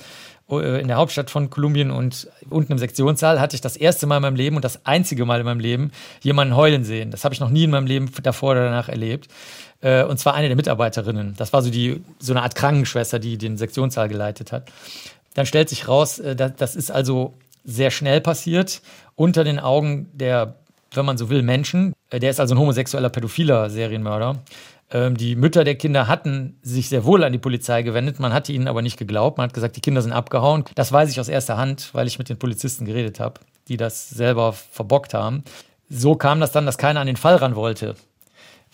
äh, 0.51 0.81
in 0.81 0.89
der 0.89 0.99
Hauptstadt 0.99 1.31
von 1.31 1.49
Kolumbien. 1.49 1.91
Und 1.91 2.29
unten 2.51 2.73
im 2.73 2.79
Sektionssaal 2.79 3.41
hatte 3.41 3.55
ich 3.55 3.63
das 3.63 3.77
erste 3.77 4.07
Mal 4.07 4.17
in 4.17 4.23
meinem 4.23 4.37
Leben 4.37 4.57
und 4.57 4.65
das 4.65 4.85
einzige 4.85 5.25
Mal 5.25 5.41
in 5.41 5.47
meinem 5.47 5.61
Leben 5.61 5.91
jemanden 6.21 6.55
heulen 6.55 6.85
sehen. 6.85 7.11
Das 7.11 7.25
habe 7.25 7.35
ich 7.35 7.41
noch 7.41 7.51
nie 7.51 7.65
in 7.65 7.71
meinem 7.71 7.87
Leben 7.87 8.11
davor 8.23 8.53
oder 8.53 8.65
danach 8.65 8.91
erlebt. 8.91 9.29
Äh, 9.81 10.05
und 10.05 10.19
zwar 10.19 10.35
eine 10.35 10.49
der 10.49 10.57
Mitarbeiterinnen. 10.57 11.35
Das 11.37 11.55
war 11.55 11.63
so, 11.63 11.71
die, 11.71 12.03
so 12.19 12.35
eine 12.35 12.43
Art 12.43 12.55
Krankenschwester, 12.55 13.19
die 13.19 13.39
den 13.39 13.57
Sektionssaal 13.57 14.09
geleitet 14.09 14.53
hat. 14.53 14.71
Dann 15.35 15.47
stellt 15.47 15.68
sich 15.68 15.88
raus, 15.88 16.18
äh, 16.18 16.37
das 16.37 16.77
ist 16.77 16.90
also 16.90 17.35
sehr 17.64 17.90
schnell 17.90 18.21
passiert 18.21 18.83
unter 19.14 19.45
den 19.45 19.59
Augen 19.59 20.09
der, 20.12 20.57
wenn 20.95 21.05
man 21.05 21.16
so 21.16 21.31
will, 21.31 21.42
Menschen. 21.42 21.95
Äh, 22.11 22.18
der 22.18 22.31
ist 22.31 22.40
also 22.40 22.55
ein 22.55 22.59
homosexueller, 22.59 23.09
pädophiler 23.09 23.71
Serienmörder. 23.71 24.42
Ähm, 24.90 25.16
die 25.16 25.37
Mütter 25.37 25.64
der 25.64 25.77
Kinder 25.77 26.07
hatten 26.07 26.59
sich 26.62 26.88
sehr 26.88 27.05
wohl 27.05 27.25
an 27.25 27.33
die 27.33 27.38
Polizei 27.38 27.83
gewendet, 27.83 28.21
man 28.21 28.33
hatte 28.33 28.53
ihnen 28.53 28.68
aber 28.68 28.83
nicht 28.83 28.99
geglaubt. 28.99 29.38
Man 29.38 29.49
hat 29.49 29.55
gesagt, 29.55 29.77
die 29.77 29.81
Kinder 29.81 30.03
sind 30.03 30.12
abgehauen. 30.12 30.64
Das 30.75 30.92
weiß 30.92 31.11
ich 31.11 31.18
aus 31.18 31.29
erster 31.29 31.57
Hand, 31.57 31.90
weil 31.92 32.07
ich 32.07 32.18
mit 32.18 32.29
den 32.29 32.38
Polizisten 32.38 32.85
geredet 32.85 33.21
habe, 33.21 33.40
die 33.68 33.77
das 33.77 34.11
selber 34.11 34.53
verbockt 34.53 35.14
haben. 35.14 35.45
So 35.88 36.14
kam 36.14 36.40
das 36.40 36.53
dann, 36.53 36.66
dass 36.66 36.79
keiner 36.79 37.01
an 37.01 37.07
den 37.07 37.16
Fall 37.16 37.37
ran 37.37 37.55
wollte. 37.55 37.97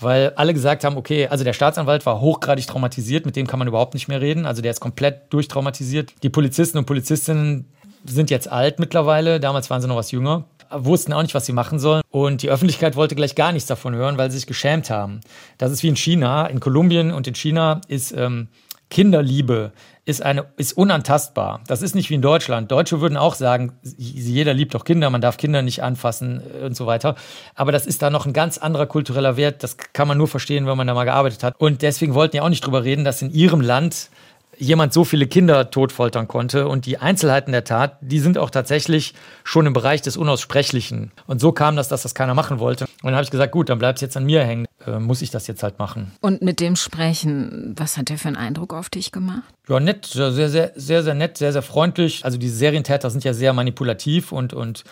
Weil 0.01 0.33
alle 0.37 0.55
gesagt 0.55 0.85
haben, 0.85 0.97
okay, 0.97 1.27
also 1.29 1.45
der 1.45 1.53
Staatsanwalt 1.53 2.07
war 2.07 2.21
hochgradig 2.21 2.67
traumatisiert, 2.67 3.27
mit 3.27 3.37
dem 3.37 3.47
kann 3.47 3.59
man 3.59 3.69
überhaupt 3.69 3.95
nicht 3.95 4.09
mehr 4.09 4.21
reden, 4.21 4.47
also 4.47 4.63
der 4.63 4.71
ist 4.71 4.81
komplett 4.81 5.33
durchtraumatisiert. 5.33 6.15
Die 6.23 6.31
Polizisten 6.31 6.79
und 6.79 6.87
Polizistinnen 6.87 7.67
sind 8.05 8.31
jetzt 8.31 8.51
alt 8.51 8.79
mittlerweile, 8.79 9.41
damals 9.41 9.71
waren 9.71 9.81
sie 9.81 9.89
noch 9.89 9.97
was 9.97 10.13
jünger, 10.13 10.45
wussten 10.71 11.13
auch 11.13 11.23
nicht, 11.23 11.35
was 11.35 11.47
sie 11.47 11.53
machen 11.53 11.79
sollen. 11.79 12.03
Und 12.11 12.43
die 12.43 12.51
Öffentlichkeit 12.51 12.97
wollte 12.97 13.15
gleich 13.15 13.35
gar 13.35 13.53
nichts 13.53 13.67
davon 13.67 13.95
hören, 13.95 14.19
weil 14.19 14.31
sie 14.31 14.39
sich 14.39 14.47
geschämt 14.47 14.91
haben. 14.91 15.21
Das 15.57 15.73
ist 15.73 15.83
wie 15.83 15.89
in 15.89 15.97
China. 15.97 16.47
In 16.47 16.61
Kolumbien 16.61 17.13
und 17.13 17.27
in 17.27 17.35
China 17.35 17.81
ist 17.89 18.13
ähm, 18.13 18.49
Kinderliebe 18.91 19.73
ist, 20.09 20.23
eine, 20.23 20.47
ist 20.57 20.73
unantastbar. 20.73 21.61
Das 21.67 21.83
ist 21.83 21.95
nicht 21.95 22.09
wie 22.09 22.15
in 22.15 22.23
Deutschland. 22.23 22.73
Deutsche 22.73 23.03
würden 23.03 23.19
auch 23.19 23.35
sagen, 23.35 23.73
jeder 23.99 24.55
liebt 24.55 24.75
doch 24.75 24.85
Kinder, 24.85 25.11
man 25.11 25.21
darf 25.21 25.37
Kinder 25.37 25.61
nicht 25.61 25.83
anfassen 25.83 26.41
äh, 26.63 26.65
und 26.65 26.75
so 26.75 26.87
weiter. 26.87 27.15
Aber 27.55 27.73
das 27.73 27.87
ist 27.87 28.01
da 28.01 28.09
noch 28.09 28.25
ein 28.25 28.33
ganz 28.33 28.57
anderer 28.57 28.87
kultureller 28.87 29.37
Wert. 29.37 29.63
Das 29.63 29.77
kann 29.77 30.09
man 30.09 30.17
nur 30.17 30.27
verstehen, 30.27 30.67
wenn 30.67 30.79
man 30.79 30.87
da 30.87 30.95
mal 30.95 31.05
gearbeitet 31.05 31.45
hat. 31.45 31.61
Und 31.61 31.83
deswegen 31.83 32.15
wollten 32.15 32.33
die 32.33 32.41
auch 32.41 32.49
nicht 32.49 32.65
drüber 32.65 32.85
reden, 32.85 33.05
dass 33.05 33.21
in 33.21 33.31
ihrem 33.31 33.61
Land 33.61 34.09
jemand 34.59 34.93
so 34.93 35.05
viele 35.05 35.27
Kinder 35.27 35.71
totfoltern 35.71 36.29
konnte. 36.29 36.69
Und 36.69 36.87
die 36.87 36.99
Einzelheiten 36.99 37.53
der 37.53 37.65
Tat, 37.65 37.99
die 38.01 38.21
sind 38.21 38.39
auch 38.39 38.51
tatsächlich 38.51 39.15
schon 39.45 39.67
im 39.67 39.73
Bereich 39.73 40.03
des 40.03 40.17
Unaussprechlichen. 40.17 41.13
Und 41.27 41.41
so 41.41 41.53
kam 41.53 41.77
das, 41.77 41.89
dass 41.89 42.03
das 42.03 42.15
keiner 42.15 42.35
machen 42.35 42.59
wollte. 42.59 42.85
Und 42.85 43.05
dann 43.05 43.15
habe 43.15 43.25
ich 43.25 43.31
gesagt, 43.31 43.53
gut, 43.53 43.69
dann 43.69 43.79
bleibt 43.79 43.99
es 43.99 44.03
jetzt 44.03 44.17
an 44.17 44.25
mir 44.25 44.45
hängen. 44.45 44.67
Äh, 44.87 44.99
muss 44.99 45.23
ich 45.23 45.31
das 45.31 45.47
jetzt 45.47 45.63
halt 45.63 45.79
machen. 45.79 46.13
Und 46.21 46.43
mit 46.43 46.61
dem 46.61 46.77
Sprechen, 46.77 47.75
was 47.77 47.97
hat 47.97 48.09
der 48.09 48.19
für 48.19 48.29
einen 48.29 48.37
Eindruck 48.37 48.75
auf 48.75 48.91
dich 48.91 49.13
gemacht? 49.13 49.43
Ja, 49.69 49.81
nett, 49.81 50.07
sehr, 50.07 50.33
sehr, 50.33 50.73
sehr, 50.75 51.03
sehr 51.03 51.15
nett, 51.15 51.37
sehr, 51.37 51.53
sehr 51.53 51.63
freundlich. 51.63 52.25
Also 52.25 52.39
diese 52.39 52.57
Serientäter 52.57 53.11
sind 53.11 53.25
ja 53.25 53.35
sehr 53.35 53.53
manipulativ 53.53 54.33
und, 54.33 54.55
und 54.55 54.85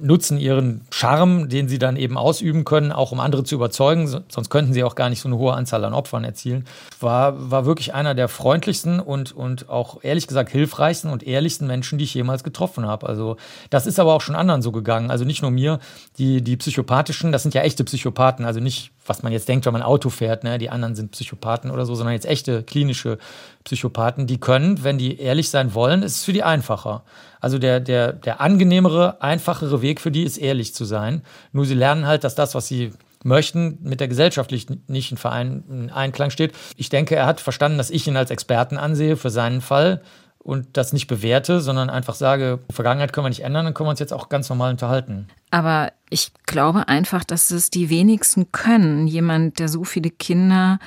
nutzen 0.00 0.38
ihren 0.38 0.82
Charme, 0.90 1.48
den 1.48 1.68
sie 1.68 1.78
dann 1.78 1.96
eben 1.96 2.16
ausüben 2.16 2.64
können, 2.64 2.92
auch 2.92 3.10
um 3.10 3.20
andere 3.20 3.42
zu 3.42 3.54
überzeugen. 3.54 4.06
Sonst 4.06 4.50
könnten 4.50 4.72
sie 4.72 4.84
auch 4.84 4.94
gar 4.94 5.08
nicht 5.08 5.20
so 5.20 5.28
eine 5.28 5.38
hohe 5.38 5.54
Anzahl 5.54 5.84
an 5.84 5.94
Opfern 5.94 6.24
erzielen. 6.24 6.66
War, 7.00 7.50
war 7.50 7.66
wirklich 7.66 7.94
einer 7.94 8.14
der 8.14 8.28
freundlichsten 8.28 9.00
und, 9.00 9.32
und 9.32 9.68
auch 9.68 10.02
ehrlich 10.02 10.26
gesagt 10.26 10.50
hilfreichsten 10.50 11.10
und 11.10 11.22
ehrlichsten 11.26 11.66
Menschen, 11.66 11.98
die 11.98 12.04
ich 12.04 12.14
jemals 12.14 12.44
getroffen 12.44 12.86
habe. 12.86 13.08
Also 13.08 13.36
das 13.70 13.86
ist 13.86 13.98
aber 13.98 14.14
auch 14.14 14.20
schon 14.20 14.36
anderen 14.36 14.62
so 14.62 14.72
gegangen. 14.72 15.10
Also 15.10 15.24
nicht 15.24 15.42
nur 15.42 15.50
mir, 15.50 15.80
die, 16.18 16.42
die 16.42 16.56
psychopathischen, 16.56 17.32
das 17.32 17.42
sind 17.42 17.54
ja 17.54 17.62
echte 17.62 17.84
Psychopathen, 17.84 18.44
also 18.44 18.60
nicht 18.60 18.92
was 19.08 19.22
man 19.22 19.32
jetzt 19.32 19.48
denkt, 19.48 19.64
wenn 19.66 19.72
man 19.72 19.82
Auto 19.82 20.10
fährt, 20.10 20.44
ne? 20.44 20.58
die 20.58 20.70
anderen 20.70 20.94
sind 20.94 21.12
Psychopathen 21.12 21.70
oder 21.70 21.86
so, 21.86 21.94
sondern 21.94 22.12
jetzt 22.12 22.26
echte 22.26 22.62
klinische 22.62 23.18
Psychopathen, 23.64 24.26
die 24.26 24.38
können, 24.38 24.84
wenn 24.84 24.98
die 24.98 25.18
ehrlich 25.18 25.50
sein 25.50 25.74
wollen, 25.74 26.02
ist 26.02 26.16
es 26.16 26.24
für 26.24 26.32
die 26.32 26.42
einfacher. 26.42 27.02
Also 27.40 27.58
der, 27.58 27.80
der, 27.80 28.12
der 28.12 28.40
angenehmere, 28.40 29.22
einfachere 29.22 29.82
Weg 29.82 30.00
für 30.00 30.10
die 30.10 30.24
ist 30.24 30.38
ehrlich 30.38 30.74
zu 30.74 30.84
sein. 30.84 31.22
Nur 31.52 31.64
sie 31.64 31.74
lernen 31.74 32.06
halt, 32.06 32.24
dass 32.24 32.34
das, 32.34 32.54
was 32.54 32.66
sie 32.66 32.92
möchten, 33.24 33.78
mit 33.82 34.00
der 34.00 34.08
gesellschaftlichen 34.08 35.16
Verein, 35.16 35.64
in 35.68 35.90
Einklang 35.90 36.30
steht. 36.30 36.52
Ich 36.76 36.88
denke, 36.88 37.16
er 37.16 37.26
hat 37.26 37.40
verstanden, 37.40 37.78
dass 37.78 37.90
ich 37.90 38.06
ihn 38.06 38.16
als 38.16 38.30
Experten 38.30 38.76
ansehe 38.76 39.16
für 39.16 39.30
seinen 39.30 39.60
Fall 39.60 40.02
und 40.38 40.76
das 40.76 40.92
nicht 40.92 41.08
bewerte, 41.08 41.60
sondern 41.60 41.90
einfach 41.90 42.14
sage, 42.14 42.60
Vergangenheit 42.70 43.12
können 43.12 43.26
wir 43.26 43.30
nicht 43.30 43.44
ändern, 43.44 43.64
dann 43.64 43.74
können 43.74 43.88
wir 43.88 43.90
uns 43.90 44.00
jetzt 44.00 44.12
auch 44.12 44.28
ganz 44.28 44.48
normal 44.48 44.70
unterhalten. 44.70 45.28
Aber 45.50 45.92
ich 46.10 46.32
glaube 46.46 46.88
einfach, 46.88 47.24
dass 47.24 47.50
es 47.50 47.70
die 47.70 47.90
wenigsten 47.90 48.52
können. 48.52 49.06
Jemand, 49.06 49.58
der 49.58 49.68
so 49.68 49.84
viele 49.84 50.10
Kinder 50.10 50.78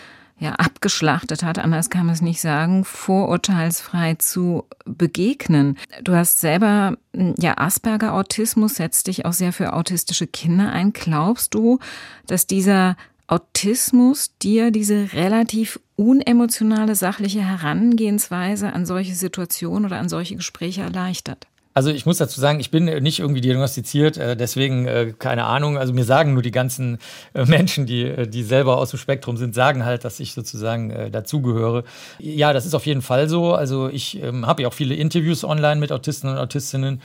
ja 0.41 0.53
abgeschlachtet 0.53 1.43
hat, 1.43 1.59
anders 1.59 1.91
kann 1.91 2.07
man 2.07 2.15
es 2.15 2.21
nicht 2.21 2.41
sagen, 2.41 2.83
vorurteilsfrei 2.83 4.15
zu 4.15 4.65
begegnen. 4.85 5.77
Du 6.03 6.15
hast 6.15 6.41
selber 6.41 6.97
ja 7.37 7.59
Asperger 7.59 8.13
Autismus, 8.15 8.75
setzt 8.75 9.05
dich 9.05 9.25
auch 9.25 9.33
sehr 9.33 9.53
für 9.53 9.73
autistische 9.73 10.25
Kinder 10.25 10.71
ein. 10.71 10.93
Glaubst 10.93 11.53
du, 11.53 11.77
dass 12.25 12.47
dieser 12.47 12.97
Autismus 13.27 14.35
dir 14.41 14.71
diese 14.71 15.13
relativ 15.13 15.79
unemotionale, 15.95 16.95
sachliche 16.95 17.41
Herangehensweise 17.41 18.73
an 18.73 18.87
solche 18.87 19.13
Situationen 19.13 19.85
oder 19.85 19.99
an 19.99 20.09
solche 20.09 20.35
Gespräche 20.35 20.81
erleichtert? 20.81 21.47
Also 21.73 21.89
ich 21.89 22.05
muss 22.05 22.17
dazu 22.17 22.39
sagen, 22.41 22.59
ich 22.59 22.69
bin 22.69 22.85
nicht 22.85 23.19
irgendwie 23.19 23.39
diagnostiziert, 23.39 24.17
äh, 24.17 24.35
deswegen 24.35 24.87
äh, 24.87 25.13
keine 25.17 25.45
Ahnung. 25.45 25.77
Also 25.77 25.93
mir 25.93 26.03
sagen 26.03 26.33
nur 26.33 26.41
die 26.41 26.51
ganzen 26.51 26.97
äh, 27.33 27.45
Menschen, 27.45 27.85
die, 27.85 28.27
die 28.27 28.43
selber 28.43 28.77
aus 28.77 28.89
dem 28.89 28.99
Spektrum 28.99 29.37
sind, 29.37 29.55
sagen 29.55 29.85
halt, 29.85 30.03
dass 30.03 30.19
ich 30.19 30.33
sozusagen 30.33 31.11
dazugehöre. 31.11 31.83
Ja, 32.19 32.51
das 32.53 32.65
ist 32.65 32.73
auf 32.73 32.85
jeden 32.85 33.01
Fall 33.01 33.29
so. 33.29 33.53
Also 33.53 33.89
ich 33.89 34.21
ähm, 34.21 34.45
habe 34.45 34.63
ja 34.63 34.67
auch 34.67 34.73
viele 34.73 34.95
Interviews 34.95 35.43
online 35.43 35.79
mit 35.79 35.91
Autisten 35.91 36.29
und 36.29 36.37
Autistinnen 36.37 37.01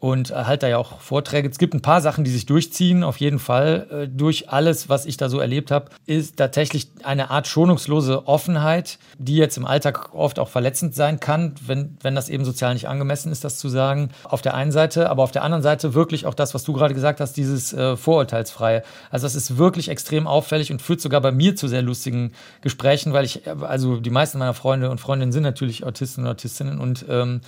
und 0.00 0.30
halte 0.30 0.66
da 0.66 0.68
ja 0.68 0.78
auch 0.78 1.00
Vorträge. 1.00 1.48
Es 1.48 1.58
gibt 1.58 1.74
ein 1.74 1.82
paar 1.82 2.00
Sachen, 2.00 2.22
die 2.22 2.30
sich 2.30 2.46
durchziehen, 2.46 3.02
auf 3.02 3.16
jeden 3.16 3.40
Fall. 3.40 3.86
Äh, 3.90 4.08
durch 4.08 4.48
alles, 4.48 4.88
was 4.88 5.06
ich 5.06 5.16
da 5.16 5.28
so 5.28 5.40
erlebt 5.40 5.72
habe, 5.72 5.90
ist 6.06 6.36
tatsächlich 6.36 6.88
eine 7.02 7.30
Art 7.30 7.48
schonungslose 7.48 8.28
Offenheit, 8.28 8.98
die 9.18 9.36
jetzt 9.36 9.56
im 9.56 9.66
Alltag 9.66 10.14
oft 10.14 10.38
auch 10.38 10.48
verletzend 10.48 10.94
sein 10.94 11.18
kann, 11.18 11.56
wenn, 11.66 11.96
wenn 12.00 12.14
das 12.14 12.28
eben 12.28 12.44
sozial 12.44 12.74
nicht 12.74 12.86
angemessen 12.86 13.32
ist, 13.32 13.42
das 13.42 13.58
zu 13.58 13.68
sagen. 13.68 14.10
Auf 14.22 14.40
der 14.40 14.54
einen 14.54 14.70
Seite, 14.70 15.10
aber 15.10 15.24
auf 15.24 15.32
der 15.32 15.42
anderen 15.42 15.62
Seite 15.62 15.94
wirklich 15.94 16.26
auch 16.26 16.34
das, 16.34 16.54
was 16.54 16.62
du 16.62 16.72
gerade 16.72 16.94
gesagt 16.94 17.20
hast, 17.20 17.32
dieses 17.32 17.72
äh, 17.72 17.96
Vorurteilsfreie. 17.96 18.84
Also 19.10 19.26
das 19.26 19.34
ist 19.34 19.58
wirklich 19.58 19.88
extrem 19.88 20.28
auffällig 20.28 20.70
und 20.70 20.80
führt 20.80 21.00
sogar 21.00 21.20
bei 21.20 21.32
mir 21.32 21.56
zu 21.56 21.66
sehr 21.66 21.82
lustigen 21.82 22.32
Gesprächen, 22.60 23.12
weil 23.12 23.24
ich, 23.24 23.42
also 23.62 23.96
die 23.96 24.10
meisten 24.10 24.38
meiner 24.38 24.54
Freunde 24.54 24.90
und 24.90 25.00
Freundinnen 25.00 25.32
sind 25.32 25.42
natürlich 25.42 25.84
Autisten 25.84 26.22
und 26.22 26.30
Autistinnen 26.30 26.78
und 26.78 27.04
ähm, 27.08 27.40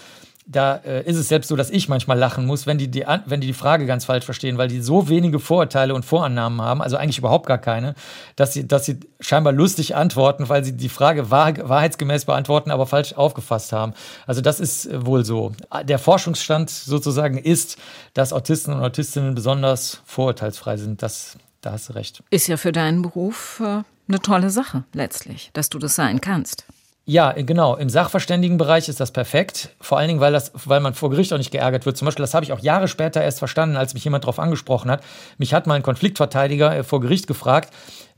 da 0.50 0.76
äh, 0.76 1.04
ist 1.04 1.16
es 1.16 1.28
selbst 1.28 1.48
so, 1.48 1.54
dass 1.54 1.70
ich 1.70 1.88
manchmal 1.88 2.18
lachen 2.18 2.44
muss, 2.44 2.66
wenn 2.66 2.76
die, 2.76 2.88
die, 2.88 3.04
wenn 3.26 3.40
die 3.40 3.46
die 3.46 3.52
Frage 3.52 3.86
ganz 3.86 4.04
falsch 4.04 4.24
verstehen, 4.24 4.58
weil 4.58 4.68
die 4.68 4.80
so 4.80 5.08
wenige 5.08 5.38
Vorurteile 5.38 5.94
und 5.94 6.04
Vorannahmen 6.04 6.60
haben, 6.60 6.82
also 6.82 6.96
eigentlich 6.96 7.18
überhaupt 7.18 7.46
gar 7.46 7.58
keine, 7.58 7.94
dass 8.34 8.52
sie, 8.52 8.66
dass 8.66 8.84
sie 8.84 8.98
scheinbar 9.20 9.52
lustig 9.52 9.94
antworten, 9.94 10.48
weil 10.48 10.64
sie 10.64 10.76
die 10.76 10.88
Frage 10.88 11.30
wahr, 11.30 11.54
wahrheitsgemäß 11.56 12.24
beantworten, 12.24 12.72
aber 12.72 12.86
falsch 12.86 13.12
aufgefasst 13.12 13.72
haben. 13.72 13.94
Also 14.26 14.40
das 14.40 14.58
ist 14.58 14.86
äh, 14.86 15.06
wohl 15.06 15.24
so. 15.24 15.52
Der 15.84 15.98
Forschungsstand 15.98 16.68
sozusagen 16.70 17.38
ist, 17.38 17.78
dass 18.14 18.32
Autisten 18.32 18.74
und 18.74 18.80
Autistinnen 18.80 19.34
besonders 19.34 20.02
vorurteilsfrei 20.04 20.76
sind. 20.76 21.02
Das, 21.02 21.36
da 21.60 21.72
hast 21.72 21.88
du 21.88 21.92
recht. 21.92 22.24
Ist 22.30 22.48
ja 22.48 22.56
für 22.56 22.72
deinen 22.72 23.02
Beruf 23.02 23.62
äh, 23.64 23.82
eine 24.08 24.20
tolle 24.20 24.50
Sache 24.50 24.82
letztlich, 24.92 25.50
dass 25.52 25.68
du 25.68 25.78
das 25.78 25.94
sein 25.94 26.20
kannst. 26.20 26.64
Ja, 27.06 27.32
genau. 27.32 27.76
Im 27.76 27.88
Sachverständigenbereich 27.88 28.88
ist 28.88 29.00
das 29.00 29.10
perfekt. 29.10 29.70
Vor 29.80 29.98
allen 29.98 30.08
Dingen, 30.08 30.20
weil, 30.20 30.32
das, 30.32 30.52
weil 30.54 30.80
man 30.80 30.94
vor 30.94 31.10
Gericht 31.10 31.32
auch 31.32 31.38
nicht 31.38 31.50
geärgert 31.50 31.86
wird. 31.86 31.96
Zum 31.96 32.06
Beispiel, 32.06 32.22
das 32.22 32.34
habe 32.34 32.44
ich 32.44 32.52
auch 32.52 32.60
Jahre 32.60 32.88
später 32.88 33.22
erst 33.22 33.38
verstanden, 33.38 33.76
als 33.76 33.94
mich 33.94 34.04
jemand 34.04 34.24
darauf 34.24 34.38
angesprochen 34.38 34.90
hat. 34.90 35.02
Mich 35.38 35.52
hat 35.52 35.66
mal 35.66 35.74
ein 35.74 35.82
Konfliktverteidiger 35.82 36.76
äh, 36.76 36.82
vor 36.84 37.00
Gericht 37.00 37.26
gefragt, 37.26 37.72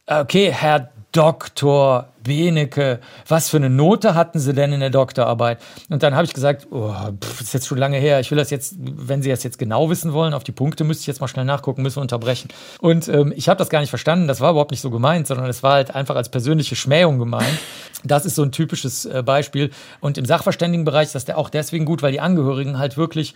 okay, 0.07 0.51
Herr 0.53 0.91
Doktor 1.13 2.12
Benecke, 2.23 3.01
was 3.27 3.49
für 3.49 3.57
eine 3.57 3.71
Note 3.71 4.15
hatten 4.15 4.39
Sie 4.39 4.53
denn 4.53 4.73
in 4.73 4.81
der 4.81 4.91
Doktorarbeit? 4.91 5.59
Und 5.91 6.03
dann 6.03 6.15
habe 6.15 6.25
ich 6.25 6.35
gesagt, 6.35 6.69
oh, 6.71 6.95
pff, 7.21 7.41
ist 7.41 7.55
jetzt 7.55 7.67
schon 7.67 7.79
lange 7.79 7.99
her. 7.99 8.21
Ich 8.21 8.31
will 8.31 8.39
das 8.39 8.51
jetzt, 8.51 8.75
wenn 8.79 9.23
Sie 9.23 9.31
das 9.31 9.43
jetzt 9.43 9.59
genau 9.59 9.91
wissen 9.91 10.13
wollen, 10.13 10.35
auf 10.35 10.45
die 10.45 10.53
Punkte 10.53 10.85
müsste 10.85 11.03
ich 11.03 11.07
jetzt 11.07 11.21
mal 11.21 11.29
schnell 11.29 11.45
nachgucken, 11.45 11.83
müssen 11.83 11.97
wir 11.97 12.03
unterbrechen. 12.03 12.49
Und 12.81 13.09
ähm, 13.09 13.33
ich 13.37 13.49
habe 13.49 13.59
das 13.59 13.69
gar 13.69 13.81
nicht 13.81 13.91
verstanden. 13.91 14.29
Das 14.29 14.41
war 14.41 14.51
überhaupt 14.51 14.71
nicht 14.71 14.81
so 14.81 14.91
gemeint, 14.91 15.27
sondern 15.27 15.49
es 15.49 15.63
war 15.63 15.75
halt 15.75 15.95
einfach 15.95 16.17
als 16.17 16.29
persönliche 16.29 16.77
Schmähung 16.77 17.19
gemeint. 17.19 17.59
Das 18.05 18.27
ist 18.27 18.35
so 18.35 18.43
ein 18.43 18.53
typisches 18.53 19.05
äh, 19.05 19.23
Beispiel. 19.25 19.71
Und 20.01 20.19
im 20.19 20.25
Sachverständigenbereich 20.25 21.05
ist 21.05 21.15
das 21.15 21.31
auch 21.31 21.51
deswegen 21.51 21.85
gut, 21.85 22.03
weil 22.03 22.13
die 22.13 22.21
Angehörigen 22.21 22.79
halt 22.79 22.97
wirklich, 22.97 23.35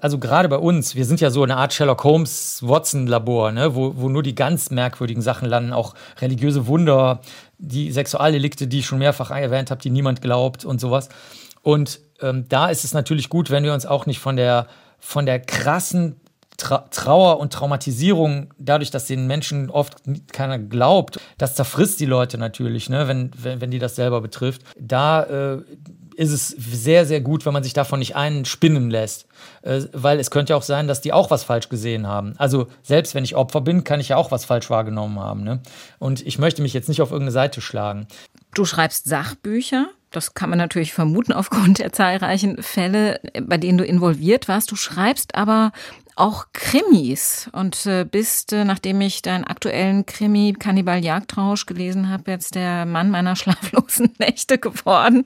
also 0.00 0.18
gerade 0.18 0.48
bei 0.48 0.56
uns, 0.56 0.94
wir 0.94 1.04
sind 1.04 1.20
ja 1.20 1.30
so 1.30 1.42
eine 1.42 1.56
Art 1.56 1.72
Sherlock 1.72 2.02
Holmes 2.04 2.60
Watson-Labor, 2.62 3.52
ne, 3.52 3.74
wo, 3.74 3.94
wo 3.96 4.08
nur 4.08 4.22
die 4.22 4.34
ganz 4.34 4.70
merkwürdigen 4.70 5.22
Sachen 5.22 5.48
landen, 5.48 5.72
auch 5.72 5.94
religiöse 6.20 6.66
Wunder, 6.66 7.20
die 7.60 7.92
Sexualdelikte, 7.92 8.66
die 8.66 8.80
ich 8.80 8.86
schon 8.86 8.98
mehrfach 8.98 9.30
erwähnt 9.30 9.70
habe, 9.70 9.80
die 9.80 9.90
niemand 9.90 10.22
glaubt 10.22 10.64
und 10.64 10.80
sowas. 10.80 11.08
Und 11.62 12.00
ähm, 12.20 12.46
da 12.48 12.68
ist 12.68 12.84
es 12.84 12.94
natürlich 12.94 13.28
gut, 13.28 13.50
wenn 13.50 13.64
wir 13.64 13.74
uns 13.74 13.86
auch 13.86 14.06
nicht 14.06 14.18
von 14.18 14.36
der, 14.36 14.66
von 14.98 15.26
der 15.26 15.40
krassen 15.40 16.16
Tra 16.56 16.84
Trauer 16.90 17.40
und 17.40 17.54
Traumatisierung, 17.54 18.52
dadurch, 18.58 18.90
dass 18.90 19.06
den 19.06 19.26
Menschen 19.26 19.70
oft 19.70 19.96
keiner 20.30 20.58
glaubt, 20.58 21.18
das 21.38 21.54
zerfrisst 21.54 22.00
die 22.00 22.06
Leute 22.06 22.36
natürlich, 22.36 22.90
ne, 22.90 23.08
wenn, 23.08 23.30
wenn, 23.34 23.62
wenn 23.62 23.70
die 23.70 23.78
das 23.78 23.96
selber 23.96 24.20
betrifft. 24.20 24.62
Da 24.78 25.22
äh, 25.54 25.62
ist 26.20 26.32
es 26.32 26.48
sehr, 26.48 27.06
sehr 27.06 27.22
gut, 27.22 27.46
wenn 27.46 27.54
man 27.54 27.62
sich 27.62 27.72
davon 27.72 27.98
nicht 27.98 28.14
einspinnen 28.14 28.90
lässt. 28.90 29.26
Äh, 29.62 29.84
weil 29.92 30.20
es 30.20 30.30
könnte 30.30 30.52
ja 30.52 30.58
auch 30.58 30.62
sein, 30.62 30.86
dass 30.86 31.00
die 31.00 31.14
auch 31.14 31.30
was 31.30 31.44
falsch 31.44 31.70
gesehen 31.70 32.06
haben. 32.06 32.34
Also 32.36 32.66
selbst 32.82 33.14
wenn 33.14 33.24
ich 33.24 33.36
Opfer 33.36 33.62
bin, 33.62 33.84
kann 33.84 34.00
ich 34.00 34.10
ja 34.10 34.18
auch 34.18 34.30
was 34.30 34.44
falsch 34.44 34.68
wahrgenommen 34.68 35.18
haben. 35.18 35.44
Ne? 35.44 35.62
Und 35.98 36.20
ich 36.26 36.38
möchte 36.38 36.60
mich 36.60 36.74
jetzt 36.74 36.90
nicht 36.90 37.00
auf 37.00 37.10
irgendeine 37.10 37.32
Seite 37.32 37.62
schlagen. 37.62 38.06
Du 38.52 38.66
schreibst 38.66 39.08
Sachbücher. 39.08 39.88
Das 40.10 40.34
kann 40.34 40.50
man 40.50 40.58
natürlich 40.58 40.92
vermuten 40.92 41.32
aufgrund 41.32 41.78
der 41.78 41.92
zahlreichen 41.92 42.62
Fälle, 42.62 43.20
bei 43.40 43.56
denen 43.56 43.78
du 43.78 43.84
involviert 43.84 44.46
warst. 44.46 44.70
Du 44.70 44.76
schreibst 44.76 45.34
aber 45.34 45.72
auch 46.20 46.46
Krimis 46.52 47.48
und 47.52 47.86
äh, 47.86 48.04
bist, 48.04 48.52
äh, 48.52 48.64
nachdem 48.64 49.00
ich 49.00 49.22
deinen 49.22 49.44
aktuellen 49.44 50.04
Krimi 50.04 50.54
Kannibal 50.58 51.02
Jagdrausch 51.02 51.64
gelesen 51.64 52.10
habe, 52.10 52.30
jetzt 52.30 52.54
der 52.54 52.84
Mann 52.84 53.10
meiner 53.10 53.36
schlaflosen 53.36 54.10
Nächte 54.18 54.58
geworden. 54.58 55.24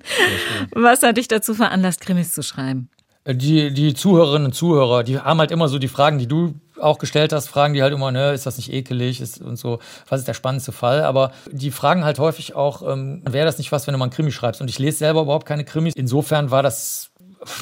Was 0.72 1.02
hat 1.02 1.16
dich 1.16 1.28
dazu 1.28 1.54
veranlasst, 1.54 2.00
Krimis 2.00 2.32
zu 2.32 2.42
schreiben? 2.42 2.88
Die, 3.26 3.72
die 3.72 3.94
Zuhörerinnen 3.94 4.46
und 4.46 4.52
Zuhörer, 4.52 5.02
die 5.02 5.18
haben 5.18 5.40
halt 5.40 5.50
immer 5.50 5.68
so 5.68 5.78
die 5.78 5.88
Fragen, 5.88 6.18
die 6.18 6.26
du 6.26 6.54
auch 6.78 6.98
gestellt 6.98 7.32
hast, 7.32 7.48
fragen 7.48 7.72
die 7.72 7.82
halt 7.82 7.94
immer, 7.94 8.12
ne, 8.12 8.32
ist 8.32 8.44
das 8.44 8.58
nicht 8.58 8.72
ekelig 8.72 9.20
ist 9.20 9.40
und 9.40 9.56
so, 9.56 9.78
was 10.08 10.20
ist 10.20 10.28
der 10.28 10.34
spannendste 10.34 10.72
Fall? 10.72 11.02
Aber 11.02 11.32
die 11.50 11.70
fragen 11.70 12.04
halt 12.04 12.18
häufig 12.18 12.54
auch, 12.54 12.82
ähm, 12.82 13.22
wäre 13.24 13.46
das 13.46 13.58
nicht 13.58 13.72
was, 13.72 13.86
wenn 13.86 13.92
du 13.94 13.98
mal 13.98 14.06
einen 14.06 14.12
Krimi 14.12 14.30
schreibst? 14.30 14.60
Und 14.60 14.68
ich 14.68 14.78
lese 14.78 14.98
selber 14.98 15.22
überhaupt 15.22 15.46
keine 15.46 15.64
Krimis. 15.64 15.94
Insofern 15.96 16.50
war 16.50 16.62
das 16.62 17.10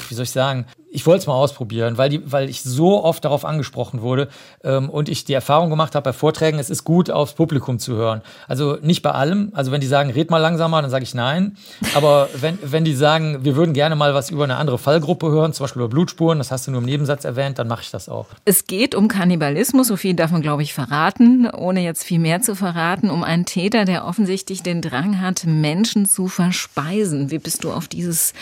wie 0.09 0.15
soll 0.15 0.25
ich 0.25 0.31
sagen, 0.31 0.67
ich 0.93 1.07
wollte 1.07 1.21
es 1.21 1.27
mal 1.27 1.35
ausprobieren, 1.35 1.97
weil, 1.97 2.11
die, 2.11 2.31
weil 2.31 2.49
ich 2.49 2.63
so 2.63 3.03
oft 3.03 3.25
darauf 3.25 3.45
angesprochen 3.45 4.03
wurde 4.03 4.29
ähm, 4.63 4.91
und 4.91 5.09
ich 5.09 5.25
die 5.25 5.33
Erfahrung 5.33 5.71
gemacht 5.71 5.95
habe 5.95 6.05
bei 6.05 6.13
Vorträgen, 6.13 6.59
es 6.59 6.69
ist 6.69 6.85
gut, 6.85 7.11
aufs 7.11 7.33
Publikum 7.33 7.79
zu 7.79 7.95
hören. 7.95 8.21
Also 8.47 8.77
nicht 8.83 9.01
bei 9.03 9.11
allem. 9.11 9.51
Also 9.55 9.73
wenn 9.73 9.81
die 9.81 9.87
sagen, 9.87 10.11
red 10.11 10.31
mal 10.31 10.39
langsamer, 10.39 10.83
dann 10.83 10.91
sage 10.91 11.05
ich 11.05 11.15
nein. 11.15 11.57
Aber 11.95 12.29
wenn, 12.41 12.59
wenn 12.63 12.85
die 12.85 12.95
sagen, 12.95 13.45
wir 13.45 13.57
würden 13.57 13.73
gerne 13.73 13.97
mal 13.97 14.15
was 14.15 14.31
über 14.31 14.45
eine 14.45 14.57
andere 14.57 14.79
Fallgruppe 14.79 15.31
hören, 15.31 15.55
zum 15.55 15.65
Beispiel 15.65 15.81
über 15.81 15.89
Blutspuren, 15.89 16.39
das 16.39 16.51
hast 16.51 16.67
du 16.67 16.71
nur 16.71 16.81
im 16.81 16.87
Nebensatz 16.87 17.25
erwähnt, 17.25 17.59
dann 17.59 17.69
mache 17.69 17.83
ich 17.83 17.91
das 17.91 18.09
auch. 18.09 18.27
Es 18.45 18.67
geht 18.67 18.95
um 18.95 19.09
Kannibalismus, 19.09 19.89
so 19.89 19.97
viel 19.97 20.15
darf 20.15 20.31
man, 20.31 20.43
glaube 20.43 20.63
ich, 20.63 20.75
verraten, 20.75 21.49
ohne 21.51 21.83
jetzt 21.83 22.05
viel 22.05 22.19
mehr 22.19 22.43
zu 22.43 22.55
verraten, 22.55 23.09
um 23.09 23.25
einen 23.25 23.47
Täter, 23.47 23.87
der 23.87 24.05
offensichtlich 24.05 24.63
den 24.63 24.83
Drang 24.83 25.21
hat, 25.21 25.45
Menschen 25.47 26.05
zu 26.05 26.29
verspeisen. 26.29 27.31
Wie 27.31 27.39
bist 27.39 27.65
du 27.65 27.73
auf 27.73 27.89
dieses 27.89 28.35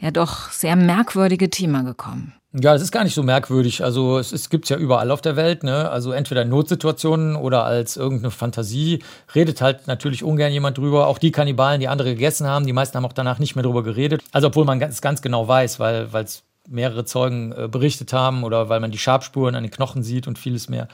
ja 0.00 0.10
doch 0.10 0.50
sehr 0.50 0.76
merkwürdige 0.76 1.50
Thema 1.50 1.82
gekommen. 1.82 2.34
Ja, 2.54 2.74
es 2.74 2.80
ist 2.80 2.92
gar 2.92 3.04
nicht 3.04 3.14
so 3.14 3.22
merkwürdig. 3.22 3.84
Also 3.84 4.18
es, 4.18 4.32
es 4.32 4.48
gibt 4.48 4.70
ja 4.70 4.78
überall 4.78 5.10
auf 5.10 5.20
der 5.20 5.36
Welt, 5.36 5.64
ne? 5.64 5.90
Also 5.90 6.12
entweder 6.12 6.42
in 6.42 6.48
Notsituationen 6.48 7.36
oder 7.36 7.64
als 7.64 7.98
irgendeine 7.98 8.30
Fantasie. 8.30 9.00
Redet 9.34 9.60
halt 9.60 9.86
natürlich 9.86 10.24
ungern 10.24 10.50
jemand 10.50 10.78
drüber. 10.78 11.08
Auch 11.08 11.18
die 11.18 11.30
Kannibalen, 11.30 11.80
die 11.80 11.88
andere 11.88 12.14
gegessen 12.14 12.46
haben, 12.46 12.64
die 12.64 12.72
meisten 12.72 12.96
haben 12.96 13.04
auch 13.04 13.12
danach 13.12 13.38
nicht 13.38 13.54
mehr 13.54 13.64
drüber 13.64 13.82
geredet. 13.82 14.22
Also 14.32 14.46
obwohl 14.46 14.64
man 14.64 14.80
ganz, 14.80 15.02
ganz 15.02 15.20
genau 15.20 15.46
weiß, 15.46 15.78
weil 15.78 16.08
es 16.14 16.42
mehrere 16.68 17.04
Zeugen 17.04 17.52
äh, 17.52 17.68
berichtet 17.68 18.12
haben 18.12 18.44
oder 18.44 18.68
weil 18.68 18.80
man 18.80 18.90
die 18.90 18.98
Schabspuren 18.98 19.54
an 19.54 19.62
den 19.62 19.70
Knochen 19.70 20.02
sieht 20.02 20.26
und 20.26 20.38
vieles 20.38 20.68
mehr. 20.68 20.88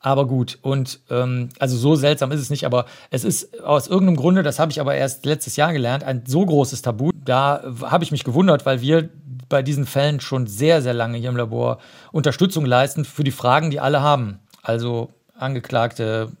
Aber 0.00 0.26
gut, 0.26 0.58
und 0.62 1.00
ähm, 1.10 1.48
also 1.58 1.76
so 1.76 1.94
seltsam 1.94 2.30
ist 2.32 2.40
es 2.40 2.50
nicht, 2.50 2.64
aber 2.64 2.86
es 3.10 3.24
ist 3.24 3.62
aus 3.62 3.88
irgendeinem 3.88 4.16
Grunde, 4.16 4.42
das 4.42 4.58
habe 4.58 4.70
ich 4.70 4.80
aber 4.80 4.94
erst 4.94 5.26
letztes 5.26 5.56
Jahr 5.56 5.72
gelernt, 5.72 6.04
ein 6.04 6.24
so 6.26 6.44
großes 6.44 6.82
Tabu. 6.82 7.10
Da 7.24 7.62
habe 7.82 8.04
ich 8.04 8.12
mich 8.12 8.24
gewundert, 8.24 8.66
weil 8.66 8.80
wir 8.80 9.08
bei 9.48 9.62
diesen 9.62 9.86
Fällen 9.86 10.20
schon 10.20 10.46
sehr, 10.46 10.82
sehr 10.82 10.94
lange 10.94 11.18
hier 11.18 11.28
im 11.28 11.36
Labor 11.36 11.78
Unterstützung 12.12 12.66
leisten 12.66 13.04
für 13.04 13.24
die 13.24 13.30
Fragen, 13.30 13.70
die 13.70 13.80
alle 13.80 14.02
haben. 14.02 14.40
Also 14.62 15.10
Angeklagte, 15.38 16.32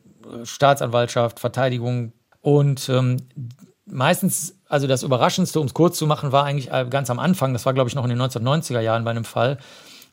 Staatsanwaltschaft, 0.44 1.40
Verteidigung. 1.40 2.12
Und 2.40 2.88
ähm, 2.88 3.18
meistens, 3.86 4.58
also 4.68 4.86
das 4.86 5.02
Überraschendste, 5.02 5.60
um 5.60 5.66
es 5.66 5.74
kurz 5.74 5.98
zu 5.98 6.06
machen, 6.06 6.32
war 6.32 6.44
eigentlich 6.44 6.70
äh, 6.72 6.86
ganz 6.88 7.10
am 7.10 7.18
Anfang, 7.18 7.52
das 7.52 7.66
war 7.66 7.74
glaube 7.74 7.88
ich 7.88 7.94
noch 7.94 8.04
in 8.04 8.10
den 8.10 8.20
1990er 8.20 8.80
Jahren 8.80 9.04
bei 9.04 9.10
einem 9.10 9.24
Fall, 9.24 9.58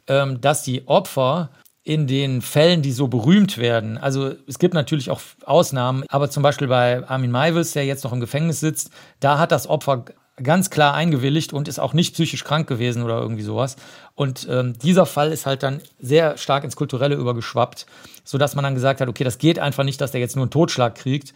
ähm, 0.08 0.42
dass 0.42 0.64
die 0.64 0.88
Opfer 0.88 1.50
in 1.84 2.08
den 2.08 2.42
Fällen, 2.42 2.82
die 2.82 2.94
so 2.94 3.08
berühmt 3.08 3.58
werden, 3.58 3.98
also 3.98 4.34
es 4.48 4.58
gibt 4.58 4.74
natürlich 4.74 5.10
auch 5.10 5.20
Ausnahmen, 5.46 6.06
aber 6.08 6.30
zum 6.30 6.42
Beispiel 6.42 6.68
bei 6.68 7.06
Armin 7.08 7.32
Maivis, 7.32 7.74
der 7.74 7.86
jetzt 7.86 8.04
noch 8.06 8.14
im 8.14 8.22
Gefängnis 8.22 8.62
sitzt, 8.62 8.90
da 9.20 9.38
hat 9.38 9.52
das 9.52 9.68
Opfer 9.68 10.06
ganz 10.42 10.70
klar 10.70 10.94
eingewilligt 10.94 11.54
und 11.54 11.68
ist 11.68 11.80
auch 11.80 11.94
nicht 11.94 12.14
psychisch 12.14 12.44
krank 12.44 12.68
gewesen 12.68 13.04
oder 13.04 13.20
irgendwie 13.20 13.44
sowas. 13.44 13.76
Und 14.16 14.48
ähm, 14.50 14.74
dieser 14.80 15.06
Fall 15.06 15.32
ist 15.32 15.46
halt 15.46 15.62
dann 15.62 15.82
sehr 16.00 16.38
stark 16.38 16.64
ins 16.64 16.76
Kulturelle 16.76 17.16
übergeschwappt, 17.16 17.86
sodass 18.24 18.56
man 18.56 18.64
dann 18.64 18.74
gesagt 18.74 19.02
hat, 19.02 19.10
okay, 19.10 19.24
das 19.24 19.38
geht 19.38 19.60
einfach 19.60 19.84
nicht, 19.84 20.02
dass 20.02 20.12
der 20.12 20.22
jetzt 20.22 20.36
nur 20.36 20.44
einen 20.44 20.52
Totschlag 20.52 20.96
kriegt. 20.96 21.34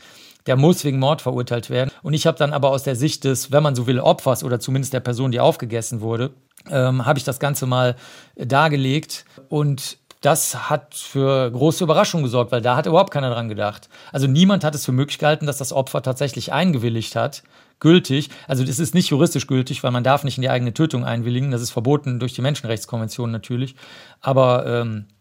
Der 0.48 0.56
muss 0.56 0.86
wegen 0.86 0.98
Mord 0.98 1.22
verurteilt 1.22 1.70
werden. 1.70 1.92
Und 2.02 2.14
ich 2.14 2.26
habe 2.26 2.38
dann 2.38 2.54
aber 2.54 2.70
aus 2.70 2.84
der 2.84 2.96
Sicht 2.96 3.26
des, 3.26 3.52
wenn 3.52 3.62
man 3.62 3.76
so 3.76 3.86
will, 3.86 4.00
Opfers 4.00 4.44
oder 4.44 4.60
zumindest 4.60 4.94
der 4.94 5.02
Person, 5.02 5.32
die 5.32 5.42
aufgegessen 5.42 6.00
wurde, 6.00 6.32
ähm, 6.70 7.06
habe 7.06 7.20
ich 7.20 7.26
das 7.26 7.40
Ganze 7.40 7.66
mal 7.66 7.98
dargelegt 8.36 9.26
und 9.50 10.00
das 10.28 10.70
hat 10.70 10.94
für 10.94 11.50
große 11.50 11.86
Überraschung 11.86 12.22
gesorgt, 12.22 12.52
weil 12.52 12.62
da 12.62 12.76
hat 12.76 12.86
überhaupt 12.86 13.12
keiner 13.12 13.30
dran 13.30 13.48
gedacht. 13.48 13.88
Also 14.12 14.28
niemand 14.28 14.66
hat 14.66 14.76
es 14.76 14.84
für 14.84 14.92
möglich 14.92 15.20
gehalten, 15.20 15.46
dass 15.46 15.58
das 15.58 15.72
Opfer 15.72 16.02
tatsächlich 16.02 16.52
eingewilligt 16.52 17.16
hat, 17.16 17.44
gültig. 17.80 18.30
Also 18.46 18.66
das 18.66 18.78
ist 18.78 18.94
nicht 18.94 19.08
juristisch 19.08 19.48
gültig, 19.48 19.84
weil 19.84 19.92
man 19.92 20.04
darf 20.04 20.26
nicht 20.26 20.38
in 20.38 20.42
die 20.42 20.50
eigene 20.50 20.74
Tötung 20.74 21.06
einwilligen. 21.06 21.52
Das 21.52 21.62
ist 21.62 21.72
verboten 21.72 22.20
durch 22.20 22.34
die 22.34 22.42
Menschenrechtskonvention 22.42 23.32
natürlich. 23.32 23.76
Aber 24.20 24.66
ähm, 24.68 25.06
äh, 25.08 25.17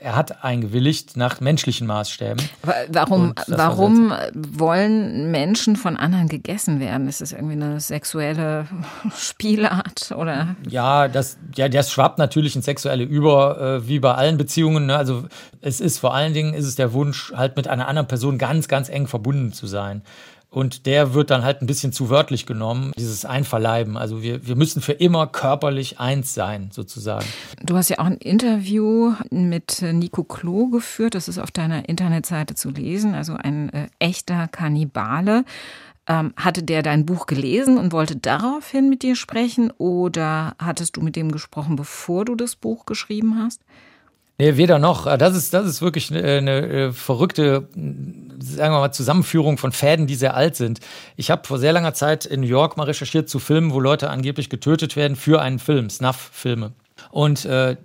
er 0.00 0.16
hat 0.16 0.44
eingewilligt 0.44 1.16
nach 1.16 1.40
menschlichen 1.40 1.86
Maßstäben. 1.86 2.42
Aber 2.62 2.74
warum, 2.88 3.34
warum 3.46 4.12
wollen 4.34 5.30
Menschen 5.30 5.76
von 5.76 5.96
anderen 5.96 6.28
gegessen 6.28 6.80
werden? 6.80 7.08
Ist 7.08 7.20
das 7.20 7.32
irgendwie 7.32 7.54
eine 7.54 7.80
sexuelle 7.80 8.66
Spielart 9.16 10.12
oder? 10.12 10.56
Ja, 10.68 11.08
das, 11.08 11.38
ja, 11.56 11.68
das 11.68 11.90
schwappt 11.90 12.18
natürlich 12.18 12.56
ins 12.56 12.64
Sexuelle 12.64 13.04
über, 13.04 13.60
äh, 13.82 13.88
wie 13.88 13.98
bei 13.98 14.14
allen 14.14 14.36
Beziehungen. 14.36 14.86
Ne? 14.86 14.96
Also 14.96 15.24
es 15.60 15.80
ist 15.80 15.98
vor 15.98 16.14
allen 16.14 16.32
Dingen 16.32 16.54
ist 16.54 16.66
es 16.66 16.76
der 16.76 16.92
Wunsch, 16.92 17.32
halt 17.34 17.56
mit 17.56 17.68
einer 17.68 17.88
anderen 17.88 18.08
Person 18.08 18.38
ganz, 18.38 18.68
ganz 18.68 18.88
eng 18.88 19.06
verbunden 19.06 19.52
zu 19.52 19.66
sein. 19.66 20.02
Und 20.56 20.86
der 20.86 21.12
wird 21.12 21.30
dann 21.30 21.44
halt 21.44 21.60
ein 21.60 21.66
bisschen 21.66 21.92
zu 21.92 22.08
wörtlich 22.08 22.46
genommen, 22.46 22.92
dieses 22.96 23.26
Einverleiben. 23.26 23.98
Also 23.98 24.22
wir, 24.22 24.46
wir 24.46 24.56
müssen 24.56 24.80
für 24.80 24.92
immer 24.92 25.26
körperlich 25.26 26.00
eins 26.00 26.32
sein, 26.32 26.70
sozusagen. 26.72 27.26
Du 27.62 27.76
hast 27.76 27.90
ja 27.90 27.98
auch 27.98 28.06
ein 28.06 28.16
Interview 28.16 29.12
mit 29.28 29.82
Nico 29.82 30.24
Klo 30.24 30.68
geführt. 30.68 31.14
Das 31.14 31.28
ist 31.28 31.36
auf 31.36 31.50
deiner 31.50 31.90
Internetseite 31.90 32.54
zu 32.54 32.70
lesen. 32.70 33.14
Also 33.14 33.34
ein 33.34 33.68
äh, 33.68 33.88
echter 33.98 34.48
Kannibale. 34.48 35.44
Ähm, 36.06 36.32
hatte 36.38 36.62
der 36.62 36.82
dein 36.82 37.04
Buch 37.04 37.26
gelesen 37.26 37.76
und 37.76 37.92
wollte 37.92 38.16
daraufhin 38.16 38.88
mit 38.88 39.02
dir 39.02 39.14
sprechen 39.14 39.70
oder 39.76 40.54
hattest 40.58 40.96
du 40.96 41.02
mit 41.02 41.16
dem 41.16 41.32
gesprochen, 41.32 41.76
bevor 41.76 42.24
du 42.24 42.34
das 42.34 42.56
Buch 42.56 42.86
geschrieben 42.86 43.38
hast? 43.38 43.60
Nee, 44.38 44.58
weder 44.58 44.78
noch. 44.78 45.06
Das 45.16 45.34
ist, 45.34 45.54
das 45.54 45.66
ist 45.66 45.80
wirklich 45.80 46.10
eine, 46.10 46.22
eine 46.22 46.66
äh, 46.66 46.92
verrückte, 46.92 47.68
sagen 47.74 48.74
wir 48.74 48.80
mal, 48.80 48.92
Zusammenführung 48.92 49.56
von 49.56 49.72
Fäden, 49.72 50.06
die 50.06 50.14
sehr 50.14 50.36
alt 50.36 50.56
sind. 50.56 50.80
Ich 51.16 51.30
habe 51.30 51.46
vor 51.46 51.58
sehr 51.58 51.72
langer 51.72 51.94
Zeit 51.94 52.26
in 52.26 52.40
New 52.40 52.46
York 52.46 52.76
mal 52.76 52.84
recherchiert 52.84 53.30
zu 53.30 53.38
Filmen, 53.38 53.72
wo 53.72 53.80
Leute 53.80 54.10
angeblich 54.10 54.50
getötet 54.50 54.94
werden 54.94 55.16
für 55.16 55.40
einen 55.40 55.58
Film, 55.58 55.88
Snuff-Filme. 55.88 56.72
Und 57.10 57.46
äh, 57.46 57.76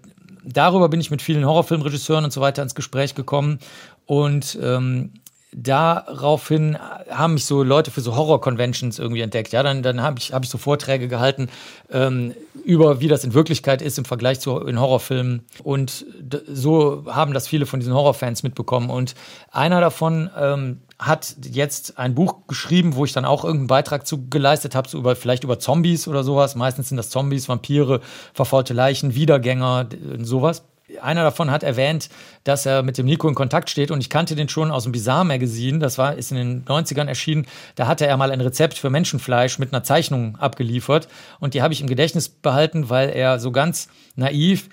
darüber 0.43 0.89
bin 0.89 0.99
ich 0.99 1.09
mit 1.09 1.21
vielen 1.21 1.45
Horrorfilmregisseuren 1.45 2.25
und 2.25 2.31
so 2.31 2.41
weiter 2.41 2.63
ins 2.63 2.75
Gespräch 2.75 3.15
gekommen. 3.15 3.59
Und 4.05 4.59
ähm, 4.61 5.13
daraufhin 5.53 6.77
haben 7.09 7.33
mich 7.33 7.45
so 7.45 7.63
Leute 7.63 7.91
für 7.91 8.01
so 8.01 8.15
Horror-Conventions 8.15 8.99
irgendwie 8.99 9.21
entdeckt. 9.21 9.51
Ja, 9.51 9.63
dann, 9.63 9.83
dann 9.83 10.01
habe 10.01 10.19
ich, 10.19 10.33
hab 10.33 10.43
ich 10.43 10.49
so 10.49 10.57
Vorträge 10.57 11.07
gehalten 11.07 11.49
ähm, 11.91 12.33
über, 12.63 13.01
wie 13.01 13.07
das 13.07 13.23
in 13.23 13.33
Wirklichkeit 13.33 13.81
ist 13.81 13.97
im 13.97 14.05
Vergleich 14.05 14.39
zu 14.39 14.59
in 14.59 14.79
Horrorfilmen. 14.79 15.43
Und 15.63 16.05
so 16.47 17.05
haben 17.07 17.33
das 17.33 17.47
viele 17.47 17.65
von 17.65 17.79
diesen 17.79 17.93
Horrorfans 17.93 18.43
mitbekommen. 18.43 18.89
Und 18.89 19.15
einer 19.51 19.81
davon 19.81 20.29
ähm, 20.37 20.81
hat 20.97 21.35
jetzt 21.51 21.97
ein 21.97 22.15
Buch 22.15 22.47
geschrieben, 22.47 22.95
wo 22.95 23.03
ich 23.03 23.11
dann 23.11 23.25
auch 23.25 23.43
irgendeinen 23.43 23.67
Beitrag 23.67 24.07
zu 24.07 24.29
geleistet 24.29 24.75
habe, 24.75 24.87
so 24.87 24.99
über, 24.99 25.15
vielleicht 25.15 25.43
über 25.43 25.59
Zombies 25.59 26.07
oder 26.07 26.23
sowas. 26.23 26.55
Meistens 26.55 26.89
sind 26.89 26.97
das 26.97 27.09
Zombies, 27.09 27.49
Vampire, 27.49 27.99
verfaulte 28.33 28.73
Leichen, 28.73 29.15
Wiedergänger, 29.15 29.87
sowas 30.19 30.63
einer 31.01 31.23
davon 31.23 31.51
hat 31.51 31.63
erwähnt, 31.63 32.09
dass 32.43 32.65
er 32.65 32.83
mit 32.83 32.97
dem 32.97 33.05
Nico 33.05 33.27
in 33.27 33.35
Kontakt 33.35 33.69
steht 33.69 33.91
und 33.91 34.01
ich 34.01 34.09
kannte 34.09 34.35
den 34.35 34.49
schon 34.49 34.71
aus 34.71 34.83
dem 34.83 34.91
Bizarre 34.91 35.25
Magazine, 35.25 35.79
das 35.79 35.97
war, 35.97 36.15
ist 36.15 36.31
in 36.31 36.37
den 36.37 36.65
90ern 36.65 37.07
erschienen, 37.07 37.45
da 37.75 37.87
hatte 37.87 38.07
er 38.07 38.17
mal 38.17 38.31
ein 38.31 38.41
Rezept 38.41 38.77
für 38.77 38.89
Menschenfleisch 38.89 39.59
mit 39.59 39.73
einer 39.73 39.83
Zeichnung 39.83 40.37
abgeliefert 40.37 41.07
und 41.39 41.53
die 41.53 41.61
habe 41.61 41.73
ich 41.73 41.81
im 41.81 41.87
Gedächtnis 41.87 42.29
behalten, 42.29 42.89
weil 42.89 43.09
er 43.09 43.39
so 43.39 43.51
ganz 43.51 43.89
naiv 44.15 44.69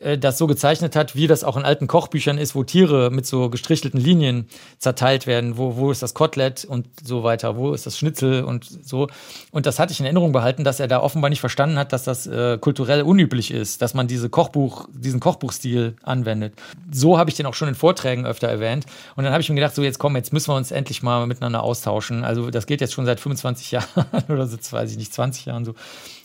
das 0.00 0.38
so 0.38 0.46
gezeichnet 0.46 0.96
hat, 0.96 1.14
wie 1.14 1.26
das 1.26 1.44
auch 1.44 1.58
in 1.58 1.64
alten 1.64 1.86
Kochbüchern 1.86 2.38
ist, 2.38 2.54
wo 2.54 2.64
Tiere 2.64 3.10
mit 3.10 3.26
so 3.26 3.50
gestrichelten 3.50 4.00
Linien 4.00 4.48
zerteilt 4.78 5.26
werden. 5.26 5.58
Wo, 5.58 5.76
wo 5.76 5.90
ist 5.90 6.02
das 6.02 6.14
Kotelett 6.14 6.64
und 6.64 6.86
so 7.04 7.22
weiter, 7.22 7.56
wo 7.56 7.74
ist 7.74 7.84
das 7.84 7.98
Schnitzel 7.98 8.42
und 8.44 8.64
so. 8.64 9.08
Und 9.50 9.66
das 9.66 9.78
hatte 9.78 9.92
ich 9.92 10.00
in 10.00 10.06
Erinnerung 10.06 10.32
behalten, 10.32 10.64
dass 10.64 10.80
er 10.80 10.88
da 10.88 11.00
offenbar 11.00 11.28
nicht 11.28 11.40
verstanden 11.40 11.78
hat, 11.78 11.92
dass 11.92 12.04
das 12.04 12.26
äh, 12.26 12.56
kulturell 12.58 13.02
unüblich 13.02 13.50
ist, 13.50 13.82
dass 13.82 13.92
man 13.92 14.08
diese 14.08 14.30
Kochbuch, 14.30 14.88
diesen 14.92 15.20
Kochbuchstil 15.20 15.96
anwendet. 16.02 16.54
So 16.90 17.18
habe 17.18 17.28
ich 17.28 17.36
den 17.36 17.44
auch 17.44 17.54
schon 17.54 17.68
in 17.68 17.74
Vorträgen 17.74 18.24
öfter 18.24 18.48
erwähnt. 18.48 18.86
Und 19.16 19.24
dann 19.24 19.34
habe 19.34 19.42
ich 19.42 19.50
mir 19.50 19.56
gedacht, 19.56 19.74
so 19.74 19.82
jetzt 19.82 19.98
komm, 19.98 20.16
jetzt 20.16 20.32
müssen 20.32 20.48
wir 20.48 20.56
uns 20.56 20.70
endlich 20.70 21.02
mal 21.02 21.26
miteinander 21.26 21.62
austauschen. 21.62 22.24
Also 22.24 22.50
das 22.50 22.64
geht 22.64 22.80
jetzt 22.80 22.94
schon 22.94 23.04
seit 23.04 23.20
25 23.20 23.70
Jahren 23.72 24.06
oder 24.30 24.46
so, 24.46 24.56
weiß 24.56 24.90
ich 24.90 24.96
nicht, 24.96 25.12
20 25.12 25.44
Jahren 25.44 25.66
so. 25.66 25.74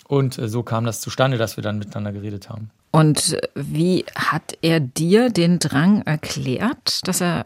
Und 0.08 0.38
äh, 0.38 0.48
so 0.48 0.64
kam 0.64 0.86
das 0.86 1.02
zustande, 1.02 1.38
dass 1.38 1.58
wir 1.58 1.64
dann 1.64 1.80
miteinander 1.80 2.14
geredet 2.14 2.50
haben. 2.50 2.70
Und 2.96 3.38
wie 3.56 4.06
hat 4.16 4.58
er 4.62 4.80
dir 4.80 5.30
den 5.30 5.60
Drang 5.60 6.04
erklärt, 6.04 7.06
dass 7.06 7.20
er 7.20 7.46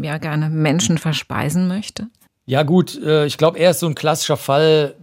ja 0.00 0.18
gerne 0.18 0.48
Menschen 0.48 0.96
verspeisen 0.96 1.66
möchte? 1.66 2.06
Ja 2.46 2.62
gut, 2.62 2.96
äh, 3.02 3.26
ich 3.26 3.36
glaube, 3.36 3.58
er 3.58 3.72
ist 3.72 3.80
so 3.80 3.88
ein 3.88 3.96
klassischer 3.96 4.36
Fall, 4.36 4.94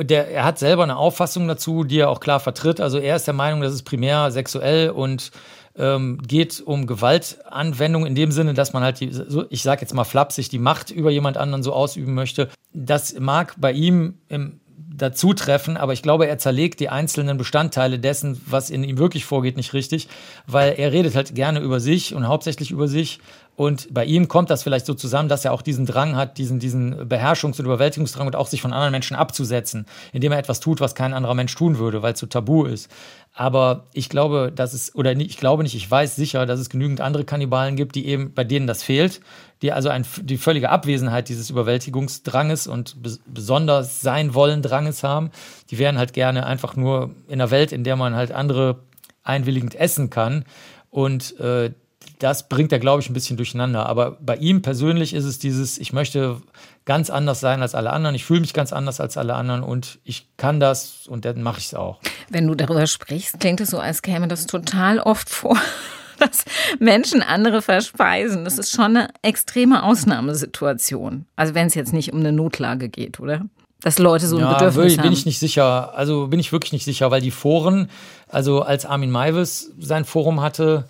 der, 0.00 0.30
er 0.30 0.44
hat 0.44 0.58
selber 0.58 0.84
eine 0.84 0.96
Auffassung 0.96 1.46
dazu, 1.46 1.84
die 1.84 1.98
er 1.98 2.08
auch 2.08 2.18
klar 2.18 2.40
vertritt. 2.40 2.80
Also 2.80 2.96
er 2.96 3.16
ist 3.16 3.26
der 3.26 3.34
Meinung, 3.34 3.60
dass 3.60 3.74
es 3.74 3.82
primär 3.82 4.30
sexuell 4.30 4.88
und 4.88 5.32
ähm, 5.76 6.18
geht 6.26 6.62
um 6.64 6.86
Gewaltanwendung 6.86 8.06
in 8.06 8.14
dem 8.14 8.32
Sinne, 8.32 8.54
dass 8.54 8.72
man 8.72 8.84
halt, 8.84 9.00
die, 9.00 9.12
ich 9.50 9.62
sage 9.62 9.82
jetzt 9.82 9.92
mal 9.92 10.04
flapsig, 10.04 10.48
die 10.48 10.58
Macht 10.58 10.90
über 10.90 11.10
jemand 11.10 11.36
anderen 11.36 11.62
so 11.62 11.74
ausüben 11.74 12.14
möchte. 12.14 12.48
Das 12.72 13.20
mag 13.20 13.54
bei 13.58 13.72
ihm 13.72 14.14
im 14.28 14.60
dazu 14.96 15.34
treffen, 15.34 15.76
aber 15.76 15.92
ich 15.92 16.02
glaube, 16.02 16.26
er 16.26 16.38
zerlegt 16.38 16.80
die 16.80 16.88
einzelnen 16.88 17.36
Bestandteile 17.36 17.98
dessen, 17.98 18.40
was 18.46 18.70
in 18.70 18.84
ihm 18.84 18.98
wirklich 18.98 19.24
vorgeht, 19.24 19.56
nicht 19.56 19.72
richtig, 19.72 20.08
weil 20.46 20.74
er 20.78 20.92
redet 20.92 21.16
halt 21.16 21.34
gerne 21.34 21.60
über 21.60 21.80
sich 21.80 22.14
und 22.14 22.28
hauptsächlich 22.28 22.70
über 22.70 22.88
sich. 22.88 23.18
Und 23.56 23.92
bei 23.94 24.04
ihm 24.04 24.26
kommt 24.26 24.50
das 24.50 24.64
vielleicht 24.64 24.86
so 24.86 24.94
zusammen, 24.94 25.28
dass 25.28 25.44
er 25.44 25.52
auch 25.52 25.62
diesen 25.62 25.86
Drang 25.86 26.16
hat, 26.16 26.38
diesen, 26.38 26.58
diesen 26.58 27.08
Beherrschungs- 27.08 27.58
und 27.58 27.66
Überwältigungsdrang 27.66 28.26
und 28.26 28.34
auch 28.34 28.48
sich 28.48 28.60
von 28.60 28.72
anderen 28.72 28.90
Menschen 28.90 29.16
abzusetzen, 29.16 29.86
indem 30.12 30.32
er 30.32 30.38
etwas 30.38 30.58
tut, 30.58 30.80
was 30.80 30.94
kein 30.96 31.14
anderer 31.14 31.34
Mensch 31.34 31.54
tun 31.54 31.78
würde, 31.78 32.02
weil 32.02 32.14
es 32.14 32.20
so 32.20 32.26
tabu 32.26 32.64
ist. 32.64 32.90
Aber 33.32 33.86
ich 33.92 34.08
glaube, 34.08 34.52
dass 34.54 34.74
es, 34.74 34.94
oder 34.94 35.12
ich 35.12 35.38
glaube 35.38 35.62
nicht, 35.62 35.74
ich 35.74 35.88
weiß 35.88 36.16
sicher, 36.16 36.46
dass 36.46 36.58
es 36.58 36.68
genügend 36.68 37.00
andere 37.00 37.24
Kannibalen 37.24 37.76
gibt, 37.76 37.94
die 37.94 38.06
eben, 38.06 38.32
bei 38.32 38.44
denen 38.44 38.66
das 38.66 38.82
fehlt, 38.82 39.20
die 39.62 39.72
also 39.72 39.88
ein, 39.88 40.04
die 40.22 40.36
völlige 40.36 40.70
Abwesenheit 40.70 41.28
dieses 41.28 41.50
Überwältigungsdranges 41.50 42.66
und 42.66 42.96
besonders 43.26 44.00
sein 44.00 44.34
wollen 44.34 44.62
Dranges 44.62 45.02
haben. 45.02 45.30
Die 45.70 45.78
wären 45.78 45.98
halt 45.98 46.12
gerne 46.12 46.46
einfach 46.46 46.76
nur 46.76 47.10
in 47.28 47.34
einer 47.34 47.50
Welt, 47.50 47.72
in 47.72 47.84
der 47.84 47.96
man 47.96 48.14
halt 48.14 48.30
andere 48.30 48.80
einwilligend 49.22 49.74
essen 49.74 50.10
kann. 50.10 50.44
Und 50.90 51.38
äh, 51.40 51.72
das 52.18 52.48
bringt 52.48 52.72
er, 52.72 52.78
glaube 52.78 53.02
ich, 53.02 53.10
ein 53.10 53.14
bisschen 53.14 53.36
durcheinander. 53.36 53.86
Aber 53.86 54.12
bei 54.20 54.36
ihm 54.36 54.62
persönlich 54.62 55.14
ist 55.14 55.24
es 55.24 55.38
dieses, 55.38 55.78
ich 55.78 55.92
möchte 55.92 56.40
ganz 56.84 57.10
anders 57.10 57.40
sein 57.40 57.62
als 57.62 57.74
alle 57.74 57.92
anderen, 57.92 58.14
ich 58.14 58.24
fühle 58.24 58.40
mich 58.40 58.54
ganz 58.54 58.72
anders 58.72 59.00
als 59.00 59.16
alle 59.16 59.34
anderen 59.34 59.62
und 59.62 59.98
ich 60.04 60.28
kann 60.36 60.60
das 60.60 61.06
und 61.06 61.24
dann 61.24 61.42
mache 61.42 61.58
ich 61.58 61.66
es 61.66 61.74
auch. 61.74 62.00
Wenn 62.28 62.46
du 62.46 62.54
darüber 62.54 62.86
sprichst, 62.86 63.40
klingt 63.40 63.60
es 63.60 63.70
so, 63.70 63.78
als 63.78 64.02
käme 64.02 64.28
das 64.28 64.46
total 64.46 65.00
oft 65.00 65.30
vor. 65.30 65.56
dass 66.18 66.44
Menschen 66.78 67.22
andere 67.22 67.60
verspeisen. 67.60 68.44
Das 68.44 68.56
ist 68.58 68.70
schon 68.70 68.96
eine 68.96 69.08
extreme 69.22 69.82
Ausnahmesituation. 69.82 71.26
Also 71.36 71.54
wenn 71.54 71.66
es 71.66 71.74
jetzt 71.74 71.92
nicht 71.92 72.12
um 72.12 72.20
eine 72.20 72.32
Notlage 72.32 72.88
geht, 72.88 73.18
oder? 73.18 73.42
Dass 73.80 73.98
Leute 73.98 74.26
so 74.26 74.36
ein 74.36 74.42
ja, 74.42 74.52
Bedürfnis 74.54 74.92
bin 74.92 74.98
haben. 74.98 75.02
Bin 75.08 75.12
ich 75.12 75.26
nicht 75.26 75.38
sicher. 75.38 75.92
Also 75.96 76.28
bin 76.28 76.40
ich 76.40 76.52
wirklich 76.52 76.72
nicht 76.72 76.84
sicher, 76.84 77.10
weil 77.10 77.20
die 77.20 77.30
Foren, 77.30 77.90
also 78.28 78.62
als 78.62 78.86
Armin 78.86 79.10
Maivis 79.10 79.72
sein 79.78 80.04
Forum 80.04 80.40
hatte, 80.40 80.86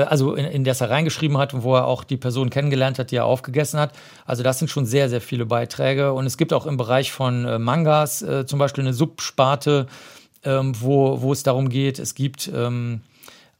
also 0.00 0.34
in, 0.34 0.44
in 0.44 0.64
das 0.64 0.80
er 0.80 0.90
reingeschrieben 0.90 1.38
hat 1.38 1.54
und 1.54 1.62
wo 1.62 1.74
er 1.74 1.86
auch 1.86 2.04
die 2.04 2.16
Person 2.16 2.50
kennengelernt 2.50 2.98
hat, 2.98 3.10
die 3.10 3.16
er 3.16 3.24
aufgegessen 3.24 3.80
hat. 3.80 3.92
Also 4.24 4.42
das 4.42 4.58
sind 4.58 4.68
schon 4.68 4.86
sehr, 4.86 5.08
sehr 5.08 5.20
viele 5.20 5.46
Beiträge. 5.46 6.12
Und 6.12 6.26
es 6.26 6.36
gibt 6.36 6.52
auch 6.52 6.66
im 6.66 6.76
Bereich 6.76 7.12
von 7.12 7.44
äh, 7.44 7.58
Mangas 7.58 8.22
äh, 8.22 8.46
zum 8.46 8.58
Beispiel 8.58 8.84
eine 8.84 8.94
Subsparte, 8.94 9.86
ähm, 10.44 10.74
wo, 10.80 11.22
wo 11.22 11.32
es 11.32 11.42
darum 11.42 11.68
geht, 11.68 11.98
es 11.98 12.14
gibt 12.14 12.50
ähm, 12.54 13.00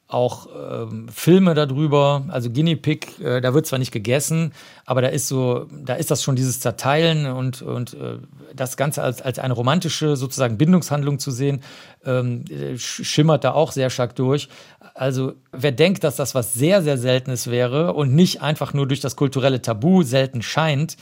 auch 0.09 0.47
ähm, 0.55 1.09
Filme 1.09 1.55
darüber, 1.55 2.25
also 2.29 2.49
Guinea 2.49 2.77
Pig, 2.77 3.21
äh, 3.21 3.41
da 3.41 3.55
wird 3.55 3.67
zwar 3.67 3.81
nicht 3.81 3.91
gegessen, 3.91 4.53
aber 4.85 5.03
da 5.03 5.09
ist 5.09 5.27
so, 5.27 5.67
da 5.73 5.95
ist 5.95 6.13
das 6.13 6.23
schon 6.23 6.37
dieses 6.37 6.61
Zerteilen 6.61 7.27
und, 7.27 7.61
und 7.63 7.95
äh, 7.95 8.19
das 8.55 8.77
Ganze 8.77 9.03
als, 9.03 9.21
als 9.21 9.41
eine 9.41 9.55
romantische 9.55 10.15
sozusagen 10.15 10.59
Bindungshandlung 10.59 11.19
zu 11.19 11.33
sehen, 11.33 11.61
ähm, 12.05 12.45
schimmert 12.77 13.43
da 13.43 13.53
auch 13.53 13.73
sehr 13.73 13.91
stark 13.91 14.15
durch. 14.15 14.49
Also 14.97 15.35
wer 15.53 15.73
denkt, 15.73 16.05
dass 16.05 16.17
das 16.17 16.35
was 16.35 16.55
sehr, 16.55 16.83
sehr 16.83 16.97
Seltenes 16.97 17.51
wäre 17.51 17.93
und 17.93 18.15
nicht 18.15 18.41
einfach 18.41 18.73
nur 18.73 18.89
durch 18.89 19.01
das 19.01 19.15
kulturelle 19.15 19.61
Tabu 19.61 20.03
selten 20.03 20.41
scheint, 20.41 20.97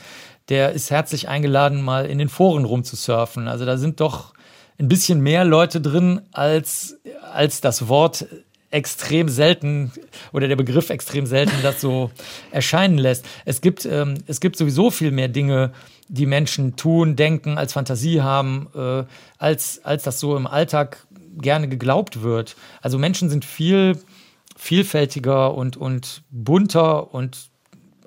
der 0.49 0.73
ist 0.73 0.91
herzlich 0.91 1.29
eingeladen, 1.29 1.81
mal 1.81 2.05
in 2.05 2.17
den 2.17 2.27
Foren 2.27 2.65
rumzusurfen. 2.65 3.47
Also 3.47 3.65
da 3.65 3.77
sind 3.77 4.01
doch 4.01 4.33
ein 4.77 4.89
bisschen 4.89 5.21
mehr 5.21 5.45
Leute 5.45 5.79
drin, 5.79 6.21
als, 6.33 6.97
als 7.31 7.61
das 7.61 7.87
Wort 7.87 8.25
extrem 8.69 9.29
selten 9.29 9.93
oder 10.33 10.49
der 10.49 10.57
Begriff 10.57 10.89
extrem 10.89 11.25
selten 11.25 11.55
das 11.63 11.79
so 11.79 12.11
erscheinen 12.51 12.97
lässt. 12.97 13.25
Es 13.45 13.61
gibt, 13.61 13.85
ähm, 13.85 14.15
es 14.27 14.41
gibt 14.41 14.57
sowieso 14.57 14.91
viel 14.91 15.11
mehr 15.11 15.29
Dinge, 15.29 15.71
die 16.09 16.25
Menschen 16.25 16.75
tun, 16.75 17.15
denken, 17.15 17.57
als 17.57 17.71
Fantasie 17.71 18.21
haben, 18.21 18.67
äh, 18.75 19.03
als, 19.37 19.79
als 19.85 20.03
das 20.03 20.19
so 20.19 20.35
im 20.35 20.45
Alltag 20.45 20.97
gerne 21.37 21.67
geglaubt 21.67 22.21
wird. 22.21 22.55
Also 22.81 22.97
Menschen 22.97 23.29
sind 23.29 23.45
viel 23.45 23.97
vielfältiger 24.55 25.53
und, 25.53 25.75
und 25.77 26.23
bunter 26.31 27.13
und 27.13 27.49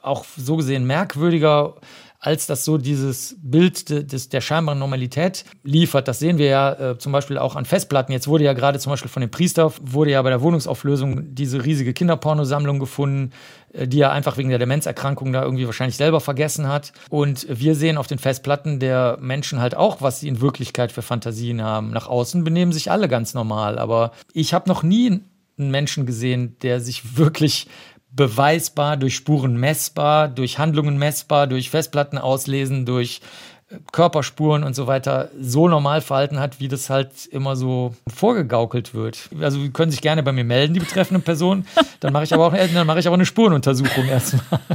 auch 0.03 0.25
so 0.37 0.57
gesehen 0.57 0.87
merkwürdiger 0.87 1.75
als 2.21 2.47
das 2.47 2.65
so 2.65 2.79
dieses 2.79 3.37
Bild 3.41 3.91
de, 3.91 4.03
des, 4.03 4.29
der 4.29 4.41
scheinbaren 4.41 4.79
Normalität 4.79 5.45
liefert. 5.63 6.09
Das 6.09 6.19
sehen 6.19 6.39
wir 6.39 6.47
ja 6.47 6.73
äh, 6.73 6.99
zum 6.99 7.13
Beispiel 7.13 7.39
auch 7.39 7.55
an 7.55 7.65
Festplatten. 7.65 8.13
Jetzt 8.13 8.27
wurde 8.27 8.45
ja 8.45 8.55
gerade 8.55 8.79
zum 8.81 8.91
Beispiel 8.91 9.11
von 9.11 9.21
dem 9.21 9.31
Priester, 9.31 9.73
wurde 9.81 10.11
ja 10.11 10.23
bei 10.23 10.31
der 10.31 10.43
Wohnungsauflösung 10.43 11.35
diese 11.35 11.65
riesige 11.65 11.93
Kinderpornosammlung 11.93 12.81
gefunden, 12.81 13.31
äh, 13.73 13.87
die 13.87 14.01
er 14.01 14.11
einfach 14.11 14.37
wegen 14.37 14.49
der 14.49 14.59
Demenzerkrankung 14.59 15.33
da 15.33 15.45
irgendwie 15.45 15.67
wahrscheinlich 15.67 15.97
selber 15.97 16.21
vergessen 16.21 16.67
hat. 16.67 16.93
Und 17.09 17.47
wir 17.49 17.77
sehen 17.77 17.97
auf 17.97 18.09
den 18.09 18.19
Festplatten 18.19 18.81
der 18.81 19.19
Menschen 19.21 19.61
halt 19.61 19.77
auch, 19.77 20.03
was 20.03 20.19
sie 20.19 20.29
in 20.29 20.41
Wirklichkeit 20.41 20.91
für 20.91 21.03
Fantasien 21.03 21.63
haben. 21.63 21.91
Nach 21.91 22.09
außen 22.09 22.43
benehmen 22.43 22.73
sich 22.73 22.91
alle 22.91 23.07
ganz 23.07 23.35
normal, 23.35 23.79
aber 23.79 24.11
ich 24.33 24.55
habe 24.55 24.69
noch 24.69 24.83
nie 24.83 25.21
einen 25.57 25.71
Menschen 25.71 26.05
gesehen, 26.05 26.57
der 26.63 26.81
sich 26.81 27.17
wirklich 27.17 27.69
beweisbar, 28.11 28.97
durch 28.97 29.15
Spuren 29.15 29.57
messbar, 29.57 30.29
durch 30.29 30.59
Handlungen 30.59 30.99
messbar, 30.99 31.47
durch 31.47 31.71
Festplatten 31.71 32.19
auslesen, 32.19 32.87
durch 32.87 33.21
äh, 33.71 33.77
Körperspuren 33.93 34.65
und 34.65 34.75
so 34.75 34.87
weiter 34.87 35.31
so 35.41 35.69
normal 35.69 36.01
verhalten 36.01 36.41
hat, 36.41 36.61
wie 36.61 36.69
das 36.69 36.91
halt 36.91 37.27
immer 37.31 37.57
so 37.57 37.95
vorgegaukelt 38.09 38.95
wird. 38.95 39.29
Also 39.41 39.61
Sie 39.61 39.71
können 39.71 39.91
sich 39.91 40.01
gerne 40.01 40.23
bei 40.23 40.33
mir 40.33 40.45
melden, 40.45 40.75
die 40.75 40.81
betreffenden 40.81 41.23
Personen. 41.23 41.67
Dann 42.01 42.13
mache 42.13 42.25
ich 42.25 42.35
aber 42.35 42.47
auch, 42.47 42.55
dann 42.55 42.87
mache 42.87 42.99
ich 42.99 43.07
aber 43.07 43.15
eine 43.15 43.27
Spurenuntersuchung 43.27 44.07
erstmal. 44.07 44.61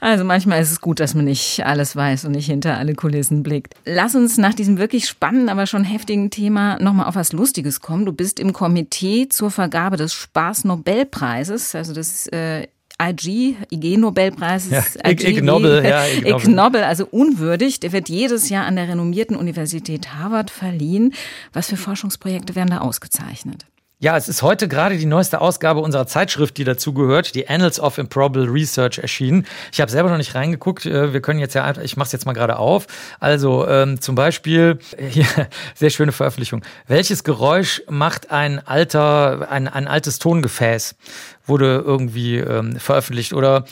Also 0.00 0.24
manchmal 0.24 0.62
ist 0.62 0.70
es 0.70 0.80
gut, 0.80 1.00
dass 1.00 1.14
man 1.14 1.24
nicht 1.24 1.64
alles 1.66 1.96
weiß 1.96 2.24
und 2.24 2.32
nicht 2.32 2.46
hinter 2.46 2.78
alle 2.78 2.94
Kulissen 2.94 3.42
blickt. 3.42 3.74
Lass 3.84 4.14
uns 4.14 4.38
nach 4.38 4.54
diesem 4.54 4.78
wirklich 4.78 5.08
spannenden, 5.08 5.48
aber 5.48 5.66
schon 5.66 5.84
heftigen 5.84 6.30
Thema 6.30 6.78
nochmal 6.80 7.06
auf 7.06 7.16
was 7.16 7.32
Lustiges 7.32 7.80
kommen. 7.80 8.06
Du 8.06 8.12
bist 8.12 8.38
im 8.38 8.52
Komitee 8.52 9.28
zur 9.28 9.50
Vergabe 9.50 9.96
des 9.96 10.12
Spaß-Nobelpreises, 10.14 11.74
also 11.74 11.94
des 11.94 12.28
äh, 12.28 12.68
IG, 13.00 13.56
IG-Nobelpreis. 13.70 14.70
Ja, 14.70 14.84
IG, 15.04 15.28
Ig 15.28 15.42
Nobel, 15.42 15.84
ja, 15.84 16.04
Ig. 16.06 16.26
Ig 16.26 16.48
Nobel, 16.48 16.82
also 16.82 17.06
unwürdig. 17.06 17.80
Der 17.80 17.92
wird 17.92 18.08
jedes 18.08 18.48
Jahr 18.48 18.66
an 18.66 18.76
der 18.76 18.88
renommierten 18.88 19.36
Universität 19.36 20.14
Harvard 20.14 20.50
verliehen. 20.50 21.12
Was 21.52 21.68
für 21.68 21.76
Forschungsprojekte 21.76 22.54
werden 22.54 22.70
da 22.70 22.78
ausgezeichnet? 22.78 23.66
Ja, 24.00 24.16
es 24.16 24.28
ist 24.28 24.42
heute 24.42 24.68
gerade 24.68 24.96
die 24.96 25.06
neueste 25.06 25.40
Ausgabe 25.40 25.80
unserer 25.80 26.06
Zeitschrift, 26.06 26.56
die 26.56 26.62
dazugehört, 26.62 27.34
die 27.34 27.48
Annals 27.48 27.80
of 27.80 27.98
Improbable 27.98 28.44
Research 28.48 28.98
erschienen. 28.98 29.44
Ich 29.72 29.80
habe 29.80 29.90
selber 29.90 30.08
noch 30.08 30.18
nicht 30.18 30.36
reingeguckt. 30.36 30.86
Äh, 30.86 31.12
wir 31.12 31.20
können 31.20 31.40
jetzt 31.40 31.54
ja, 31.54 31.68
ich 31.82 31.96
mache 31.96 32.06
es 32.06 32.12
jetzt 32.12 32.24
mal 32.24 32.32
gerade 32.32 32.60
auf. 32.60 32.86
Also 33.18 33.66
ähm, 33.66 34.00
zum 34.00 34.14
Beispiel, 34.14 34.78
hier, 34.96 35.26
sehr 35.74 35.90
schöne 35.90 36.12
Veröffentlichung. 36.12 36.62
Welches 36.86 37.24
Geräusch 37.24 37.82
macht 37.90 38.30
ein 38.30 38.64
alter, 38.64 39.50
ein, 39.50 39.66
ein 39.66 39.88
altes 39.88 40.20
Tongefäß? 40.20 40.94
Wurde 41.44 41.82
irgendwie 41.84 42.36
ähm, 42.36 42.76
veröffentlicht. 42.76 43.32
Oder 43.32 43.64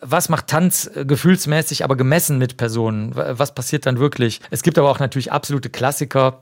was 0.00 0.30
macht 0.30 0.46
Tanz 0.46 0.90
äh, 0.94 1.04
gefühlsmäßig, 1.04 1.84
aber 1.84 1.96
gemessen 1.96 2.38
mit 2.38 2.56
Personen? 2.56 3.12
Was 3.14 3.54
passiert 3.54 3.84
dann 3.84 3.98
wirklich? 3.98 4.40
Es 4.50 4.62
gibt 4.62 4.78
aber 4.78 4.88
auch 4.88 4.98
natürlich 4.98 5.30
absolute 5.30 5.68
Klassiker 5.68 6.38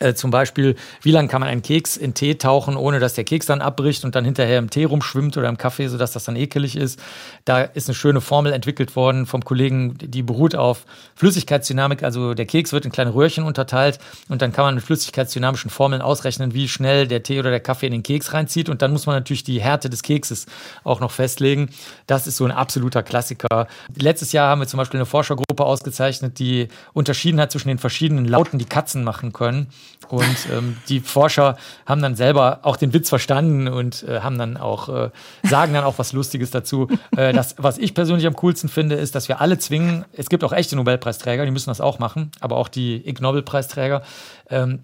äh, 0.00 0.14
zum 0.14 0.30
Beispiel, 0.30 0.76
wie 1.02 1.12
lange 1.12 1.28
kann 1.28 1.40
man 1.40 1.48
einen 1.48 1.62
Keks 1.62 1.96
in 1.96 2.14
Tee 2.14 2.34
tauchen, 2.34 2.76
ohne 2.76 2.98
dass 2.98 3.14
der 3.14 3.24
Keks 3.24 3.46
dann 3.46 3.60
abbricht 3.60 4.04
und 4.04 4.14
dann 4.14 4.24
hinterher 4.24 4.58
im 4.58 4.70
Tee 4.70 4.84
rumschwimmt 4.84 5.36
oder 5.36 5.48
im 5.48 5.58
Kaffee, 5.58 5.88
sodass 5.88 6.12
das 6.12 6.24
dann 6.24 6.36
ekelig 6.36 6.76
ist. 6.76 6.98
Da 7.44 7.60
ist 7.60 7.88
eine 7.88 7.94
schöne 7.94 8.20
Formel 8.20 8.52
entwickelt 8.52 8.96
worden 8.96 9.26
vom 9.26 9.44
Kollegen, 9.44 9.96
die 9.98 10.22
beruht 10.22 10.54
auf 10.54 10.86
Flüssigkeitsdynamik. 11.16 12.02
Also 12.02 12.34
der 12.34 12.46
Keks 12.46 12.72
wird 12.72 12.86
in 12.86 12.92
kleine 12.92 13.14
Röhrchen 13.14 13.44
unterteilt 13.44 13.98
und 14.28 14.40
dann 14.42 14.52
kann 14.52 14.64
man 14.64 14.74
mit 14.74 14.84
flüssigkeitsdynamischen 14.84 15.70
Formeln 15.70 16.00
ausrechnen, 16.02 16.54
wie 16.54 16.66
schnell 16.68 17.06
der 17.06 17.22
Tee 17.22 17.38
oder 17.38 17.50
der 17.50 17.60
Kaffee 17.60 17.86
in 17.86 17.92
den 17.92 18.02
Keks 18.02 18.32
reinzieht. 18.32 18.70
Und 18.70 18.80
dann 18.80 18.92
muss 18.92 19.06
man 19.06 19.16
natürlich 19.16 19.44
die 19.44 19.60
Härte 19.60 19.90
des 19.90 20.02
Kekses 20.02 20.46
auch 20.82 21.00
noch 21.00 21.10
festlegen. 21.10 21.68
Das 22.06 22.26
ist 22.26 22.36
so 22.36 22.46
ein 22.46 22.52
absoluter 22.52 23.02
Klassiker. 23.02 23.66
Letztes 23.94 24.32
Jahr 24.32 24.48
haben 24.48 24.60
wir 24.60 24.66
zum 24.66 24.78
Beispiel 24.78 24.98
eine 24.98 25.06
Forschergruppe 25.06 25.64
ausgezeichnet, 25.64 26.38
die 26.38 26.68
unterschieden 26.94 27.38
hat 27.38 27.52
zwischen 27.52 27.68
den 27.68 27.78
verschiedenen 27.78 28.24
Lauten, 28.24 28.58
die 28.58 28.64
Katzen 28.64 29.04
machen 29.04 29.34
können. 29.34 29.68
Und 30.08 30.36
ähm, 30.52 30.76
die 30.88 31.00
Forscher 31.00 31.56
haben 31.86 32.02
dann 32.02 32.16
selber 32.16 32.60
auch 32.62 32.76
den 32.76 32.92
Witz 32.92 33.08
verstanden 33.08 33.68
und 33.68 34.02
äh, 34.02 34.20
haben 34.20 34.38
dann 34.38 34.56
auch, 34.56 34.88
äh, 34.88 35.10
sagen 35.44 35.72
dann 35.72 35.84
auch 35.84 35.98
was 35.98 36.12
Lustiges 36.12 36.50
dazu. 36.50 36.88
Äh, 37.16 37.32
das, 37.32 37.54
was 37.58 37.78
ich 37.78 37.94
persönlich 37.94 38.26
am 38.26 38.34
coolsten 38.34 38.68
finde, 38.68 38.96
ist, 38.96 39.14
dass 39.14 39.28
wir 39.28 39.40
alle 39.40 39.58
zwingen, 39.58 40.04
es 40.12 40.28
gibt 40.28 40.42
auch 40.42 40.52
echte 40.52 40.74
Nobelpreisträger, 40.74 41.44
die 41.44 41.52
müssen 41.52 41.70
das 41.70 41.80
auch 41.80 42.00
machen, 42.00 42.32
aber 42.40 42.56
auch 42.56 42.68
die 42.68 43.08
Ig 43.08 43.20
Nobelpreisträger, 43.20 44.02
ähm, 44.48 44.80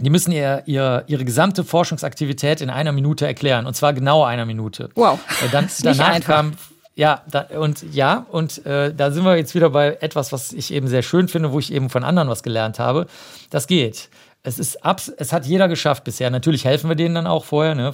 die 0.00 0.10
müssen 0.10 0.32
ihr, 0.32 0.62
ihr, 0.66 1.04
ihre 1.08 1.24
gesamte 1.24 1.64
Forschungsaktivität 1.64 2.60
in 2.60 2.70
einer 2.70 2.92
Minute 2.92 3.26
erklären. 3.26 3.66
Und 3.66 3.74
zwar 3.74 3.92
genau 3.92 4.24
einer 4.24 4.46
Minute. 4.46 4.88
Wow. 4.94 5.18
Äh, 5.44 5.48
dann, 5.50 5.68
danach 5.82 6.20
kam 6.20 6.52
ja, 6.94 7.22
da, 7.30 7.46
und 7.58 7.94
ja, 7.94 8.26
und 8.30 8.66
äh, 8.66 8.92
da 8.94 9.10
sind 9.10 9.24
wir 9.24 9.36
jetzt 9.36 9.54
wieder 9.54 9.70
bei 9.70 9.96
etwas, 10.00 10.32
was 10.32 10.52
ich 10.52 10.72
eben 10.72 10.86
sehr 10.86 11.02
schön 11.02 11.28
finde, 11.28 11.52
wo 11.52 11.58
ich 11.58 11.72
eben 11.72 11.88
von 11.88 12.04
anderen 12.04 12.28
was 12.28 12.42
gelernt 12.42 12.78
habe. 12.78 13.06
Das 13.48 13.66
geht. 13.66 14.10
Es 14.42 14.58
ist 14.58 14.84
abs 14.86 15.08
es 15.08 15.34
hat 15.34 15.44
jeder 15.44 15.68
geschafft 15.68 16.04
bisher. 16.04 16.30
Natürlich 16.30 16.64
helfen 16.64 16.88
wir 16.88 16.96
denen 16.96 17.14
dann 17.14 17.26
auch 17.26 17.44
vorher, 17.44 17.74
ne? 17.74 17.92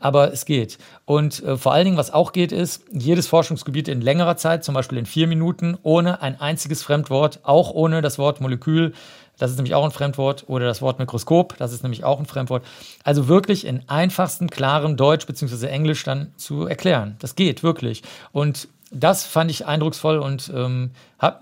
aber 0.00 0.32
es 0.32 0.44
geht. 0.44 0.78
Und 1.04 1.42
äh, 1.44 1.56
vor 1.56 1.72
allen 1.72 1.84
Dingen, 1.84 1.96
was 1.96 2.12
auch 2.12 2.32
geht, 2.32 2.50
ist, 2.50 2.82
jedes 2.92 3.28
Forschungsgebiet 3.28 3.86
in 3.86 4.00
längerer 4.00 4.36
Zeit, 4.36 4.64
zum 4.64 4.74
Beispiel 4.74 4.98
in 4.98 5.06
vier 5.06 5.28
Minuten, 5.28 5.78
ohne 5.84 6.20
ein 6.20 6.40
einziges 6.40 6.82
Fremdwort, 6.82 7.40
auch 7.44 7.70
ohne 7.70 8.02
das 8.02 8.18
Wort 8.18 8.40
Molekül, 8.40 8.92
Das 9.38 9.50
ist 9.50 9.56
nämlich 9.56 9.74
auch 9.74 9.84
ein 9.84 9.90
Fremdwort. 9.92 10.44
Oder 10.48 10.66
das 10.66 10.82
Wort 10.82 10.98
Mikroskop, 10.98 11.56
das 11.58 11.72
ist 11.72 11.82
nämlich 11.82 12.02
auch 12.02 12.18
ein 12.18 12.26
Fremdwort. 12.26 12.64
Also 13.04 13.28
wirklich 13.28 13.64
in 13.64 13.88
einfachsten, 13.88 14.48
klaren 14.50 14.96
Deutsch 14.96 15.26
bzw. 15.26 15.66
Englisch 15.66 16.02
dann 16.02 16.32
zu 16.36 16.66
erklären. 16.66 17.16
Das 17.20 17.36
geht 17.36 17.62
wirklich. 17.62 18.02
Und 18.32 18.68
das 18.94 19.24
fand 19.24 19.50
ich 19.50 19.66
eindrucksvoll 19.66 20.18
und 20.18 20.50
ähm, 20.54 20.92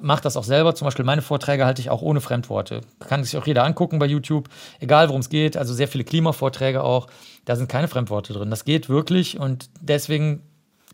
mache 0.01 0.23
das 0.23 0.37
auch 0.37 0.45
selber. 0.45 0.75
Zum 0.75 0.87
Beispiel 0.87 1.05
meine 1.05 1.23
Vorträge 1.23 1.67
halte 1.67 1.81
ich 1.81 1.91
auch 1.91 2.03
ohne 2.03 2.21
Fremdworte. 2.21 2.81
Kann 3.01 3.23
sich 3.23 3.37
auch 3.37 3.47
jeder 3.47 3.65
angucken 3.65 3.99
bei 3.99 4.07
YouTube, 4.07 4.49
egal 4.81 5.09
worum 5.09 5.21
es 5.21 5.29
geht. 5.29 5.57
Also 5.57 5.75
sehr 5.75 5.89
viele 5.89 6.05
Klimavorträge 6.05 6.83
auch. 6.83 7.09
Da 7.45 7.57
sind 7.57 7.69
keine 7.69 7.89
Fremdworte 7.89 8.33
drin. 8.33 8.51
Das 8.51 8.65
geht 8.65 8.89
wirklich 8.89 9.39
und 9.39 9.69
deswegen 9.81 10.43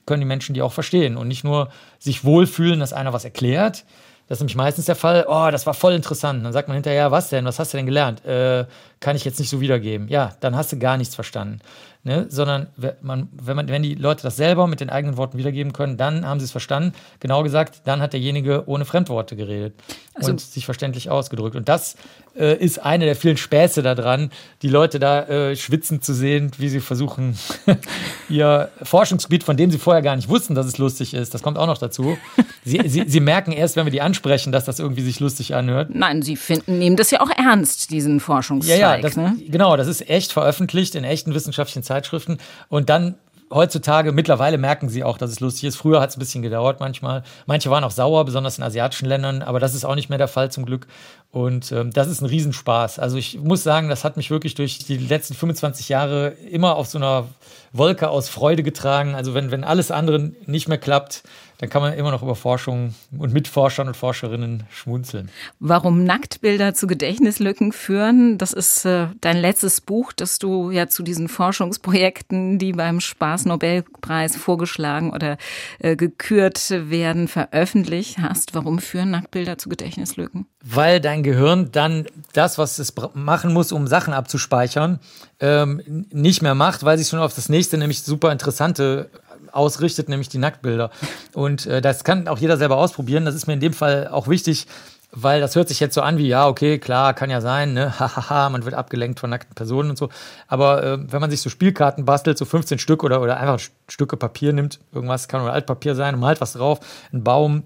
können 0.07 0.21
die 0.21 0.27
Menschen 0.27 0.55
die 0.55 0.63
auch 0.63 0.73
verstehen 0.73 1.17
und 1.17 1.29
nicht 1.29 1.45
nur 1.45 1.69
sich 1.99 2.25
wohlfühlen, 2.25 2.81
dass 2.81 2.93
einer 2.93 3.13
was 3.13 3.25
erklärt, 3.25 3.85
das 4.29 4.37
ist 4.37 4.41
nämlich 4.41 4.57
meistens 4.57 4.85
der 4.85 4.95
Fall, 4.95 5.25
oh, 5.27 5.49
das 5.51 5.65
war 5.65 5.73
voll 5.73 5.95
interessant. 5.95 6.45
Dann 6.45 6.53
sagt 6.53 6.69
man 6.69 6.75
hinterher, 6.75 7.11
was 7.11 7.31
denn? 7.31 7.47
Was 7.47 7.59
hast 7.59 7.73
du 7.73 7.79
denn 7.79 7.87
gelernt? 7.87 8.25
Äh, 8.27 8.67
kann 9.01 9.17
ich 9.17 9.25
jetzt 9.25 9.39
nicht 9.39 9.51
so 9.51 9.61
wiedergeben. 9.61 10.09
Ja, 10.09 10.37
dann 10.41 10.57
hast 10.57 10.73
du 10.73 10.79
gar 10.79 10.97
nichts 10.97 11.15
verstanden. 11.15 11.61
Ne? 12.05 12.27
Sondern 12.31 12.69
man, 13.03 13.29
wenn, 13.33 13.57
man, 13.57 13.69
wenn 13.69 13.83
die 13.83 13.95
Leute 13.95 14.23
das 14.23 14.37
selber 14.37 14.67
mit 14.67 14.81
den 14.81 14.89
eigenen 14.89 15.17
Worten 15.17 15.37
wiedergeben 15.37 15.73
können, 15.73 15.97
dann 15.97 16.25
haben 16.25 16.39
sie 16.41 16.45
es 16.45 16.53
verstanden. 16.53 16.95
Genau 17.21 17.43
gesagt, 17.43 17.83
dann 17.85 18.01
hat 18.01 18.13
derjenige 18.13 18.65
ohne 18.67 18.85
Fremdworte 18.85 19.37
geredet 19.37 19.75
also, 20.15 20.31
und 20.31 20.41
sich 20.41 20.65
verständlich 20.65 21.11
ausgedrückt. 21.11 21.57
Und 21.57 21.69
das 21.69 21.97
äh, 22.37 22.57
ist 22.57 22.79
eine 22.79 23.05
der 23.05 23.17
vielen 23.17 23.37
Späße 23.37 23.83
daran, 23.83 24.31
die 24.63 24.69
Leute 24.69 24.99
da 24.99 25.25
äh, 25.25 25.57
schwitzen 25.57 26.01
zu 26.01 26.15
sehen, 26.15 26.53
wie 26.57 26.69
sie 26.69 26.81
versuchen, 26.81 27.37
ihr 28.29 28.71
Forschungsgebiet, 28.83 29.45
von 29.45 29.57
dem 29.57 29.71
sie 29.71 29.79
vorher 29.79 30.03
gar 30.03 30.17
nicht 30.17 30.29
wussten, 30.29 30.55
dass 30.55 30.67
es 30.67 30.79
lustig 30.79 31.15
ist, 31.15 31.35
das 31.35 31.43
kommt 31.43 31.59
auch 31.59 31.67
noch 31.67 31.79
dazu. 31.79 32.17
Sie, 32.65 32.81
sie, 32.87 33.05
sie 33.07 33.21
merken 33.21 33.53
erst, 33.53 33.77
wenn 33.77 33.87
wir 33.87 33.93
die 33.93 34.03
ansprechen, 34.03 34.53
dass 34.53 34.65
das 34.65 34.79
irgendwie 34.79 35.03
sich 35.03 35.21
lustig 35.21 35.55
anhört. 35.55 35.91
Nein, 35.93 36.23
sie 36.23 36.37
finden, 36.37 36.79
nehmen 36.79 36.97
das 36.97 37.11
ja 37.11 37.21
auch 37.21 37.31
ernst, 37.31 37.91
diesen 37.91 38.21
Forschungszweig. 38.21 38.79
Ja, 38.79 38.88
ja, 38.88 38.88
das, 38.97 39.17
ne? 39.17 39.37
genau, 39.49 39.77
das 39.77 39.87
ist 39.87 40.09
echt 40.09 40.33
veröffentlicht 40.33 40.95
in 40.95 41.05
echten 41.05 41.35
wissenschaftlichen 41.35 41.83
Zeitschriften. 41.83 42.39
Und 42.69 42.89
dann 42.89 43.17
heutzutage, 43.53 44.13
mittlerweile 44.13 44.59
merken 44.59 44.89
sie 44.89 45.05
auch, 45.05 45.19
dass 45.19 45.31
es 45.31 45.41
lustig 45.41 45.65
ist. 45.65 45.77
Früher 45.77 46.01
hat 46.01 46.11
es 46.11 46.17
ein 46.17 46.21
bisschen 46.21 46.43
gedauert 46.43 46.81
manchmal. 46.81 47.23
Manche 47.47 47.71
waren 47.71 47.85
auch 47.85 47.91
sauer, 47.91 48.25
besonders 48.25 48.59
in 48.59 48.65
asiatischen 48.65 49.07
Ländern, 49.07 49.43
aber 49.43 49.61
das 49.61 49.75
ist 49.75 49.85
auch 49.85 49.95
nicht 49.95 50.09
mehr 50.09 50.19
der 50.19 50.29
Fall 50.29 50.51
zum 50.51 50.67
Glück. 50.67 50.87
Und 51.31 51.73
ähm, 51.73 51.91
das 51.91 52.09
ist 52.09 52.21
ein 52.21 52.27
Riesenspaß. 52.27 52.99
Also 52.99 53.17
ich 53.17 53.39
muss 53.39 53.63
sagen, 53.63 53.89
das 53.89 54.05
hat 54.05 54.17
mich 54.17 54.31
wirklich 54.31 54.55
durch 54.55 54.79
die 54.79 54.97
letzten 54.97 55.35
25 55.35 55.89
Jahre 55.89 56.29
immer 56.51 56.77
auf 56.77 56.87
so 56.87 56.99
einer 56.99 57.29
Wolke 57.73 58.09
aus 58.09 58.29
Freude 58.29 58.63
getragen. 58.63 59.15
Also 59.15 59.35
wenn, 59.35 59.51
wenn 59.51 59.65
alles 59.65 59.91
andere 59.91 60.33
nicht 60.47 60.69
mehr 60.69 60.79
klappt, 60.79 61.23
dann 61.59 61.69
kann 61.69 61.83
man 61.83 61.93
immer 61.95 62.13
noch 62.13 62.23
über 62.23 62.37
Forschung 62.37 62.95
und 63.17 63.33
mit 63.33 63.49
Forschern 63.49 63.89
und 63.89 63.97
Forscherinnen 63.97 64.63
schmunzeln. 64.71 65.29
Warum 65.59 66.05
Nacktbilder 66.05 66.73
zu 66.73 66.87
Gedächtnislücken 66.87 67.73
führen, 67.73 68.39
das 68.39 68.53
ist 68.53 68.85
äh, 68.85 69.09
dein 69.21 69.37
letztes 69.37 69.81
Buch, 69.81 70.13
das 70.13 70.39
du 70.39 70.71
ja 70.71 70.87
zu 70.87 71.03
diesen 71.03 71.29
Forschungsprojekten, 71.29 72.61
die 72.61 72.73
beim 72.73 73.01
Spaß-Nobelpreis 73.01 74.37
vorgeschlagen 74.37 75.13
oder 75.13 75.37
äh, 75.81 75.97
gekürt 75.97 76.71
werden, 76.71 77.27
veröffentlicht 77.27 78.19
hast. 78.19 78.55
Warum 78.55 78.79
führen 78.79 79.11
Nacktbilder 79.11 79.59
zu 79.59 79.69
Gedächtnislücken? 79.69 80.47
Weil 80.63 81.01
dein 81.01 81.25
Gehirn 81.25 81.73
dann 81.73 82.07
das, 82.35 82.59
was 82.59 82.79
es 82.79 82.95
machen 83.15 83.53
muss, 83.53 83.73
um 83.73 83.89
Sachen 83.89 84.15
abzuspeichern, 84.15 85.01
ähm, 85.41 86.07
nicht 86.13 86.41
mehr 86.41 86.55
macht, 86.55 86.85
weil 86.85 86.99
sich 86.99 87.09
schon 87.09 87.19
auf 87.19 87.35
das 87.35 87.49
nächste, 87.49 87.79
nämlich 87.79 88.03
super 88.03 88.31
interessante 88.31 89.11
ausrichtet, 89.53 90.09
nämlich 90.09 90.29
die 90.29 90.39
Nacktbilder. 90.39 90.91
Und 91.35 91.67
äh, 91.67 91.81
das 91.81 92.05
kann 92.05 92.29
auch 92.29 92.39
jeder 92.39 92.57
selber 92.57 92.77
ausprobieren. 92.77 93.25
Das 93.25 93.35
ist 93.35 93.47
mir 93.47 93.55
in 93.55 93.61
dem 93.61 93.73
Fall 93.73 94.09
auch 94.09 94.29
wichtig, 94.29 94.67
weil 95.11 95.41
das 95.41 95.57
hört 95.57 95.69
sich 95.69 95.81
jetzt 95.81 95.95
so 95.95 96.03
an 96.03 96.19
wie, 96.19 96.29
ja, 96.29 96.47
okay, 96.47 96.79
klar, 96.79 97.15
kann 97.15 97.31
ja 97.31 97.41
sein, 97.41 97.73
ne, 97.73 97.99
hahaha, 97.99 98.51
man 98.51 98.65
wird 98.65 98.75
abgelenkt 98.75 99.21
von 99.21 99.31
nackten 99.31 99.55
Personen 99.55 99.91
und 99.91 99.97
so. 99.97 100.11
Aber 100.47 100.83
äh, 100.83 101.13
wenn 101.13 101.21
man 101.21 101.31
sich 101.31 101.41
so 101.41 101.51
Spielkarten 101.51 102.05
bastelt, 102.05 102.37
so 102.37 102.45
15 102.45 102.79
Stück 102.79 103.03
oder, 103.03 103.23
oder 103.23 103.39
einfach 103.39 103.59
Stücke 103.89 104.17
Papier 104.17 104.53
nimmt, 104.53 104.81
irgendwas 104.93 105.29
kann 105.29 105.41
nur 105.41 105.53
Altpapier 105.53 105.95
sein 105.95 106.15
und 106.15 106.21
malt 106.21 106.41
was 106.41 106.53
drauf, 106.53 106.81
ein 107.13 107.25
Baum, 107.25 107.65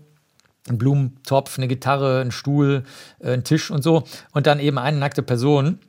ein 0.69 0.79
Blumentopf, 0.79 1.59
eine 1.59 1.67
Gitarre, 1.67 2.21
ein 2.21 2.31
Stuhl, 2.31 2.85
äh, 3.19 3.33
ein 3.33 3.45
Tisch 3.45 3.71
und 3.71 3.83
so 3.83 4.05
und 4.33 4.47
dann 4.47 4.61
eben 4.61 4.79
eine 4.79 4.99
nackte 4.99 5.23
Person 5.23 5.81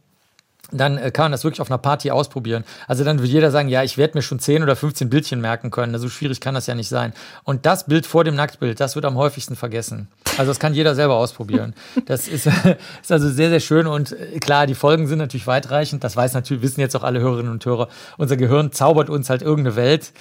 dann 0.73 0.97
äh, 0.97 1.11
kann 1.11 1.25
man 1.25 1.31
das 1.31 1.43
wirklich 1.43 1.61
auf 1.61 1.69
einer 1.69 1.77
Party 1.77 2.11
ausprobieren. 2.11 2.63
Also 2.87 3.03
dann 3.03 3.19
wird 3.19 3.29
jeder 3.29 3.51
sagen, 3.51 3.69
ja, 3.69 3.83
ich 3.83 3.97
werde 3.97 4.17
mir 4.17 4.21
schon 4.21 4.39
10 4.39 4.63
oder 4.63 4.75
15 4.75 5.09
Bildchen 5.09 5.41
merken 5.41 5.71
können. 5.71 5.97
So 5.97 6.09
schwierig 6.09 6.39
kann 6.41 6.55
das 6.55 6.67
ja 6.67 6.75
nicht 6.75 6.89
sein. 6.89 7.13
Und 7.43 7.65
das 7.65 7.85
Bild 7.85 8.05
vor 8.05 8.23
dem 8.23 8.35
Nacktbild, 8.35 8.79
das 8.79 8.95
wird 8.95 9.05
am 9.05 9.15
häufigsten 9.15 9.55
vergessen. 9.55 10.07
Also 10.37 10.51
das 10.51 10.59
kann 10.59 10.73
jeder 10.73 10.95
selber 10.95 11.15
ausprobieren. 11.15 11.73
Das 12.05 12.27
ist, 12.27 12.47
ist 13.01 13.11
also 13.11 13.29
sehr, 13.29 13.49
sehr 13.49 13.59
schön 13.59 13.87
und 13.87 14.11
äh, 14.11 14.39
klar, 14.39 14.67
die 14.67 14.75
Folgen 14.75 15.07
sind 15.07 15.19
natürlich 15.19 15.47
weitreichend. 15.47 16.03
Das 16.03 16.15
weiß 16.15 16.33
natürlich, 16.33 16.61
wissen 16.63 16.81
jetzt 16.81 16.95
auch 16.95 17.03
alle 17.03 17.19
Hörerinnen 17.19 17.51
und 17.51 17.65
Hörer. 17.65 17.87
Unser 18.17 18.35
Gehirn 18.35 18.71
zaubert 18.71 19.09
uns 19.09 19.29
halt 19.29 19.41
irgendeine 19.41 19.75
Welt 19.75 20.11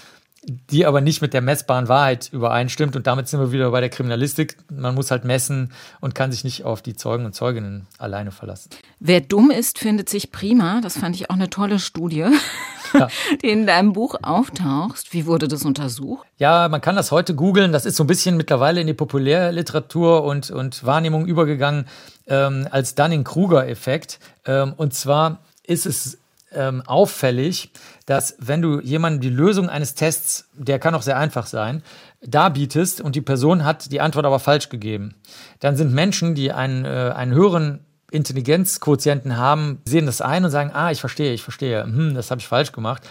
die 0.45 0.87
aber 0.87 1.01
nicht 1.01 1.23
mit 1.23 1.35
der 1.35 1.41
messbaren 1.41 1.89
Wahrheit 1.89 2.29
übereinstimmt. 2.33 2.97
Und 2.97 3.07
damit 3.07 3.29
sind 3.29 3.39
wir 3.39 3.53
wieder 3.53 3.71
bei 3.71 3.81
der 3.81 3.91
Kriminalistik. 3.91 4.57
Man 4.71 4.95
muss 4.95 5.11
halt 5.11 5.25
messen 5.25 5.73
und 6.01 6.15
kann 6.15 6.33
sich 6.33 6.43
nicht 6.43 6.65
auf 6.65 6.83
die 6.83 6.97
Zeugen 6.97 7.25
und 7.25 7.35
Zeuginnen 7.35 7.87
alleine 7.99 8.33
verlassen. 8.33 8.71
Wer 8.99 9.21
dumm 9.21 9.51
ist, 9.51 9.79
findet 9.79 10.09
sich 10.09 10.33
prima. 10.33 10.81
Das 10.83 10.99
fand 10.99 11.15
ich 11.15 11.31
auch 11.31 11.35
eine 11.35 11.49
tolle 11.49 11.79
Studie, 11.79 12.27
ja. 12.95 13.09
die 13.41 13.51
in 13.51 13.67
deinem 13.67 13.93
Buch 13.93 14.17
auftaucht. 14.23 15.13
Wie 15.13 15.27
wurde 15.27 15.47
das 15.47 15.65
untersucht? 15.65 16.27
Ja, 16.39 16.69
man 16.69 16.81
kann 16.81 16.97
das 16.97 17.13
heute 17.13 17.37
googeln. 17.37 17.71
Das 17.71 17.87
ist 17.87 17.97
so 17.97 18.03
ein 18.03 18.09
bisschen 18.09 18.37
mittlerweile 18.37 18.81
in 18.81 18.89
die 18.89 18.95
Populärliteratur 18.95 20.25
und, 20.25 20.51
und 20.51 20.85
Wahrnehmung 20.85 21.27
übergegangen 21.27 21.87
ähm, 22.27 22.67
als 22.71 22.97
Dunning-Kruger-Effekt. 22.97 24.19
Ähm, 24.45 24.73
und 24.77 24.93
zwar 24.93 25.39
ist 25.65 25.87
es 25.87 26.19
ähm, 26.55 26.83
auffällig, 26.87 27.71
dass 28.07 28.37
wenn 28.39 28.63
du 28.63 28.81
jemandem 28.81 29.21
die 29.21 29.31
Lösung 29.31 29.69
eines 29.69 29.95
Tests, 29.95 30.49
der 30.55 30.79
kann 30.79 30.95
auch 30.95 31.03
sehr 31.03 31.17
einfach 31.17 31.47
sein, 31.47 31.83
darbietest 32.25 33.01
und 33.01 33.17
die 33.17 33.21
Person 33.21 33.65
hat 33.65 33.91
die 33.93 34.01
Antwort 34.01 34.27
aber 34.27 34.39
falsch 34.39 34.69
gegeben, 34.69 35.15
dann 35.61 35.77
sind 35.77 35.93
Menschen, 35.93 36.35
die 36.35 36.53
einen, 36.53 36.85
äh, 36.85 37.13
einen 37.15 37.33
höheren 37.33 37.85
Intelligenzquotienten 38.13 39.39
haben, 39.39 39.81
sehen 39.87 40.07
das 40.07 40.21
ein 40.21 40.45
und 40.45 40.51
sagen, 40.51 40.71
ah, 40.75 40.91
ich 40.91 41.01
verstehe, 41.01 41.33
ich 41.33 41.43
verstehe, 41.43 41.83
hm, 41.85 42.15
das 42.15 42.31
habe 42.31 42.41
ich 42.41 42.47
falsch 42.47 42.73
gemacht 42.73 43.03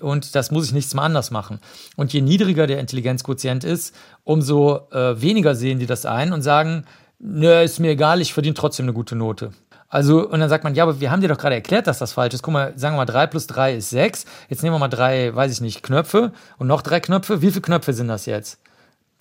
und 0.00 0.34
das 0.34 0.50
muss 0.50 0.66
ich 0.66 0.72
nichts 0.72 0.94
mehr 0.94 1.02
anders 1.02 1.30
machen. 1.30 1.60
Und 1.96 2.12
je 2.12 2.20
niedriger 2.20 2.66
der 2.66 2.78
Intelligenzquotient 2.78 3.64
ist, 3.64 3.96
umso 4.22 4.88
äh, 4.92 5.20
weniger 5.20 5.54
sehen 5.54 5.78
die 5.78 5.86
das 5.86 6.04
ein 6.04 6.32
und 6.32 6.42
sagen, 6.42 6.84
nö, 7.18 7.62
ist 7.62 7.80
mir 7.80 7.92
egal, 7.92 8.20
ich 8.20 8.34
verdiene 8.34 8.54
trotzdem 8.54 8.84
eine 8.84 8.92
gute 8.92 9.16
Note. 9.16 9.52
Also, 9.90 10.28
und 10.28 10.38
dann 10.38 10.48
sagt 10.48 10.62
man, 10.62 10.76
ja, 10.76 10.84
aber 10.84 11.00
wir 11.00 11.10
haben 11.10 11.20
dir 11.20 11.28
doch 11.28 11.36
gerade 11.36 11.56
erklärt, 11.56 11.88
dass 11.88 11.98
das 11.98 12.12
falsch 12.12 12.32
ist. 12.32 12.42
Guck 12.42 12.54
mal, 12.54 12.72
sagen 12.76 12.94
wir 12.94 12.98
mal, 12.98 13.06
3 13.06 13.26
plus 13.26 13.48
3 13.48 13.74
ist 13.74 13.90
6. 13.90 14.24
Jetzt 14.48 14.62
nehmen 14.62 14.74
wir 14.74 14.78
mal 14.78 14.88
drei, 14.88 15.34
weiß 15.34 15.52
ich 15.52 15.60
nicht, 15.60 15.82
Knöpfe 15.82 16.32
und 16.58 16.68
noch 16.68 16.80
drei 16.80 17.00
Knöpfe. 17.00 17.42
Wie 17.42 17.50
viele 17.50 17.60
Knöpfe 17.60 17.92
sind 17.92 18.06
das 18.06 18.24
jetzt? 18.24 18.60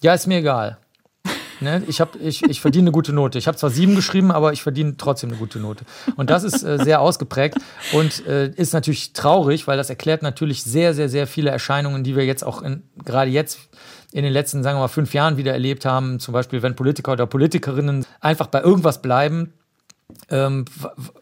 Ja, 0.02 0.14
ist 0.14 0.28
mir 0.28 0.38
egal. 0.38 0.78
Ne? 1.62 1.84
Ich, 1.88 2.00
hab, 2.00 2.16
ich, 2.16 2.42
ich 2.44 2.62
verdiene 2.62 2.84
eine 2.84 2.94
gute 2.94 3.12
Note. 3.12 3.38
Ich 3.38 3.46
habe 3.46 3.58
zwar 3.58 3.70
sieben 3.70 3.94
geschrieben, 3.94 4.32
aber 4.32 4.54
ich 4.54 4.64
verdiene 4.64 4.96
trotzdem 4.96 5.30
eine 5.30 5.38
gute 5.38 5.60
Note. 5.60 5.84
Und 6.16 6.30
das 6.30 6.46
ist 6.46 6.64
äh, 6.64 6.82
sehr 6.82 7.02
ausgeprägt 7.02 7.58
und 7.92 8.26
äh, 8.26 8.48
ist 8.52 8.72
natürlich 8.72 9.12
traurig, 9.12 9.68
weil 9.68 9.76
das 9.76 9.90
erklärt 9.90 10.22
natürlich 10.22 10.64
sehr, 10.64 10.94
sehr, 10.94 11.10
sehr 11.10 11.28
viele 11.28 11.50
Erscheinungen, 11.50 12.06
die 12.06 12.16
wir 12.16 12.26
jetzt 12.26 12.46
auch 12.46 12.64
gerade 13.04 13.30
jetzt 13.30 13.60
in 14.14 14.24
den 14.24 14.32
letzten, 14.32 14.64
sagen 14.64 14.78
wir 14.78 14.84
mal, 14.84 14.88
fünf 14.88 15.14
Jahren 15.14 15.36
wieder 15.36 15.52
erlebt 15.52 15.84
haben. 15.84 16.22
Zum 16.22 16.34
Beispiel, 16.34 16.62
wenn 16.62 16.78
Politiker 16.78 17.12
oder 17.12 17.26
Politikerinnen 17.26 18.06
einfach 18.22 18.48
bei 18.48 18.62
irgendwas 18.62 19.02
bleiben, 19.02 19.52
ähm, 20.30 20.66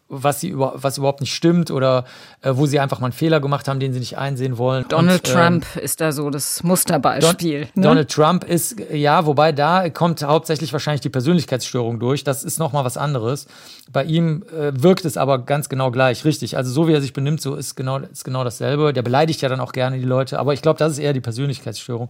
was, 0.09 0.39
sie 0.39 0.49
über, 0.49 0.73
was 0.75 0.97
überhaupt 0.97 1.21
nicht 1.21 1.33
stimmt 1.33 1.69
oder 1.69 2.05
äh, 2.41 2.51
wo 2.53 2.65
sie 2.65 2.79
einfach 2.79 2.99
mal 2.99 3.07
einen 3.07 3.13
Fehler 3.13 3.39
gemacht 3.39 3.67
haben, 3.67 3.79
den 3.79 3.93
sie 3.93 3.99
nicht 3.99 4.17
einsehen 4.17 4.57
wollen. 4.57 4.85
Donald 4.87 5.27
und, 5.27 5.33
Trump 5.33 5.65
ähm, 5.75 5.83
ist 5.83 5.99
da 5.99 6.11
so 6.11 6.29
das 6.29 6.63
Musterbeispiel. 6.63 7.67
Don, 7.75 7.81
ne? 7.81 7.87
Donald 7.87 8.11
Trump 8.11 8.43
ist, 8.45 8.77
ja, 8.91 9.25
wobei 9.25 9.51
da 9.51 9.89
kommt 9.89 10.23
hauptsächlich 10.23 10.71
wahrscheinlich 10.71 11.01
die 11.01 11.09
Persönlichkeitsstörung 11.09 11.99
durch. 11.99 12.23
Das 12.23 12.43
ist 12.43 12.57
nochmal 12.57 12.85
was 12.85 12.97
anderes. 12.97 13.47
Bei 13.91 14.03
ihm 14.03 14.43
äh, 14.51 14.71
wirkt 14.73 15.05
es 15.05 15.17
aber 15.17 15.39
ganz 15.39 15.67
genau 15.69 15.91
gleich, 15.91 16.23
richtig. 16.23 16.55
Also 16.55 16.71
so 16.71 16.87
wie 16.87 16.93
er 16.93 17.01
sich 17.01 17.13
benimmt, 17.13 17.41
so 17.41 17.55
ist 17.55 17.75
genau, 17.75 17.97
ist 17.97 18.23
genau 18.23 18.43
dasselbe. 18.43 18.93
Der 18.93 19.01
beleidigt 19.01 19.41
ja 19.41 19.49
dann 19.49 19.59
auch 19.59 19.73
gerne 19.73 19.97
die 19.97 20.05
Leute, 20.05 20.39
aber 20.39 20.53
ich 20.53 20.61
glaube, 20.61 20.79
das 20.79 20.93
ist 20.93 20.99
eher 20.99 21.13
die 21.13 21.21
Persönlichkeitsstörung. 21.21 22.09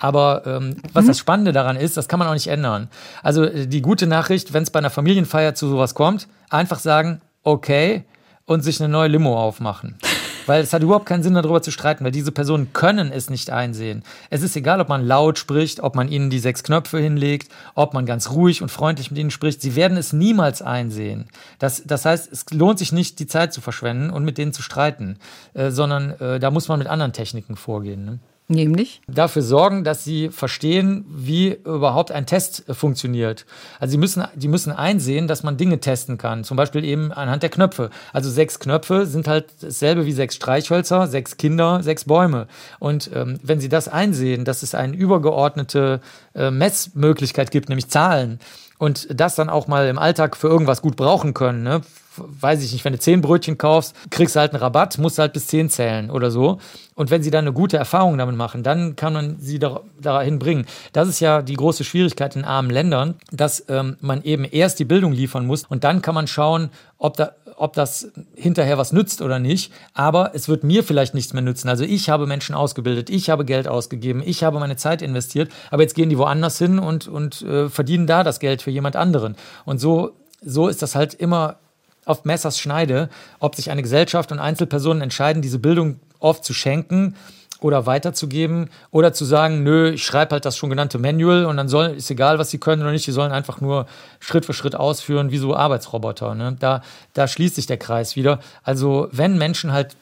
Aber 0.00 0.42
ähm, 0.46 0.76
was 0.92 1.04
mhm. 1.04 1.08
das 1.08 1.18
Spannende 1.18 1.52
daran 1.52 1.76
ist, 1.76 1.96
das 1.96 2.08
kann 2.08 2.18
man 2.18 2.28
auch 2.28 2.34
nicht 2.34 2.48
ändern. 2.48 2.88
Also 3.22 3.44
äh, 3.44 3.66
die 3.66 3.80
gute 3.80 4.06
Nachricht, 4.06 4.52
wenn 4.52 4.62
es 4.62 4.70
bei 4.70 4.78
einer 4.78 4.90
Familienfeier 4.90 5.54
zu 5.54 5.68
sowas 5.68 5.94
kommt, 5.94 6.28
einfach 6.50 6.78
sagen, 6.78 7.20
okay, 7.42 8.04
und 8.44 8.62
sich 8.62 8.80
eine 8.80 8.88
neue 8.88 9.08
Limo 9.08 9.38
aufmachen. 9.38 9.96
Weil 10.46 10.62
es 10.62 10.72
hat 10.72 10.82
überhaupt 10.82 11.04
keinen 11.04 11.22
Sinn, 11.22 11.34
darüber 11.34 11.60
zu 11.60 11.70
streiten, 11.70 12.04
weil 12.04 12.10
diese 12.10 12.32
Personen 12.32 12.72
können 12.72 13.12
es 13.12 13.28
nicht 13.28 13.50
einsehen. 13.50 14.02
Es 14.30 14.40
ist 14.40 14.56
egal, 14.56 14.80
ob 14.80 14.88
man 14.88 15.06
laut 15.06 15.38
spricht, 15.38 15.80
ob 15.80 15.94
man 15.94 16.08
ihnen 16.08 16.30
die 16.30 16.38
sechs 16.38 16.62
Knöpfe 16.62 16.98
hinlegt, 16.98 17.52
ob 17.74 17.92
man 17.92 18.06
ganz 18.06 18.30
ruhig 18.30 18.62
und 18.62 18.70
freundlich 18.70 19.10
mit 19.10 19.20
ihnen 19.20 19.30
spricht. 19.30 19.60
Sie 19.60 19.76
werden 19.76 19.98
es 19.98 20.14
niemals 20.14 20.62
einsehen. 20.62 21.26
Das, 21.58 21.82
das 21.84 22.06
heißt, 22.06 22.32
es 22.32 22.46
lohnt 22.50 22.78
sich 22.78 22.92
nicht, 22.92 23.18
die 23.18 23.26
Zeit 23.26 23.52
zu 23.52 23.60
verschwenden 23.60 24.08
und 24.08 24.24
mit 24.24 24.38
denen 24.38 24.54
zu 24.54 24.62
streiten, 24.62 25.18
äh, 25.52 25.70
sondern 25.70 26.12
äh, 26.12 26.40
da 26.40 26.50
muss 26.50 26.68
man 26.68 26.78
mit 26.78 26.88
anderen 26.88 27.12
Techniken 27.12 27.54
vorgehen. 27.54 28.06
Ne? 28.06 28.18
Nämlich? 28.50 29.02
Dafür 29.06 29.42
sorgen, 29.42 29.84
dass 29.84 30.04
sie 30.04 30.30
verstehen, 30.30 31.04
wie 31.06 31.58
überhaupt 31.64 32.10
ein 32.10 32.24
Test 32.24 32.64
funktioniert. 32.70 33.44
Also 33.78 33.92
sie 33.92 33.98
müssen, 33.98 34.24
die 34.34 34.48
müssen 34.48 34.72
einsehen, 34.72 35.28
dass 35.28 35.42
man 35.42 35.58
Dinge 35.58 35.80
testen 35.80 36.16
kann. 36.16 36.44
Zum 36.44 36.56
Beispiel 36.56 36.82
eben 36.82 37.12
anhand 37.12 37.42
der 37.42 37.50
Knöpfe. 37.50 37.90
Also 38.10 38.30
sechs 38.30 38.58
Knöpfe 38.58 39.04
sind 39.04 39.28
halt 39.28 39.46
dasselbe 39.60 40.06
wie 40.06 40.12
sechs 40.12 40.34
Streichhölzer, 40.34 41.08
sechs 41.08 41.36
Kinder, 41.36 41.82
sechs 41.82 42.04
Bäume. 42.04 42.46
Und 42.78 43.10
ähm, 43.14 43.38
wenn 43.42 43.60
sie 43.60 43.68
das 43.68 43.86
einsehen, 43.86 44.46
dass 44.46 44.62
es 44.62 44.74
eine 44.74 44.96
übergeordnete 44.96 46.00
äh, 46.34 46.50
Messmöglichkeit 46.50 47.50
gibt, 47.50 47.68
nämlich 47.68 47.90
Zahlen, 47.90 48.40
und 48.78 49.08
das 49.10 49.34
dann 49.34 49.50
auch 49.50 49.66
mal 49.66 49.88
im 49.88 49.98
Alltag 49.98 50.36
für 50.36 50.48
irgendwas 50.48 50.82
gut 50.82 50.96
brauchen 50.96 51.34
können, 51.34 51.62
ne? 51.62 51.82
weiß 52.18 52.62
ich 52.62 52.72
nicht, 52.72 52.84
wenn 52.84 52.92
du 52.92 52.98
zehn 52.98 53.20
Brötchen 53.20 53.58
kaufst, 53.58 53.94
kriegst 54.10 54.36
du 54.36 54.40
halt 54.40 54.52
einen 54.52 54.62
Rabatt, 54.62 54.98
musst 54.98 55.18
halt 55.18 55.32
bis 55.32 55.46
zehn 55.46 55.68
zählen 55.70 56.10
oder 56.10 56.30
so. 56.30 56.58
Und 56.94 57.10
wenn 57.10 57.22
sie 57.22 57.30
dann 57.30 57.44
eine 57.44 57.52
gute 57.52 57.76
Erfahrung 57.76 58.18
damit 58.18 58.36
machen, 58.36 58.62
dann 58.62 58.96
kann 58.96 59.12
man 59.12 59.38
sie 59.38 59.60
dahin 60.00 60.38
bringen. 60.38 60.66
Das 60.92 61.08
ist 61.08 61.20
ja 61.20 61.42
die 61.42 61.54
große 61.54 61.84
Schwierigkeit 61.84 62.34
in 62.36 62.44
armen 62.44 62.70
Ländern, 62.70 63.14
dass 63.30 63.64
ähm, 63.68 63.96
man 64.00 64.22
eben 64.22 64.44
erst 64.44 64.78
die 64.78 64.84
Bildung 64.84 65.12
liefern 65.12 65.46
muss 65.46 65.64
und 65.64 65.84
dann 65.84 66.02
kann 66.02 66.14
man 66.14 66.26
schauen, 66.26 66.70
ob 66.98 67.16
da 67.16 67.32
ob 67.56 67.72
das 67.72 68.10
hinterher 68.34 68.78
was 68.78 68.92
nützt 68.92 69.22
oder 69.22 69.38
nicht, 69.38 69.72
aber 69.94 70.32
es 70.34 70.48
wird 70.48 70.64
mir 70.64 70.84
vielleicht 70.84 71.14
nichts 71.14 71.32
mehr 71.32 71.42
nützen. 71.42 71.68
Also 71.68 71.84
ich 71.84 72.10
habe 72.10 72.26
Menschen 72.26 72.54
ausgebildet, 72.54 73.10
ich 73.10 73.30
habe 73.30 73.44
Geld 73.44 73.68
ausgegeben, 73.68 74.22
ich 74.24 74.44
habe 74.44 74.58
meine 74.58 74.76
Zeit 74.76 75.02
investiert, 75.02 75.50
aber 75.70 75.82
jetzt 75.82 75.94
gehen 75.94 76.10
die 76.10 76.18
woanders 76.18 76.58
hin 76.58 76.78
und, 76.78 77.08
und 77.08 77.42
äh, 77.42 77.68
verdienen 77.68 78.06
da 78.06 78.24
das 78.24 78.40
Geld 78.40 78.62
für 78.62 78.70
jemand 78.70 78.96
anderen. 78.96 79.36
Und 79.64 79.78
so, 79.80 80.12
so 80.42 80.68
ist 80.68 80.82
das 80.82 80.94
halt 80.94 81.14
immer 81.14 81.56
auf 82.04 82.24
Messers 82.24 82.58
Schneide, 82.58 83.10
ob 83.38 83.54
sich 83.54 83.70
eine 83.70 83.82
Gesellschaft 83.82 84.32
und 84.32 84.38
Einzelpersonen 84.38 85.02
entscheiden, 85.02 85.42
diese 85.42 85.58
Bildung 85.58 86.00
oft 86.20 86.44
zu 86.44 86.54
schenken 86.54 87.14
oder 87.60 87.86
weiterzugeben 87.86 88.70
oder 88.90 89.12
zu 89.12 89.24
sagen, 89.24 89.62
nö, 89.62 89.90
ich 89.90 90.04
schreibe 90.04 90.32
halt 90.32 90.44
das 90.44 90.56
schon 90.56 90.70
genannte 90.70 90.98
Manual 90.98 91.44
und 91.46 91.56
dann 91.56 91.68
soll, 91.68 91.88
ist 91.88 92.10
egal, 92.10 92.38
was 92.38 92.50
sie 92.50 92.58
können 92.58 92.82
oder 92.82 92.92
nicht, 92.92 93.04
sie 93.04 93.12
sollen 93.12 93.32
einfach 93.32 93.60
nur 93.60 93.86
Schritt 94.20 94.46
für 94.46 94.54
Schritt 94.54 94.76
ausführen, 94.76 95.30
wie 95.30 95.38
so 95.38 95.54
Arbeitsroboter. 95.56 96.34
Ne? 96.34 96.56
Da, 96.58 96.82
da 97.14 97.26
schließt 97.26 97.56
sich 97.56 97.66
der 97.66 97.78
Kreis 97.78 98.16
wieder. 98.16 98.38
Also 98.62 99.08
wenn 99.12 99.38
Menschen 99.38 99.72
halt 99.72 99.96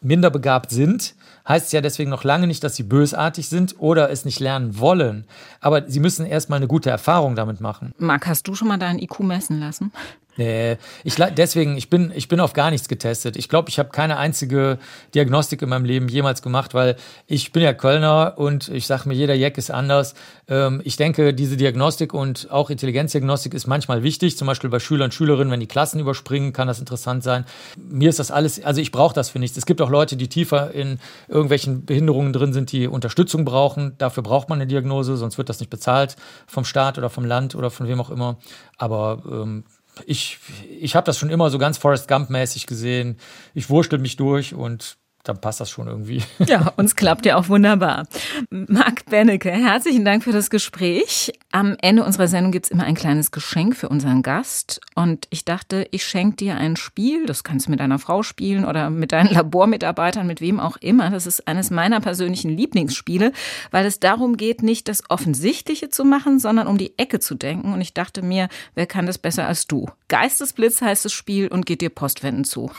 minder 0.00 0.30
begabt 0.30 0.70
sind, 0.70 1.14
heißt 1.46 1.66
es 1.66 1.72
ja 1.72 1.80
deswegen 1.80 2.10
noch 2.10 2.24
lange 2.24 2.46
nicht, 2.46 2.62
dass 2.62 2.76
sie 2.76 2.82
bösartig 2.82 3.48
sind 3.48 3.76
oder 3.78 4.10
es 4.10 4.24
nicht 4.24 4.40
lernen 4.40 4.78
wollen. 4.78 5.24
Aber 5.60 5.88
sie 5.88 6.00
müssen 6.00 6.26
erstmal 6.26 6.58
eine 6.58 6.68
gute 6.68 6.90
Erfahrung 6.90 7.34
damit 7.34 7.60
machen. 7.60 7.92
Marc, 7.98 8.26
hast 8.26 8.46
du 8.46 8.54
schon 8.54 8.68
mal 8.68 8.78
deinen 8.78 8.98
IQ 8.98 9.20
messen 9.20 9.60
lassen? 9.60 9.92
Nee, 10.36 10.78
ich, 11.04 11.16
deswegen, 11.16 11.76
ich 11.76 11.90
bin, 11.90 12.10
ich 12.14 12.26
bin 12.26 12.40
auf 12.40 12.54
gar 12.54 12.70
nichts 12.70 12.88
getestet. 12.88 13.36
Ich 13.36 13.50
glaube, 13.50 13.68
ich 13.68 13.78
habe 13.78 13.90
keine 13.90 14.16
einzige 14.16 14.78
Diagnostik 15.14 15.60
in 15.60 15.68
meinem 15.68 15.84
Leben 15.84 16.08
jemals 16.08 16.40
gemacht, 16.40 16.72
weil 16.72 16.96
ich 17.26 17.52
bin 17.52 17.62
ja 17.62 17.74
Kölner 17.74 18.34
und 18.38 18.68
ich 18.68 18.86
sage 18.86 19.08
mir, 19.08 19.14
jeder 19.14 19.34
Jack 19.34 19.58
ist 19.58 19.70
anders. 19.70 20.14
Ähm, 20.48 20.80
ich 20.84 20.96
denke, 20.96 21.34
diese 21.34 21.58
Diagnostik 21.58 22.14
und 22.14 22.50
auch 22.50 22.70
Intelligenzdiagnostik 22.70 23.52
ist 23.52 23.66
manchmal 23.66 24.02
wichtig, 24.02 24.38
zum 24.38 24.46
Beispiel 24.46 24.70
bei 24.70 24.78
Schülern 24.78 25.06
und 25.06 25.14
Schülerinnen, 25.14 25.52
wenn 25.52 25.60
die 25.60 25.66
Klassen 25.66 26.00
überspringen, 26.00 26.54
kann 26.54 26.66
das 26.66 26.78
interessant 26.78 27.22
sein. 27.22 27.44
Mir 27.76 28.08
ist 28.08 28.18
das 28.18 28.30
alles, 28.30 28.64
also 28.64 28.80
ich 28.80 28.90
brauche 28.90 29.14
das 29.14 29.28
für 29.28 29.38
nichts. 29.38 29.58
Es 29.58 29.66
gibt 29.66 29.82
auch 29.82 29.90
Leute, 29.90 30.16
die 30.16 30.28
tiefer 30.28 30.72
in 30.72 30.98
irgendwelchen 31.28 31.84
Behinderungen 31.84 32.32
drin 32.32 32.54
sind, 32.54 32.72
die 32.72 32.88
Unterstützung 32.88 33.44
brauchen. 33.44 33.96
Dafür 33.98 34.22
braucht 34.22 34.48
man 34.48 34.58
eine 34.60 34.66
Diagnose, 34.66 35.18
sonst 35.18 35.36
wird 35.36 35.50
das 35.50 35.60
nicht 35.60 35.68
bezahlt 35.68 36.16
vom 36.46 36.64
Staat 36.64 36.96
oder 36.96 37.10
vom 37.10 37.26
Land 37.26 37.54
oder 37.54 37.70
von 37.70 37.86
wem 37.86 38.00
auch 38.00 38.08
immer. 38.08 38.38
Aber 38.78 39.22
ähm, 39.30 39.64
ich, 40.06 40.38
ich 40.68 40.96
habe 40.96 41.04
das 41.04 41.18
schon 41.18 41.30
immer 41.30 41.50
so 41.50 41.58
ganz 41.58 41.78
Forrest 41.78 42.08
Gump-mäßig 42.08 42.66
gesehen. 42.66 43.18
Ich 43.54 43.70
wurschtel 43.70 43.98
mich 43.98 44.16
durch 44.16 44.54
und 44.54 44.96
dann 45.24 45.40
passt 45.40 45.60
das 45.60 45.70
schon 45.70 45.86
irgendwie. 45.86 46.22
Ja, 46.46 46.72
uns 46.76 46.96
klappt 46.96 47.24
ja 47.24 47.36
auch 47.36 47.48
wunderbar. 47.48 48.06
Marc 48.50 49.06
Bennecke, 49.06 49.50
herzlichen 49.50 50.04
Dank 50.04 50.24
für 50.24 50.32
das 50.32 50.50
Gespräch. 50.50 51.32
Am 51.52 51.76
Ende 51.80 52.04
unserer 52.04 52.26
Sendung 52.26 52.50
gibt's 52.52 52.70
immer 52.70 52.84
ein 52.84 52.96
kleines 52.96 53.30
Geschenk 53.30 53.76
für 53.76 53.88
unseren 53.88 54.22
Gast. 54.22 54.80
Und 54.94 55.28
ich 55.30 55.44
dachte, 55.44 55.86
ich 55.92 56.04
schenke 56.04 56.36
dir 56.36 56.56
ein 56.56 56.76
Spiel. 56.76 57.26
Das 57.26 57.44
kannst 57.44 57.66
du 57.66 57.70
mit 57.70 57.80
deiner 57.80 58.00
Frau 58.00 58.22
spielen 58.22 58.64
oder 58.64 58.90
mit 58.90 59.12
deinen 59.12 59.30
Labormitarbeitern, 59.32 60.26
mit 60.26 60.40
wem 60.40 60.58
auch 60.58 60.76
immer. 60.78 61.10
Das 61.10 61.26
ist 61.26 61.46
eines 61.46 61.70
meiner 61.70 62.00
persönlichen 62.00 62.50
Lieblingsspiele, 62.50 63.32
weil 63.70 63.86
es 63.86 64.00
darum 64.00 64.36
geht, 64.36 64.62
nicht 64.62 64.88
das 64.88 65.08
Offensichtliche 65.08 65.88
zu 65.88 66.04
machen, 66.04 66.40
sondern 66.40 66.66
um 66.66 66.76
die 66.76 66.98
Ecke 66.98 67.20
zu 67.20 67.34
denken. 67.34 67.72
Und 67.72 67.80
ich 67.80 67.94
dachte 67.94 68.22
mir, 68.22 68.48
wer 68.74 68.86
kann 68.86 69.06
das 69.06 69.18
besser 69.18 69.46
als 69.46 69.66
du? 69.68 69.88
Geistesblitz 70.08 70.82
heißt 70.82 71.04
das 71.04 71.12
Spiel 71.12 71.48
und 71.48 71.64
geht 71.64 71.80
dir 71.80 71.88
Postwenden 71.88 72.44
zu. 72.44 72.70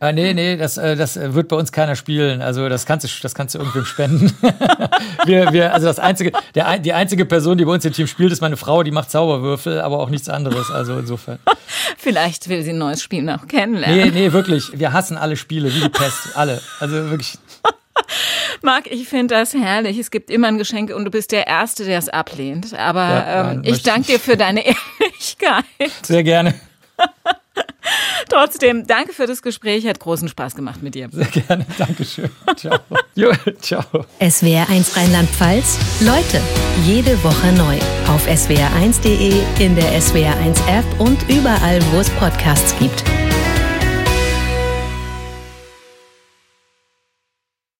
Ah, 0.00 0.12
nee, 0.12 0.34
nee, 0.34 0.56
das, 0.56 0.76
äh, 0.76 0.94
das 0.94 1.16
wird 1.16 1.48
bei 1.48 1.56
uns 1.56 1.72
keiner 1.86 1.96
spielen. 1.96 2.42
Also 2.42 2.68
das 2.68 2.84
kannst 2.84 3.06
du, 3.06 3.08
das 3.22 3.34
kannst 3.34 3.54
du 3.54 3.58
irgendwem 3.58 3.84
spenden. 3.84 4.32
wir, 5.24 5.52
wir, 5.52 5.72
also 5.72 5.86
das 5.86 5.98
einzige, 5.98 6.32
der, 6.54 6.78
die 6.78 6.92
einzige 6.92 7.24
Person, 7.24 7.58
die 7.58 7.64
bei 7.64 7.72
uns 7.72 7.84
im 7.84 7.92
Team 7.92 8.08
spielt, 8.08 8.32
ist 8.32 8.40
meine 8.40 8.56
Frau, 8.56 8.82
die 8.82 8.90
macht 8.90 9.10
Zauberwürfel, 9.10 9.80
aber 9.80 10.00
auch 10.00 10.10
nichts 10.10 10.28
anderes. 10.28 10.70
Also 10.70 10.98
insofern. 10.98 11.38
Vielleicht 11.96 12.48
will 12.48 12.62
sie 12.62 12.70
ein 12.70 12.78
neues 12.78 13.02
Spiel 13.02 13.22
noch 13.22 13.46
kennenlernen. 13.46 13.98
Nee, 13.98 14.10
nee, 14.10 14.32
wirklich. 14.32 14.70
Wir 14.74 14.92
hassen 14.92 15.16
alle 15.16 15.36
Spiele, 15.36 15.72
wie 15.72 15.80
die 15.80 15.88
Pest. 15.88 16.36
Alle. 16.36 16.60
Also 16.80 17.10
wirklich. 17.10 17.38
Marc, 18.62 18.88
ich 18.88 19.08
finde 19.08 19.34
das 19.34 19.54
herrlich. 19.54 19.98
Es 19.98 20.10
gibt 20.10 20.30
immer 20.30 20.48
ein 20.48 20.58
Geschenk 20.58 20.92
und 20.92 21.04
du 21.04 21.10
bist 21.10 21.30
der 21.30 21.46
Erste, 21.46 21.84
der 21.84 21.98
es 21.98 22.08
ablehnt. 22.08 22.74
Aber 22.74 23.00
ja, 23.00 23.42
nein, 23.44 23.62
ähm, 23.64 23.72
ich 23.72 23.82
danke 23.82 24.12
dir 24.12 24.18
für 24.18 24.36
deine 24.36 24.64
Ehrlichkeit. 24.66 25.64
Sehr 26.02 26.24
gerne. 26.24 26.54
Trotzdem, 28.28 28.86
danke 28.86 29.12
für 29.12 29.26
das 29.26 29.42
Gespräch. 29.42 29.86
Hat 29.86 30.00
großen 30.00 30.28
Spaß 30.28 30.54
gemacht 30.54 30.82
mit 30.82 30.94
dir. 30.94 31.08
Sehr 31.12 31.26
gerne. 31.26 31.66
Dankeschön. 31.78 32.30
Ciao. 32.56 32.78
Jo, 33.14 33.32
ciao. 33.62 33.82
SWR1 34.20 34.94
Rheinland-Pfalz. 34.94 35.78
Leute, 36.00 36.38
jede 36.84 37.22
Woche 37.24 37.50
neu. 37.52 37.76
Auf 38.12 38.28
swr1.de, 38.28 39.32
in 39.58 39.74
der 39.74 39.98
SWR1-App 39.98 41.00
und 41.00 41.18
überall, 41.30 41.80
wo 41.92 42.00
es 42.00 42.10
Podcasts 42.10 42.78
gibt. 42.78 43.02